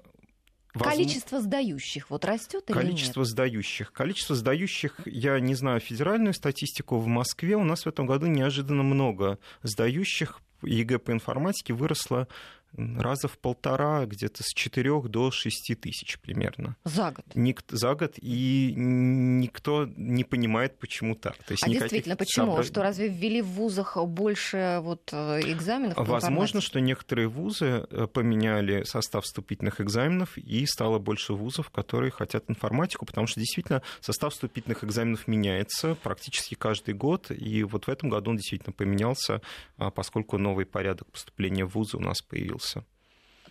количество 0.80 1.42
сдающих 1.42 2.10
вот 2.10 2.26
растет 2.26 2.64
или 2.70 2.74
Количество 2.74 3.22
нет? 3.22 3.30
сдающих. 3.30 3.92
Количество 3.92 4.36
сдающих, 4.36 5.00
я 5.06 5.40
не 5.40 5.56
знаю 5.56 5.80
федеральную 5.80 6.34
статистику, 6.34 7.00
в 7.00 7.08
Москве 7.08 7.56
у 7.56 7.64
нас 7.64 7.84
в 7.84 7.88
этом 7.88 8.06
году 8.06 8.28
неожиданно 8.28 8.84
много 8.84 9.40
сдающих. 9.64 10.42
ЕГЭ 10.64 10.98
по 10.98 11.12
информатике 11.12 11.74
выросло 11.74 12.28
раза 12.76 13.28
в 13.28 13.38
полтора, 13.38 14.06
где-то 14.06 14.44
с 14.44 14.54
4 14.54 15.02
до 15.04 15.32
6 15.32 15.80
тысяч 15.80 16.20
примерно. 16.20 16.76
За 16.84 17.12
год? 17.12 17.26
Ник, 17.36 17.64
за 17.70 17.96
год, 17.96 18.14
и 18.18 18.74
никто 18.76 19.88
не 19.96 20.24
понимает, 20.24 20.78
почему 20.80 21.16
так. 21.16 21.38
То 21.44 21.54
есть 21.54 21.64
а 21.64 21.70
действительно, 21.70 22.16
почему? 22.16 22.48
Собра... 22.48 22.64
Что 22.64 22.84
разве 22.84 23.08
ввели 23.08 23.42
в 23.42 23.48
вузах 23.48 23.98
больше 24.06 24.80
вот 24.82 25.10
э, 25.12 25.42
экзаменов? 25.46 25.98
Возможно, 25.98 26.62
что 26.62 26.80
некоторые 26.80 27.28
вузы 27.28 27.88
э, 27.90 28.08
поменяли 28.08 28.84
состав 28.84 29.24
вступительных 29.26 29.82
экзаменов, 29.82 30.38
и 30.38 30.66
стало 30.66 31.00
больше 31.00 31.34
вузов, 31.34 31.70
которые 31.70 32.12
хотят 32.12 32.46
информатику, 32.48 33.06
потому 33.06 33.28
что 33.28 33.40
действительно 33.40 33.82
состав 34.02 34.34
вступительных 34.34 34.84
экзаменов 34.84 35.28
меняется 35.28 35.96
практически 35.96 36.56
каждый 36.56 36.94
год, 36.94 37.32
и 37.32 37.64
вот 37.64 37.88
в 37.88 37.90
этом 37.90 38.10
году 38.10 38.32
он 38.32 38.38
действительно 38.38 38.74
поменялся, 38.74 39.42
а, 39.78 39.90
поскольку 39.90 40.38
новый 40.38 40.66
порядок 40.66 41.12
поступления 41.12 41.66
в 41.66 41.70
вузы 41.70 41.98
у 41.98 42.02
нас 42.02 42.22
появился 42.22 42.57
появился. 42.58 42.84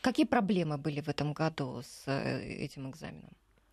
Какие 0.00 0.26
проблемы 0.26 0.78
были 0.78 1.00
в 1.00 1.08
этом 1.08 1.32
году 1.32 1.82
с 1.82 2.04
э, 2.06 2.42
этим 2.42 2.90
экзаменом? 2.90 3.30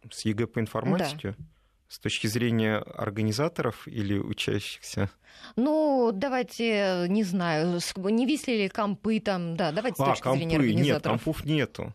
С 0.10 0.26
ЕГЭ 0.26 0.48
по 0.48 0.60
информатике? 0.60 1.36
Да. 1.38 1.46
С 1.88 2.00
точки 2.00 2.28
зрения 2.28 2.78
организаторов 2.78 3.88
или 3.88 4.18
учащихся? 4.18 5.12
Ну, 5.56 6.12
давайте, 6.12 7.06
не 7.08 7.24
знаю, 7.24 7.80
не 7.98 8.26
висли 8.26 8.54
ли 8.54 8.70
компы 8.70 9.20
там, 9.20 9.56
да, 9.56 9.72
давайте 9.72 10.02
а, 10.02 10.06
с 10.06 10.10
точки 10.10 10.24
компы. 10.24 10.40
зрения 10.40 10.56
организаторов. 10.58 11.18
Нет, 11.18 11.26
компов 11.26 11.46
нету. 11.46 11.94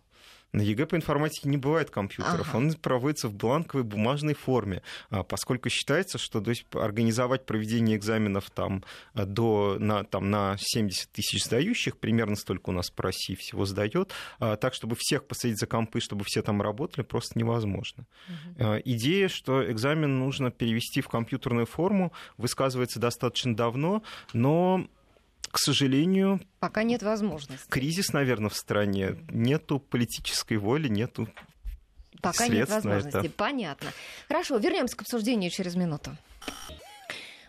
На 0.53 0.63
ЕГЭ 0.63 0.87
по 0.87 0.97
информатике 0.97 1.49
не 1.49 1.59
бывает 1.59 1.91
компьютеров, 1.91 2.49
ага. 2.49 2.57
он 2.57 2.73
проводится 2.73 3.29
в 3.29 3.35
бланковой 3.35 3.85
бумажной 3.85 4.35
форме, 4.35 4.83
а, 5.11 5.23
поскольку 5.23 5.69
считается, 5.69 6.17
что 6.17 6.41
то 6.41 6.51
есть, 6.51 6.65
организовать 6.73 7.45
проведение 7.45 7.99
экзаменов 7.99 8.51
там, 8.51 8.83
а, 9.13 9.27
до, 9.27 9.77
на, 9.79 10.05
там, 10.05 10.31
на 10.31 10.57
70 10.59 11.13
тысяч 11.13 11.45
сдающих, 11.45 11.99
примерно 11.99 12.35
столько 12.35 12.71
у 12.71 12.73
нас 12.73 12.91
по 12.91 13.03
России 13.03 13.35
всего 13.35 13.67
сдает, 13.67 14.13
а, 14.39 14.57
так, 14.57 14.73
чтобы 14.73 14.97
всех 14.99 15.27
посадить 15.27 15.59
за 15.59 15.67
компы, 15.67 16.01
чтобы 16.01 16.25
все 16.25 16.41
там 16.41 16.63
работали, 16.63 17.05
просто 17.05 17.39
невозможно. 17.39 18.07
Угу. 18.29 18.81
Идея, 18.87 19.29
что 19.29 19.71
экзамен 19.71 20.19
нужно 20.19 20.51
перевести 20.51 21.03
в 21.03 21.09
компьютерную 21.09 21.67
форму, 21.67 22.13
высказывается 22.39 22.99
достаточно 23.01 23.55
давно, 23.55 24.03
но 24.33 24.89
к 25.51 25.59
сожалению... 25.59 26.41
Пока 26.61 26.83
нет 26.83 27.03
возможности. 27.03 27.69
Кризис, 27.69 28.13
наверное, 28.13 28.51
в 28.51 28.57
стране. 28.57 29.17
Нету 29.31 29.79
политической 29.79 30.57
воли, 30.57 30.89
нету 30.89 31.29
Пока 32.21 32.49
нет 32.49 32.69
возможности. 32.69 33.27
Это. 33.27 33.31
Понятно. 33.31 33.91
Хорошо, 34.27 34.57
вернемся 34.57 34.97
к 34.97 35.03
обсуждению 35.03 35.51
через 35.51 35.75
минуту. 35.75 36.17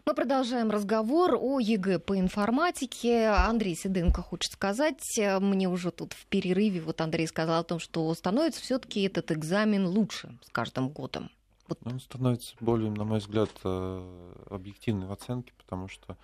Мы 0.05 0.15
продолжаем 0.15 0.71
разговор 0.71 1.37
о 1.39 1.59
ЕГЭ 1.59 1.99
по 1.99 2.17
информатике. 2.17 3.27
Андрей 3.27 3.75
Сиденко 3.75 4.23
хочет 4.23 4.53
сказать, 4.53 5.03
мне 5.39 5.69
уже 5.69 5.91
тут 5.91 6.13
в 6.13 6.25
перерыве, 6.25 6.81
вот 6.81 7.01
Андрей 7.01 7.27
сказал 7.27 7.59
о 7.59 7.63
том, 7.63 7.79
что 7.79 8.11
становится 8.15 8.61
все-таки 8.61 9.03
этот 9.03 9.31
экзамен 9.31 9.85
лучше 9.85 10.35
с 10.43 10.49
каждым 10.49 10.89
годом. 10.89 11.29
Вот. 11.67 11.79
Он 11.85 11.99
становится 11.99 12.55
более, 12.59 12.89
на 12.89 13.03
мой 13.03 13.19
взгляд, 13.19 13.51
э, 13.63 14.33
объективный 14.49 15.05
в 15.05 15.11
оценке, 15.11 15.53
потому 15.59 15.87
что 15.87 16.17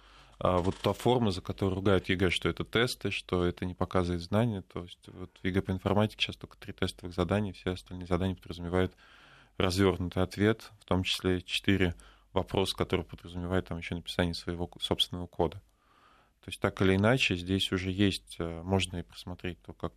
вот 0.53 0.75
та 0.77 0.93
форма, 0.93 1.31
за 1.31 1.41
которую 1.41 1.75
ругают 1.75 2.09
ЕГЭ, 2.09 2.29
что 2.29 2.49
это 2.49 2.63
тесты, 2.63 3.11
что 3.11 3.45
это 3.45 3.65
не 3.65 3.73
показывает 3.73 4.21
знания, 4.21 4.61
то 4.61 4.83
есть 4.83 4.99
вот 5.07 5.31
в 5.41 5.45
ЕГЭ 5.45 5.61
по 5.61 5.71
информатике 5.71 6.23
сейчас 6.23 6.35
только 6.35 6.57
три 6.57 6.73
тестовых 6.73 7.15
задания, 7.15 7.53
все 7.53 7.71
остальные 7.71 8.07
задания 8.07 8.35
подразумевают 8.35 8.93
развернутый 9.57 10.23
ответ, 10.23 10.71
в 10.79 10.85
том 10.85 11.03
числе 11.03 11.41
четыре 11.41 11.95
вопроса, 12.33 12.75
которые 12.75 13.05
подразумевают 13.05 13.67
там 13.67 13.77
еще 13.77 13.95
написание 13.95 14.33
своего 14.33 14.69
собственного 14.79 15.27
кода. 15.27 15.57
То 16.41 16.49
есть 16.49 16.59
так 16.59 16.81
или 16.81 16.95
иначе 16.95 17.35
здесь 17.35 17.71
уже 17.71 17.89
есть, 17.91 18.35
э, 18.39 18.61
можно 18.61 18.97
и 18.97 19.03
просмотреть 19.03 19.61
то, 19.61 19.73
как, 19.73 19.93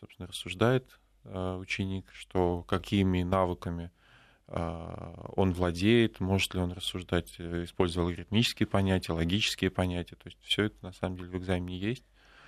собственно, 0.00 0.26
рассуждает 0.26 0.98
э, 1.24 1.56
ученик, 1.56 2.10
что 2.12 2.62
какими 2.62 3.22
навыками 3.22 3.90
а, 3.92 4.03
он 4.46 5.52
владеет, 5.52 6.20
может 6.20 6.54
ли 6.54 6.60
он 6.60 6.72
рассуждать, 6.72 7.34
э, 7.38 7.64
используя 7.64 8.04
алгоритмические 8.04 8.66
понятия, 8.66 9.12
логические 9.12 9.70
понятия. 9.70 10.16
То 10.16 10.26
есть 10.26 10.38
все 10.42 10.64
это 10.64 10.76
на 10.82 10.92
самом 10.92 11.16
деле 11.16 11.30
в 11.30 11.36
экзамене 11.36 11.78
есть. 11.78 12.04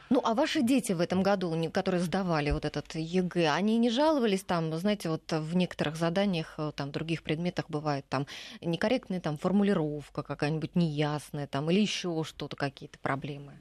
Ну, 0.09 0.20
а 0.22 0.34
ваши 0.34 0.62
дети 0.62 0.92
в 0.92 1.01
этом 1.01 1.22
году, 1.22 1.53
которые 1.72 2.01
сдавали 2.01 2.53
вот 2.53 2.64
этот 2.64 2.94
ЕГЭ, 2.94 3.51
они 3.51 3.76
не 3.76 3.90
жаловались 3.90 4.44
там, 4.44 4.72
знаете, 4.76 5.09
вот 5.09 5.32
в 5.32 5.57
некоторых 5.57 5.97
заданиях, 5.97 6.55
э, 6.59 6.70
там, 6.76 6.90
в 6.90 6.92
других 6.92 7.22
предметах 7.22 7.68
бывает 7.68 8.05
там 8.09 8.26
некорректная 8.61 9.20
там 9.20 9.36
формулировка 9.36 10.22
какая-нибудь 10.22 10.76
неясная 10.76 11.47
там 11.47 11.70
или 11.70 11.80
еще 11.80 12.22
что-то, 12.24 12.57
какие-то 12.57 12.99
проблемы? 12.99 13.55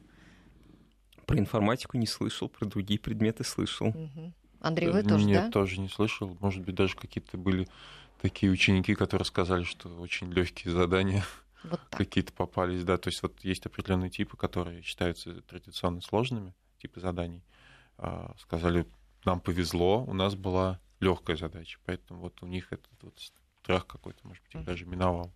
Про 1.25 1.39
информатику 1.39 1.97
не 1.97 2.05
слышал, 2.05 2.49
про 2.49 2.65
другие 2.65 2.99
предметы 2.99 3.43
слышал. 3.43 3.87
Угу. 3.87 4.33
Андрей, 4.59 4.89
вы 4.89 5.03
тоже, 5.03 5.25
Нет, 5.25 5.45
да? 5.45 5.51
тоже 5.51 5.79
не 5.79 5.89
слышал. 5.89 6.35
Может 6.39 6.63
быть, 6.63 6.75
даже 6.75 6.95
какие-то 6.95 7.37
были 7.37 7.67
такие 8.25 8.51
ученики, 8.51 8.95
которые 8.95 9.23
сказали, 9.25 9.63
что 9.63 9.87
очень 9.99 10.31
легкие 10.31 10.73
задания 10.73 11.23
вот 11.63 11.79
какие-то 11.91 12.33
попались, 12.33 12.83
да, 12.83 12.97
то 12.97 13.09
есть 13.09 13.21
вот 13.21 13.39
есть 13.43 13.67
определенные 13.67 14.09
типы, 14.09 14.35
которые 14.35 14.81
считаются 14.81 15.43
традиционно 15.43 16.01
сложными, 16.01 16.55
типы 16.79 16.99
заданий. 16.99 17.43
А, 17.99 18.33
сказали, 18.39 18.87
нам 19.25 19.39
повезло, 19.39 20.03
у 20.03 20.13
нас 20.13 20.33
была 20.33 20.79
легкая 20.99 21.37
задача, 21.37 21.77
поэтому 21.85 22.21
вот 22.21 22.41
у 22.41 22.47
них 22.47 22.73
этот 22.73 22.91
вот 23.03 23.19
страх 23.65 23.87
какой-то, 23.87 24.19
может 24.27 24.43
быть, 24.43 24.55
их 24.55 24.63
даже 24.63 24.85
миновал. 24.85 25.31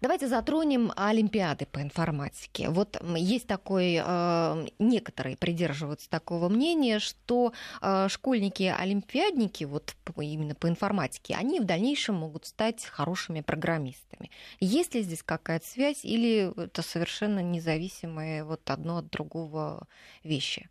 Давайте 0.00 0.28
затронем 0.28 0.92
Олимпиады 0.94 1.66
по 1.66 1.82
информатике. 1.82 2.68
Вот 2.68 3.02
есть 3.16 3.48
такой, 3.48 4.00
э, 4.00 4.66
некоторые 4.78 5.36
придерживаются 5.36 6.08
такого 6.08 6.48
мнения, 6.48 7.00
что 7.00 7.52
э, 7.82 8.06
школьники-олимпиадники, 8.08 9.64
вот 9.64 9.96
именно 10.16 10.54
по 10.54 10.68
информатике, 10.68 11.34
они 11.34 11.58
в 11.58 11.64
дальнейшем 11.64 12.14
могут 12.14 12.46
стать 12.46 12.84
хорошими 12.84 13.40
программистами. 13.40 14.30
Есть 14.60 14.94
ли 14.94 15.02
здесь 15.02 15.24
какая-то 15.24 15.66
связь 15.66 16.04
или 16.04 16.52
это 16.56 16.80
совершенно 16.82 17.40
независимые 17.40 18.44
вот 18.44 18.70
одно 18.70 18.98
от 18.98 19.10
другого 19.10 19.88
вещи? 20.22 20.68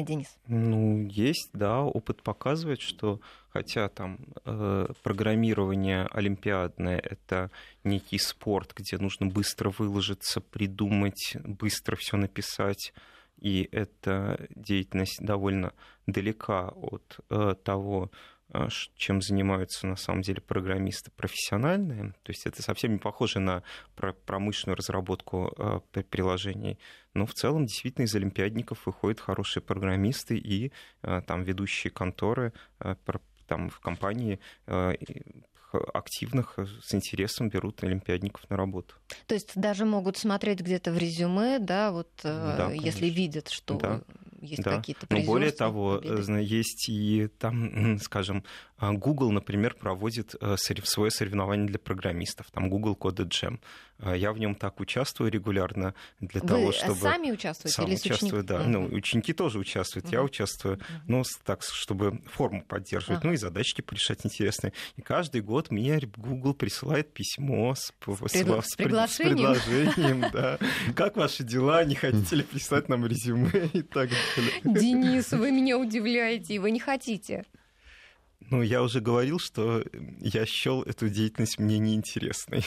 Денис? 0.00 0.38
Ну, 0.46 1.06
есть, 1.06 1.50
да. 1.52 1.82
Опыт 1.82 2.22
показывает, 2.22 2.80
что 2.80 3.20
хотя 3.50 3.88
там 3.88 4.18
э, 4.44 4.86
программирование 5.02 6.06
олимпиадное— 6.10 6.98
это 7.02 7.50
некий 7.84 8.18
спорт, 8.18 8.72
где 8.74 8.96
нужно 8.96 9.26
быстро 9.26 9.70
выложиться, 9.70 10.40
придумать, 10.40 11.36
быстро 11.44 11.96
все 11.96 12.16
написать, 12.16 12.94
и 13.38 13.68
эта 13.72 14.46
деятельность 14.54 15.18
довольно 15.20 15.72
далека 16.06 16.68
от 16.68 17.18
э, 17.28 17.54
того, 17.62 18.10
чем 18.96 19.22
занимаются 19.22 19.86
на 19.86 19.96
самом 19.96 20.22
деле 20.22 20.40
программисты 20.40 21.10
профессиональные. 21.10 22.12
То 22.22 22.30
есть 22.32 22.46
это 22.46 22.62
совсем 22.62 22.92
не 22.92 22.98
похоже 22.98 23.40
на 23.40 23.62
промышленную 24.26 24.76
разработку 24.76 25.52
э, 25.94 26.02
приложений. 26.02 26.78
Но 27.14 27.26
в 27.26 27.34
целом 27.34 27.66
действительно 27.66 28.04
из 28.04 28.14
олимпиадников 28.14 28.86
выходят 28.86 29.20
хорошие 29.20 29.62
программисты 29.62 30.36
и 30.36 30.72
там 31.26 31.44
ведущие 31.44 31.90
конторы 31.90 32.52
там 33.46 33.70
в 33.70 33.80
компании 33.80 34.38
активных 35.94 36.58
с 36.58 36.94
интересом 36.94 37.48
берут 37.48 37.82
олимпиадников 37.82 38.48
на 38.50 38.56
работу. 38.56 38.94
То 39.26 39.34
есть 39.34 39.52
даже 39.54 39.84
могут 39.84 40.16
смотреть 40.16 40.60
где-то 40.60 40.92
в 40.92 40.98
резюме, 40.98 41.58
да, 41.58 41.90
вот 41.92 42.10
да, 42.22 42.70
если 42.72 43.06
видят, 43.06 43.48
что 43.48 43.78
да. 43.78 44.02
Есть 44.42 44.62
да. 44.62 44.76
какие-то 44.76 45.06
Но 45.08 45.20
более 45.22 45.52
того, 45.52 45.98
победы. 45.98 46.40
есть 46.42 46.88
и 46.88 47.28
там, 47.38 47.98
скажем, 48.00 48.44
Google, 48.78 49.30
например, 49.30 49.74
проводит 49.74 50.34
э, 50.40 50.56
свое 50.56 51.10
соревнование 51.10 51.68
для 51.68 51.78
программистов, 51.78 52.50
там 52.50 52.68
Google 52.68 52.96
Code 53.00 53.28
Jam. 53.28 53.60
А, 54.02 54.16
я 54.16 54.32
в 54.32 54.38
нем 54.38 54.56
так 54.56 54.80
участвую 54.80 55.30
регулярно 55.30 55.94
для 56.18 56.40
Вы 56.40 56.48
того, 56.48 56.72
чтобы... 56.72 56.96
сами 56.96 57.30
участвуете 57.30 57.76
Сам 57.76 57.86
или 57.86 57.94
участвую, 57.94 58.42
да. 58.42 58.56
Mm-hmm. 58.62 58.66
Ну, 58.66 58.84
ученики 58.86 59.32
тоже 59.32 59.60
участвуют, 59.60 60.06
mm-hmm. 60.06 60.12
я 60.12 60.22
участвую. 60.22 60.76
Mm-hmm. 60.78 61.00
Ну, 61.06 61.22
так, 61.44 61.62
чтобы 61.62 62.20
форму 62.26 62.64
поддерживать, 62.64 63.20
uh-huh. 63.20 63.28
ну 63.28 63.32
и 63.34 63.36
задачки 63.36 63.80
порешать 63.80 64.24
интересные. 64.24 64.72
И 64.96 65.02
каждый 65.02 65.40
год 65.40 65.70
мне 65.70 66.00
Google 66.16 66.54
присылает 66.54 67.12
письмо 67.12 67.74
с, 67.74 67.92
с, 67.92 68.32
Пригла... 68.32 68.62
с, 68.62 68.70
с 68.70 68.76
приглашением, 68.76 69.54
с 69.54 69.62
предложением 69.62 70.24
да. 70.32 70.58
Как 70.96 71.16
ваши 71.16 71.44
дела? 71.44 71.84
Не 71.84 71.94
хотите 71.94 72.36
ли 72.36 72.42
прислать 72.42 72.88
нам 72.88 73.06
резюме 73.06 73.50
и 73.72 73.82
так 73.82 74.10
далее? 74.10 74.18
Денис, 74.64 75.32
вы 75.32 75.50
меня 75.50 75.78
удивляете, 75.78 76.58
вы 76.60 76.70
не 76.70 76.80
хотите. 76.80 77.44
Ну, 78.50 78.60
я 78.60 78.82
уже 78.82 79.00
говорил, 79.00 79.38
что 79.38 79.84
я 80.20 80.44
счел 80.46 80.82
эту 80.82 81.08
деятельность 81.08 81.58
мне 81.58 81.78
неинтересной. 81.78 82.64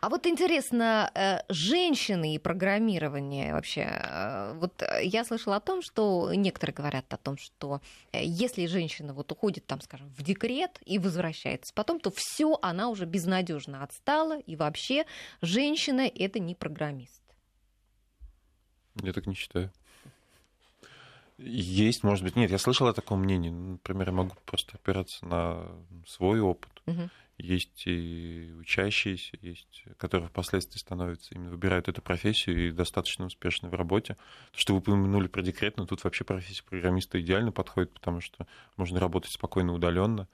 А 0.00 0.08
вот 0.08 0.26
интересно, 0.26 1.10
э, 1.14 1.40
женщины 1.48 2.36
и 2.36 2.38
программирование 2.38 3.54
вообще. 3.54 3.88
Э, 3.90 4.52
вот 4.54 4.82
я 5.02 5.24
слышала 5.24 5.56
о 5.56 5.60
том, 5.60 5.82
что 5.82 6.32
некоторые 6.32 6.74
говорят 6.74 7.12
о 7.12 7.16
том, 7.16 7.36
что 7.36 7.80
э, 8.12 8.24
если 8.24 8.66
женщина 8.66 9.14
вот 9.14 9.32
уходит 9.32 9.66
там, 9.66 9.80
скажем, 9.80 10.08
в 10.10 10.22
декрет 10.22 10.78
и 10.84 10.98
возвращается 10.98 11.72
потом, 11.74 11.98
то 11.98 12.12
все 12.14 12.58
она 12.62 12.88
уже 12.88 13.06
безнадежно 13.06 13.82
отстала, 13.82 14.38
и 14.38 14.54
вообще 14.54 15.04
женщина 15.42 16.02
это 16.02 16.38
не 16.38 16.54
программист. 16.54 17.22
Я 19.02 19.12
так 19.12 19.26
не 19.26 19.34
считаю. 19.34 19.72
Есть, 21.38 22.02
может 22.02 22.24
быть, 22.24 22.36
нет. 22.36 22.50
Я 22.50 22.58
слышал 22.58 22.88
о 22.88 22.92
таком 22.92 23.20
мнении. 23.20 23.50
Например, 23.50 24.08
я 24.08 24.12
могу 24.12 24.34
просто 24.44 24.76
опираться 24.76 25.24
на 25.24 25.66
свой 26.06 26.40
опыт. 26.40 26.70
Угу. 26.86 27.08
Есть 27.38 27.86
и 27.86 28.52
учащиеся, 28.58 29.38
есть, 29.40 29.84
которые 29.96 30.28
впоследствии 30.28 30.78
становятся, 30.78 31.36
именно 31.36 31.50
выбирают 31.50 31.86
эту 31.86 32.02
профессию 32.02 32.66
и 32.66 32.72
достаточно 32.72 33.26
успешны 33.26 33.68
в 33.68 33.74
работе. 33.74 34.16
То, 34.50 34.58
что 34.58 34.72
вы 34.72 34.80
упомянули 34.80 35.28
про 35.28 35.42
декрет, 35.42 35.76
но 35.76 35.86
тут 35.86 36.02
вообще 36.02 36.24
профессия 36.24 36.64
программиста 36.64 37.20
идеально 37.20 37.52
подходит, 37.52 37.92
потому 37.92 38.20
что 38.20 38.48
можно 38.76 38.98
работать 38.98 39.30
спокойно 39.30 39.72
удаленно 39.72 40.26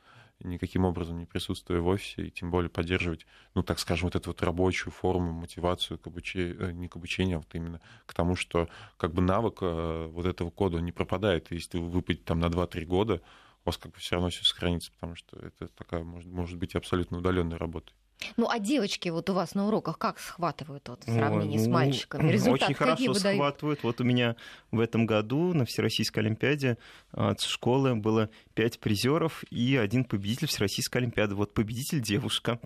никаким 0.44 0.84
образом 0.84 1.18
не 1.18 1.26
присутствуя 1.26 1.80
в 1.80 1.86
офисе, 1.88 2.26
и 2.26 2.30
тем 2.30 2.50
более 2.50 2.70
поддерживать, 2.70 3.26
ну, 3.54 3.62
так 3.62 3.78
скажем, 3.78 4.06
вот 4.06 4.16
эту 4.16 4.30
вот 4.30 4.42
рабочую 4.42 4.92
форму, 4.92 5.32
мотивацию 5.32 5.98
к 5.98 6.06
обучению, 6.06 6.68
э, 6.68 6.72
не 6.72 6.88
к 6.88 6.96
обучению, 6.96 7.38
а 7.38 7.40
вот 7.40 7.54
именно 7.54 7.80
к 8.06 8.14
тому, 8.14 8.36
что 8.36 8.68
как 8.96 9.12
бы 9.12 9.22
навык 9.22 9.58
э, 9.62 10.06
вот 10.12 10.26
этого 10.26 10.50
кода 10.50 10.78
не 10.78 10.92
пропадает. 10.92 11.50
Если 11.50 11.78
вы 11.78 11.88
выпадете 11.88 12.24
там 12.24 12.40
на 12.40 12.46
2-3 12.46 12.84
года, 12.84 13.22
у 13.64 13.68
вас 13.68 13.78
как 13.78 13.92
бы 13.92 13.98
все 13.98 14.16
равно 14.16 14.28
все 14.28 14.44
сохранится, 14.44 14.92
потому 14.92 15.16
что 15.16 15.38
это 15.38 15.68
такая, 15.68 16.04
может, 16.04 16.30
может 16.30 16.58
быть, 16.58 16.74
абсолютно 16.74 17.18
удаленная 17.18 17.58
работа. 17.58 17.92
Ну, 18.36 18.48
а 18.48 18.58
девочки 18.58 19.08
вот 19.08 19.28
у 19.30 19.34
вас 19.34 19.54
на 19.54 19.66
уроках 19.66 19.98
как 19.98 20.18
схватывают 20.18 20.88
вот, 20.88 21.04
в 21.04 21.12
сравнении 21.12 21.58
ну, 21.58 21.64
с 21.64 21.68
мальчиками? 21.68 22.30
Результат 22.30 22.70
очень 22.70 22.74
хорошо 22.74 23.12
выдают? 23.12 23.36
схватывают. 23.36 23.82
Вот 23.82 24.00
у 24.00 24.04
меня 24.04 24.36
в 24.70 24.80
этом 24.80 25.06
году 25.06 25.52
на 25.52 25.64
Всероссийской 25.64 26.22
Олимпиаде 26.22 26.78
от 27.12 27.40
школы 27.40 27.94
было 27.94 28.30
пять 28.54 28.78
призеров 28.78 29.44
и 29.50 29.76
один 29.76 30.04
победитель 30.04 30.48
Всероссийской 30.48 31.02
Олимпиады. 31.02 31.34
Вот 31.34 31.54
победитель 31.54 32.00
девушка, 32.00 32.60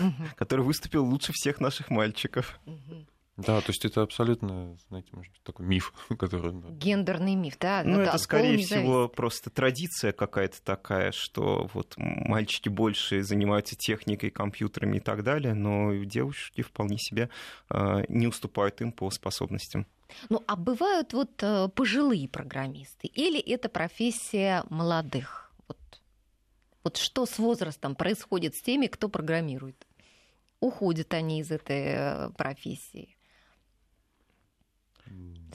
угу. 0.00 0.12
который 0.36 0.64
выступил 0.64 1.04
лучше 1.04 1.32
всех 1.32 1.60
наших 1.60 1.90
мальчиков. 1.90 2.58
Угу. 2.66 3.06
Да, 3.36 3.60
то 3.60 3.68
есть 3.68 3.84
это 3.84 4.00
абсолютно, 4.00 4.78
знаете, 4.88 5.10
может 5.12 5.30
быть, 5.30 5.42
такой 5.42 5.66
миф, 5.66 5.92
который... 6.18 6.54
Гендерный 6.70 7.34
миф, 7.34 7.58
да? 7.60 7.82
Ну, 7.84 7.96
ну 7.96 8.00
это, 8.00 8.12
да, 8.12 8.18
скорее 8.18 8.56
всего, 8.58 9.00
зависит. 9.00 9.14
просто 9.14 9.50
традиция 9.50 10.12
какая-то 10.12 10.62
такая, 10.62 11.12
что 11.12 11.68
вот 11.74 11.94
мальчики 11.98 12.70
больше 12.70 13.22
занимаются 13.22 13.76
техникой, 13.76 14.30
компьютерами 14.30 14.96
и 14.96 15.00
так 15.00 15.22
далее, 15.22 15.52
но 15.52 15.92
девушки 16.04 16.62
вполне 16.62 16.96
себе 16.98 17.28
э, 17.68 18.04
не 18.08 18.26
уступают 18.26 18.80
им 18.80 18.90
по 18.90 19.10
способностям. 19.10 19.86
Ну, 20.30 20.42
а 20.46 20.56
бывают 20.56 21.12
вот 21.12 21.42
э, 21.42 21.68
пожилые 21.68 22.28
программисты 22.28 23.06
или 23.08 23.38
это 23.38 23.68
профессия 23.68 24.64
молодых? 24.70 25.52
Вот, 25.68 25.78
вот 26.84 26.96
что 26.96 27.26
с 27.26 27.38
возрастом 27.38 27.94
происходит 27.94 28.54
с 28.54 28.62
теми, 28.62 28.86
кто 28.86 29.10
программирует? 29.10 29.86
Уходят 30.60 31.12
они 31.12 31.40
из 31.40 31.50
этой 31.50 31.84
э, 31.86 32.30
профессии? 32.30 33.15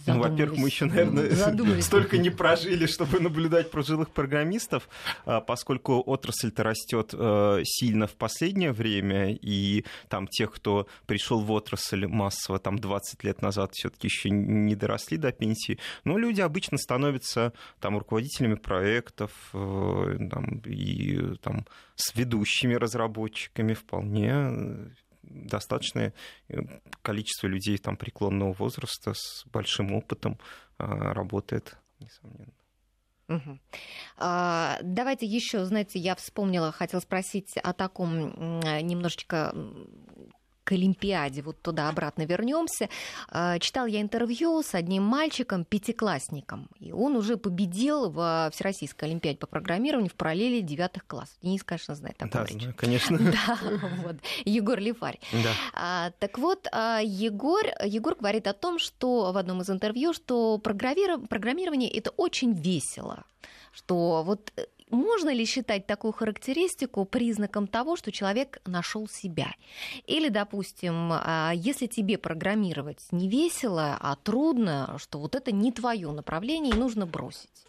Ну, 0.06 0.20
во-первых, 0.20 0.60
мы 0.60 0.68
еще, 0.68 0.86
наверное, 0.86 1.82
столько 1.82 2.18
не 2.18 2.30
прожили, 2.30 2.86
чтобы 2.86 3.20
наблюдать 3.20 3.72
пожилых 3.72 4.12
программистов, 4.12 4.90
а, 5.26 5.42
поскольку 5.42 6.02
отрасль-то 6.06 6.64
растет 6.64 7.14
э, 7.14 7.62
сильно 7.64 8.08
в 8.08 8.16
последнее 8.16 8.72
время, 8.72 9.34
и 9.34 9.86
там 10.10 10.28
тех, 10.28 10.52
кто 10.52 10.88
пришел 11.06 11.42
в 11.42 11.52
отрасль 11.52 12.06
массово 12.08 12.60
там 12.60 12.78
20 12.78 13.24
лет 13.24 13.42
назад, 13.42 13.72
все-таки 13.74 14.08
еще 14.08 14.30
не 14.30 14.76
доросли 14.76 15.18
до 15.18 15.32
пенсии. 15.32 15.80
Но 16.04 16.18
люди 16.18 16.42
обычно 16.42 16.78
становятся 16.78 17.54
там 17.80 17.98
руководителями 17.98 18.56
проектов 18.56 19.32
э, 19.54 20.18
там, 20.30 20.62
и 20.66 21.36
там, 21.42 21.66
с 21.96 22.16
ведущими 22.16 22.76
разработчиками 22.76 23.74
вполне 23.74 24.92
достаточное 25.24 26.14
э, 26.50 26.58
количество 27.02 27.48
людей 27.48 27.78
там 27.78 27.98
преклонного 27.98 28.54
возраста 28.54 29.14
с 29.14 29.46
большим 29.48 29.94
опытом 29.94 30.40
а, 30.78 31.14
работает, 31.14 31.78
несомненно. 32.00 32.54
А, 34.18 34.78
давайте 34.84 35.26
еще, 35.26 35.64
знаете, 35.64 36.00
я 36.00 36.16
вспомнила, 36.16 36.72
хотела 36.72 37.00
спросить 37.00 37.56
о 37.58 37.72
таком 37.72 38.60
немножечко 38.60 39.56
к 40.64 40.74
Олимпиаде, 40.74 41.42
вот 41.42 41.62
туда-обратно 41.62 42.26
вернемся. 42.26 42.90
А, 43.30 43.60
читал 43.60 43.86
я 43.86 44.02
интервью 44.02 44.62
с 44.62 44.76
одним 44.76 45.04
мальчиком, 45.04 45.66
пятиклассником, 45.66 46.70
и 46.80 46.92
он 46.92 47.16
уже 47.16 47.38
победил 47.38 48.10
в 48.10 48.50
Всероссийской 48.54 49.10
Олимпиаде 49.10 49.38
по 49.38 49.48
программированию 49.48 50.10
в 50.10 50.16
параллели 50.16 50.62
девятых 50.62 51.06
классов. 51.06 51.36
Денис, 51.42 51.64
конечно, 51.64 51.96
знает 51.96 52.18
такой 52.18 52.46
да, 52.46 52.46
знаю, 52.48 52.76
конечно. 52.78 53.18
Да, 53.32 53.60
вот. 54.04 54.18
Егор 54.46 54.80
Лифарь. 54.80 55.20
Да. 55.32 55.52
А, 55.74 56.12
так 56.20 56.38
вот, 56.38 56.68
а, 56.72 57.00
Егор, 57.04 57.66
Егор 57.86 58.16
говорит 58.16 58.48
о 58.48 58.54
том, 58.54 58.80
что 58.80 59.32
в 59.32 59.38
одном 59.38 59.62
из 59.62 59.70
интервью, 59.70 60.14
что 60.14 60.58
программирование 60.58 61.90
это 61.90 62.12
очень 62.12 62.54
весело 62.54 63.24
что 63.74 64.24
вот 64.24 64.52
э, 64.58 64.66
можно 64.92 65.34
ли 65.34 65.46
считать 65.46 65.88
такую 65.88 66.12
характеристику 66.12 67.06
признаком 67.06 67.68
того, 67.68 67.96
что 67.96 68.12
человек 68.12 68.62
нашел 68.66 69.08
себя? 69.08 69.54
Или, 70.06 70.30
допустим, 70.30 71.12
а, 71.12 71.52
если 71.56 71.88
тебе 71.88 72.18
программировать 72.18 73.08
не 73.12 73.30
весело, 73.30 73.98
а 74.00 74.16
трудно, 74.16 74.96
что 74.98 75.20
вот 75.20 75.36
это 75.36 75.52
не 75.52 75.72
твое 75.72 76.12
направление 76.12 76.74
и 76.74 76.78
нужно 76.78 77.06
бросить? 77.06 77.66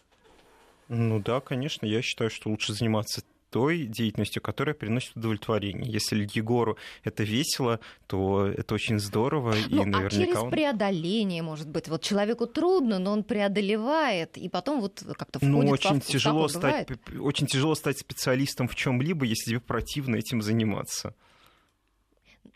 Ну 0.89 1.19
да, 1.19 1.39
конечно, 1.39 1.85
я 1.85 2.01
считаю, 2.01 2.29
что 2.29 2.49
лучше 2.49 2.73
заниматься 2.73 3.23
той 3.53 3.85
деятельностью, 3.85 4.41
которая 4.41 4.73
приносит 4.73 5.15
удовлетворение. 5.15 5.85
Если 5.85 6.27
Егору 6.33 6.75
это 7.03 7.21
весело, 7.23 7.79
то 8.07 8.47
это 8.47 8.73
очень 8.73 8.97
здорово. 8.97 9.53
Ну, 9.69 9.83
и 9.83 9.85
наверняка 9.85 10.07
а 10.07 10.09
через 10.09 10.37
он... 10.37 10.49
преодоление, 10.49 11.43
может 11.43 11.69
быть, 11.69 11.87
вот 11.87 12.01
человеку 12.01 12.47
трудно, 12.47 12.97
но 12.97 13.11
он 13.11 13.23
преодолевает, 13.23 14.37
и 14.37 14.49
потом 14.49 14.81
вот 14.81 15.03
как-то 15.15 15.37
ну, 15.43 15.59
входит 15.59 15.69
ну, 15.69 15.73
очень 15.73 16.01
в 16.01 16.05
тяжело 16.05 16.47
стать, 16.47 16.87
Очень 17.19 17.45
тяжело 17.45 17.75
стать 17.75 17.99
специалистом 17.99 18.67
в 18.67 18.73
чем-либо, 18.73 19.23
если 19.23 19.51
тебе 19.51 19.59
противно 19.59 20.15
этим 20.15 20.41
заниматься. 20.41 21.13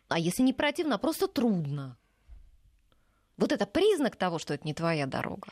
А 0.07 0.17
если 0.17 0.41
не 0.41 0.53
противно, 0.53 0.95
а 0.95 0.97
просто 0.97 1.27
трудно? 1.27 1.95
Вот 3.37 3.51
это 3.51 3.67
признак 3.67 4.15
того, 4.15 4.39
что 4.39 4.55
это 4.55 4.65
не 4.65 4.73
твоя 4.73 5.05
дорога. 5.05 5.49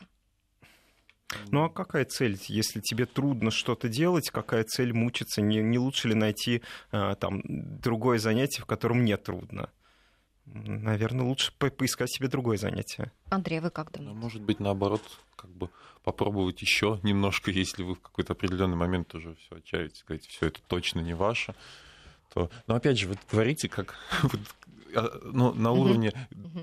Ну 1.49 1.63
а 1.63 1.69
какая 1.69 2.05
цель, 2.05 2.39
если 2.47 2.79
тебе 2.81 3.05
трудно 3.05 3.51
что-то 3.51 3.89
делать, 3.89 4.29
какая 4.29 4.63
цель 4.63 4.93
мучиться? 4.93 5.41
Не, 5.41 5.57
не 5.57 5.79
лучше 5.79 6.07
ли 6.09 6.13
найти 6.15 6.61
а, 6.91 7.15
там 7.15 7.41
другое 7.45 8.19
занятие, 8.19 8.61
в 8.61 8.65
котором 8.65 9.03
не 9.03 9.17
трудно? 9.17 9.69
Наверное, 10.45 11.25
лучше 11.25 11.51
по 11.57 11.71
поискать 11.71 12.11
себе 12.11 12.27
другое 12.27 12.57
занятие. 12.57 13.11
Андрей, 13.29 13.59
вы 13.59 13.71
как 13.71 13.91
Ну, 13.93 13.97
думаете? 14.03 14.19
может 14.19 14.41
быть, 14.43 14.59
наоборот, 14.59 15.01
как 15.35 15.49
бы 15.49 15.69
попробовать 16.03 16.61
еще 16.61 16.99
немножко, 17.01 17.49
если 17.49 17.81
вы 17.81 17.95
в 17.95 17.99
какой-то 17.99 18.33
определенный 18.33 18.77
момент 18.77 19.13
уже 19.15 19.35
все 19.35 19.55
отчаиваетесь, 19.57 20.03
говорите, 20.07 20.29
все 20.29 20.47
это 20.47 20.61
точно 20.67 20.99
не 20.99 21.15
ваше, 21.15 21.55
то... 22.31 22.51
Но 22.67 22.75
опять 22.75 22.99
же, 22.99 23.07
вы 23.07 23.17
говорите, 23.31 23.67
как 23.67 23.95
а, 24.95 25.19
ну, 25.23 25.51
на 25.53 25.71
уровне 25.71 26.13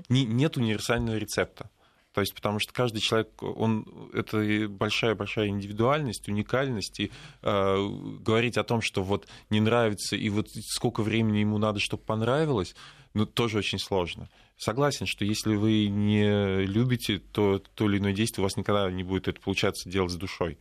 нет 0.07 0.55
универсального 0.55 1.17
рецепта. 1.17 1.69
То 2.13 2.21
есть, 2.21 2.33
потому 2.35 2.59
что 2.59 2.71
каждый 2.73 3.01
человек, 3.01 3.41
он 3.41 3.87
это 4.13 4.67
большая-большая 4.69 5.47
индивидуальность, 5.47 6.27
уникальность, 6.27 6.99
и 6.99 7.11
э, 7.41 7.87
говорить 8.19 8.57
о 8.57 8.63
том, 8.63 8.81
что 8.81 9.01
вот 9.01 9.27
не 9.49 9.59
нравится, 9.59 10.15
и 10.15 10.29
вот 10.29 10.49
сколько 10.67 11.01
времени 11.01 11.39
ему 11.39 11.57
надо, 11.57 11.79
чтобы 11.79 12.03
понравилось, 12.03 12.75
ну, 13.15 13.25
тоже 13.25 13.57
очень 13.57 13.79
сложно. 13.79 14.29
Согласен, 14.57 15.07
что 15.07 15.25
если 15.25 15.55
вы 15.55 15.87
не 15.87 16.65
любите, 16.65 17.17
то 17.17 17.59
то 17.73 17.89
или 17.89 17.97
иное 17.97 18.13
действие 18.13 18.43
у 18.43 18.45
вас 18.45 18.57
никогда 18.57 18.89
не 18.91 19.03
будет 19.03 19.27
это 19.27 19.41
получаться 19.41 19.89
делать 19.89 20.11
с 20.11 20.15
душой. 20.15 20.59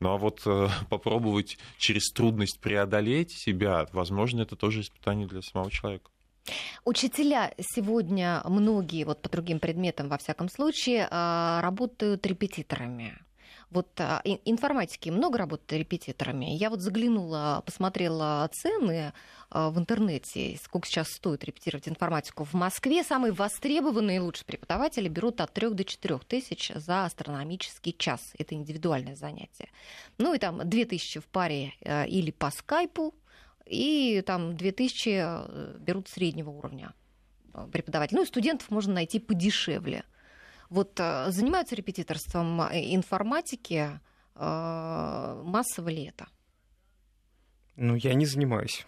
Ну 0.00 0.08
а 0.10 0.16
вот 0.16 0.40
э, 0.46 0.68
попробовать 0.88 1.58
через 1.76 2.10
трудность 2.12 2.60
преодолеть 2.60 3.30
себя, 3.32 3.86
возможно, 3.92 4.40
это 4.40 4.56
тоже 4.56 4.80
испытание 4.80 5.26
для 5.26 5.42
самого 5.42 5.70
человека. 5.70 6.10
Учителя 6.84 7.52
сегодня 7.60 8.42
многие, 8.44 9.04
вот 9.04 9.22
по 9.22 9.28
другим 9.28 9.60
предметам, 9.60 10.08
во 10.08 10.18
всяком 10.18 10.48
случае, 10.48 11.08
а, 11.10 11.60
работают 11.62 12.26
репетиторами. 12.26 13.18
Вот 13.70 13.88
а, 14.00 14.22
информатики 14.44 15.10
много 15.10 15.38
работают 15.38 15.72
репетиторами. 15.72 16.54
Я 16.54 16.70
вот 16.70 16.80
заглянула, 16.80 17.62
посмотрела 17.66 18.48
цены 18.52 19.12
а, 19.50 19.70
в 19.70 19.78
интернете, 19.78 20.58
сколько 20.62 20.86
сейчас 20.86 21.08
стоит 21.08 21.42
репетировать 21.44 21.88
информатику. 21.88 22.44
В 22.44 22.52
Москве 22.52 23.02
самые 23.02 23.32
востребованные 23.32 24.18
и 24.18 24.20
лучшие 24.20 24.44
преподаватели 24.44 25.08
берут 25.08 25.40
от 25.40 25.52
3 25.52 25.70
до 25.70 25.84
4 25.84 26.18
тысяч 26.18 26.70
за 26.74 27.04
астрономический 27.04 27.94
час. 27.98 28.20
Это 28.38 28.54
индивидуальное 28.54 29.16
занятие. 29.16 29.70
Ну 30.18 30.34
и 30.34 30.38
там 30.38 30.68
2 30.68 30.84
тысячи 30.84 31.18
в 31.18 31.26
паре 31.26 31.74
э, 31.80 32.06
или 32.06 32.30
по 32.30 32.50
скайпу, 32.50 33.14
и 33.66 34.22
там 34.26 34.56
2000 34.56 35.08
э, 35.08 35.76
берут 35.78 36.08
среднего 36.08 36.50
уровня 36.50 36.92
э, 37.52 37.66
преподавателей. 37.72 38.18
Ну 38.18 38.24
и 38.24 38.28
студентов 38.28 38.70
можно 38.70 38.94
найти 38.94 39.18
подешевле. 39.18 40.04
Вот 40.68 40.98
э, 40.98 41.30
занимаются 41.30 41.74
репетиторством 41.74 42.60
информатики, 42.62 44.00
массово 44.36 45.90
ли 45.90 46.06
это? 46.06 46.26
Ну, 47.76 47.94
я 47.94 48.14
не 48.14 48.26
занимаюсь. 48.26 48.84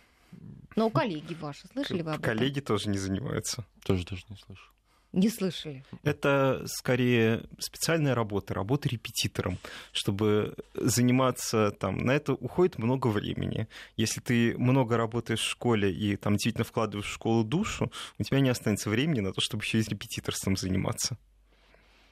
Но 0.74 0.90
коллеги 0.90 1.34
ваши, 1.34 1.68
слышали 1.68 2.02
вы 2.02 2.10
об 2.10 2.20
этом? 2.20 2.36
Коллеги 2.36 2.58
тоже 2.58 2.88
не 2.88 2.98
занимаются. 2.98 3.64
Тоже 3.84 4.04
даже 4.04 4.24
не 4.28 4.36
слышу. 4.36 4.72
Не 5.16 5.30
слышали. 5.30 5.82
Это 6.02 6.62
скорее 6.66 7.44
специальная 7.58 8.14
работа, 8.14 8.52
работа 8.52 8.86
репетитором, 8.90 9.56
чтобы 9.92 10.54
заниматься 10.74 11.70
там. 11.70 11.96
На 11.96 12.10
это 12.10 12.34
уходит 12.34 12.76
много 12.76 13.06
времени. 13.06 13.66
Если 13.96 14.20
ты 14.20 14.58
много 14.58 14.98
работаешь 14.98 15.40
в 15.40 15.48
школе 15.48 15.90
и 15.90 16.16
там 16.16 16.34
действительно 16.34 16.64
вкладываешь 16.64 17.08
в 17.08 17.14
школу 17.14 17.44
душу, 17.44 17.90
у 18.18 18.24
тебя 18.24 18.40
не 18.40 18.50
останется 18.50 18.90
времени 18.90 19.20
на 19.20 19.32
то, 19.32 19.40
чтобы 19.40 19.64
еще 19.64 19.80
и 19.80 19.88
репетиторством 19.88 20.54
заниматься. 20.54 21.16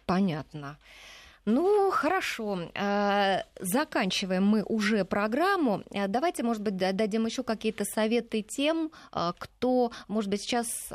Понятно. 0.06 0.78
Ну, 1.46 1.90
хорошо. 1.90 2.70
Э, 2.74 3.42
Заканчиваем 3.60 4.44
мы 4.46 4.62
уже 4.62 5.04
программу. 5.04 5.82
Э, 5.90 6.08
Давайте, 6.08 6.42
может 6.42 6.62
быть, 6.62 6.76
да- 6.76 6.92
дадим 6.92 7.26
еще 7.26 7.42
какие-то 7.42 7.84
советы 7.84 8.40
тем, 8.42 8.90
э, 9.12 9.32
кто, 9.38 9.92
может 10.08 10.30
быть, 10.30 10.40
сейчас 10.42 10.90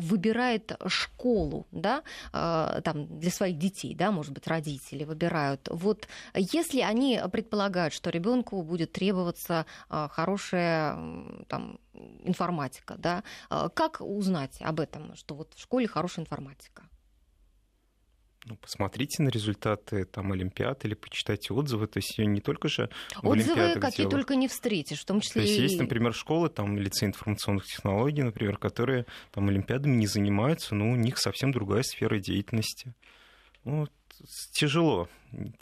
выбирает 0.00 0.76
школу, 0.86 1.66
да, 1.70 2.02
там, 2.32 3.18
для 3.18 3.30
своих 3.30 3.58
детей, 3.58 3.94
да, 3.94 4.10
может 4.10 4.32
быть, 4.32 4.46
родители 4.46 5.04
выбирают. 5.04 5.68
Вот 5.70 6.08
если 6.34 6.80
они 6.80 7.20
предполагают, 7.32 7.94
что 7.94 8.10
ребенку 8.10 8.62
будет 8.62 8.92
требоваться 8.92 9.66
хорошая 9.88 10.96
там, 11.48 11.78
информатика, 12.24 12.96
да, 12.98 13.22
как 13.74 14.00
узнать 14.00 14.58
об 14.60 14.80
этом, 14.80 15.14
что 15.16 15.34
вот 15.34 15.52
в 15.54 15.60
школе 15.60 15.86
хорошая 15.86 16.24
информатика? 16.24 16.82
Ну, 18.46 18.56
посмотрите 18.56 19.22
на 19.22 19.30
результаты 19.30 20.04
там 20.04 20.32
Олимпиад 20.32 20.84
или 20.84 20.94
почитайте 20.94 21.54
отзывы. 21.54 21.86
То 21.86 21.98
есть 21.98 22.18
ее 22.18 22.26
не 22.26 22.40
только 22.40 22.68
же 22.68 22.90
в 23.22 23.26
Отзывы 23.26 23.80
какие 23.80 24.04
делают. 24.04 24.10
только 24.10 24.36
не 24.36 24.48
встретишь, 24.48 25.00
в 25.00 25.06
том 25.06 25.20
То 25.20 25.26
числе 25.26 25.42
есть 25.42 25.58
и... 25.58 25.62
есть, 25.62 25.78
например, 25.78 26.12
школы, 26.12 26.50
там, 26.50 26.76
лицей 26.78 27.08
информационных 27.08 27.64
технологий, 27.64 28.22
например, 28.22 28.58
которые 28.58 29.06
там 29.32 29.48
олимпиадами 29.48 29.96
не 29.96 30.06
занимаются, 30.06 30.74
но 30.74 30.90
у 30.90 30.96
них 30.96 31.18
совсем 31.18 31.52
другая 31.52 31.82
сфера 31.82 32.18
деятельности. 32.18 32.94
Ну, 33.64 33.80
вот 33.80 33.92
тяжело, 34.52 35.08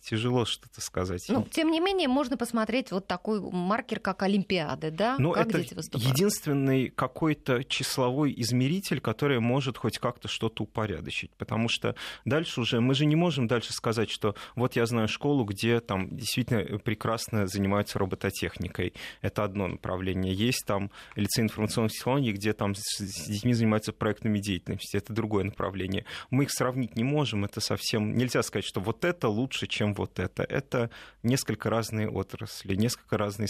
тяжело 0.01 0.45
что-то 0.45 0.81
сказать. 0.81 1.25
Ну, 1.29 1.47
тем 1.51 1.71
не 1.71 1.81
менее, 1.81 2.09
можно 2.09 2.37
посмотреть 2.37 2.91
вот 2.91 3.07
такой 3.07 3.41
маркер, 3.41 4.01
как 4.01 4.23
Олимпиады, 4.23 4.91
да? 4.91 5.17
Ну, 5.19 5.33
как 5.33 5.49
это 5.49 5.59
дети 5.59 5.75
выступают. 5.75 6.13
единственный 6.13 6.89
какой-то 6.89 7.65
числовой 7.65 8.35
измеритель, 8.37 9.01
который 9.01 9.41
может 9.41 9.79
хоть 9.79 9.99
как-то 9.99 10.29
что-то 10.29 10.65
упорядочить. 10.65 11.31
Потому 11.39 11.69
что 11.69 11.95
дальше 12.25 12.61
уже 12.61 12.81
мы 12.81 12.95
же 12.95 13.07
не 13.07 13.17
можем 13.17 13.47
дальше 13.47 13.73
сказать, 13.73 14.11
что 14.11 14.35
вот 14.55 14.77
я 14.77 14.87
знаю 14.87 15.09
школу, 15.09 15.45
где 15.45 15.81
там 15.81 16.15
действительно 16.15 16.79
прекрасно 16.79 17.47
занимаются 17.47 17.99
робототехникой. 17.99 18.95
Это 19.21 19.45
одно 19.45 19.69
направление. 19.69 20.35
Есть 20.35 20.65
там 20.67 20.91
лицей 21.17 21.45
информационных 21.45 21.93
технологий, 21.93 22.33
где 22.33 22.53
там 22.53 22.75
с 22.77 23.27
детьми 23.27 23.55
занимаются 23.55 23.93
проектными 23.93 24.39
деятельностью. 24.39 25.01
Это 25.01 25.13
другое 25.13 25.45
направление. 25.45 26.05
Мы 26.31 26.45
их 26.45 26.51
сравнить 26.51 26.97
не 26.97 27.05
можем. 27.05 27.45
Это 27.45 27.61
совсем... 27.61 28.15
Нельзя 28.15 28.42
сказать, 28.43 28.65
что 28.65 28.81
вот 28.81 29.05
это 29.05 29.29
лучше, 29.29 29.67
чем 29.67 29.95
вот 29.95 30.19
это. 30.19 30.43
Это 30.43 30.91
несколько 31.23 31.71
разные 31.71 32.09
отрасли, 32.09 32.75
несколько 32.75 33.19
разные 33.19 33.49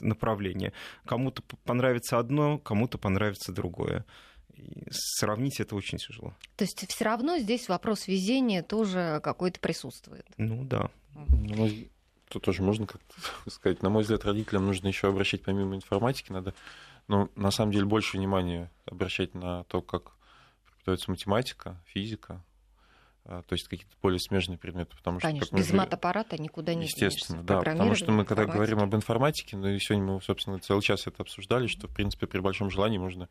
направления. 0.00 0.72
Кому-то 1.06 1.42
понравится 1.64 2.18
одно, 2.18 2.58
кому-то 2.58 2.98
понравится 2.98 3.52
другое. 3.52 4.04
И 4.54 4.86
сравнить 4.90 5.60
это 5.60 5.74
очень 5.74 5.98
тяжело. 5.98 6.34
То 6.56 6.64
есть 6.64 6.84
все 6.88 7.04
равно 7.04 7.38
здесь 7.38 7.68
вопрос 7.68 8.06
везения 8.06 8.62
тоже 8.62 9.20
какой-то 9.22 9.60
присутствует. 9.60 10.26
Ну 10.36 10.64
да. 10.64 10.90
Взгляд, 11.14 11.88
Тут 12.32 12.44
тоже 12.44 12.62
можно 12.62 12.86
как-то 12.86 13.14
сказать. 13.50 13.82
На 13.82 13.90
мой 13.90 14.02
взгляд, 14.02 14.24
родителям 14.24 14.64
нужно 14.64 14.88
еще 14.88 15.08
обращать 15.08 15.42
помимо 15.42 15.76
информатики, 15.76 16.32
надо, 16.32 16.54
ну, 17.06 17.30
на 17.36 17.50
самом 17.50 17.72
деле, 17.72 17.84
больше 17.84 18.16
внимания 18.16 18.70
обращать 18.86 19.34
на 19.34 19.64
то, 19.64 19.82
как 19.82 20.12
преподается 20.64 21.10
математика, 21.10 21.78
физика, 21.84 22.42
то 23.24 23.44
есть 23.52 23.68
какие-то 23.68 23.94
более 24.02 24.18
смежные 24.18 24.58
предметы, 24.58 24.96
потому 24.96 25.20
что, 25.20 25.28
Конечно, 25.28 25.48
мы 25.52 25.58
без 25.60 25.72
мат-аппарата 25.72 26.40
никуда 26.40 26.74
не 26.74 26.84
Естественно, 26.86 27.38
денешься. 27.42 27.62
да, 27.64 27.70
потому 27.70 27.94
что 27.94 28.10
мы 28.10 28.24
когда 28.24 28.46
говорим 28.46 28.80
об 28.80 28.94
информатике, 28.94 29.56
ну 29.56 29.68
и 29.68 29.78
сегодня 29.78 30.04
мы, 30.14 30.20
собственно, 30.20 30.58
целый 30.58 30.82
час 30.82 31.06
это 31.06 31.22
обсуждали, 31.22 31.68
что, 31.68 31.86
в 31.86 31.94
принципе, 31.94 32.26
при 32.26 32.40
большом 32.40 32.68
желании 32.70 32.98
можно 32.98 33.28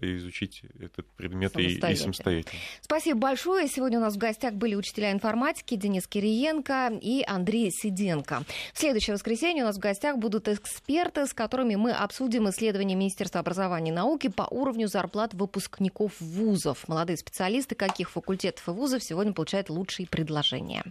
изучить 0.00 0.62
этот 0.80 1.06
предмет 1.12 1.56
и, 1.56 1.62
и 1.62 1.68
Самостоятельно. 1.70 1.96
самостоятельно. 1.96 2.60
Спасибо 2.80 3.18
большое. 3.18 3.68
Сегодня 3.68 3.98
у 3.98 4.02
нас 4.02 4.14
в 4.14 4.18
гостях 4.18 4.54
были 4.54 4.74
учителя 4.74 5.12
информатики 5.12 5.76
Денис 5.76 6.06
Кириенко 6.06 6.98
и 7.00 7.24
Андрей 7.26 7.70
Сиденко. 7.70 8.44
В 8.72 8.78
следующее 8.78 9.14
воскресенье 9.14 9.64
у 9.64 9.66
нас 9.66 9.76
в 9.76 9.80
гостях 9.80 10.18
будут 10.18 10.48
эксперты, 10.48 11.26
с 11.26 11.32
которыми 11.32 11.74
мы 11.74 11.92
обсудим 11.92 12.48
исследования 12.48 12.94
Министерства 12.94 13.40
образования 13.40 13.90
и 13.90 13.94
науки 13.94 14.28
по 14.28 14.46
уровню 14.50 14.88
зарплат 14.88 15.34
выпускников 15.34 16.12
вузов. 16.20 16.88
Молодые 16.88 17.16
специалисты 17.16 17.74
каких 17.74 18.10
факультетов 18.10 18.68
и 18.68 18.70
вузов 18.70 19.02
сегодня 19.02 19.32
получают 19.32 19.70
лучшие 19.70 20.06
предложения. 20.08 20.84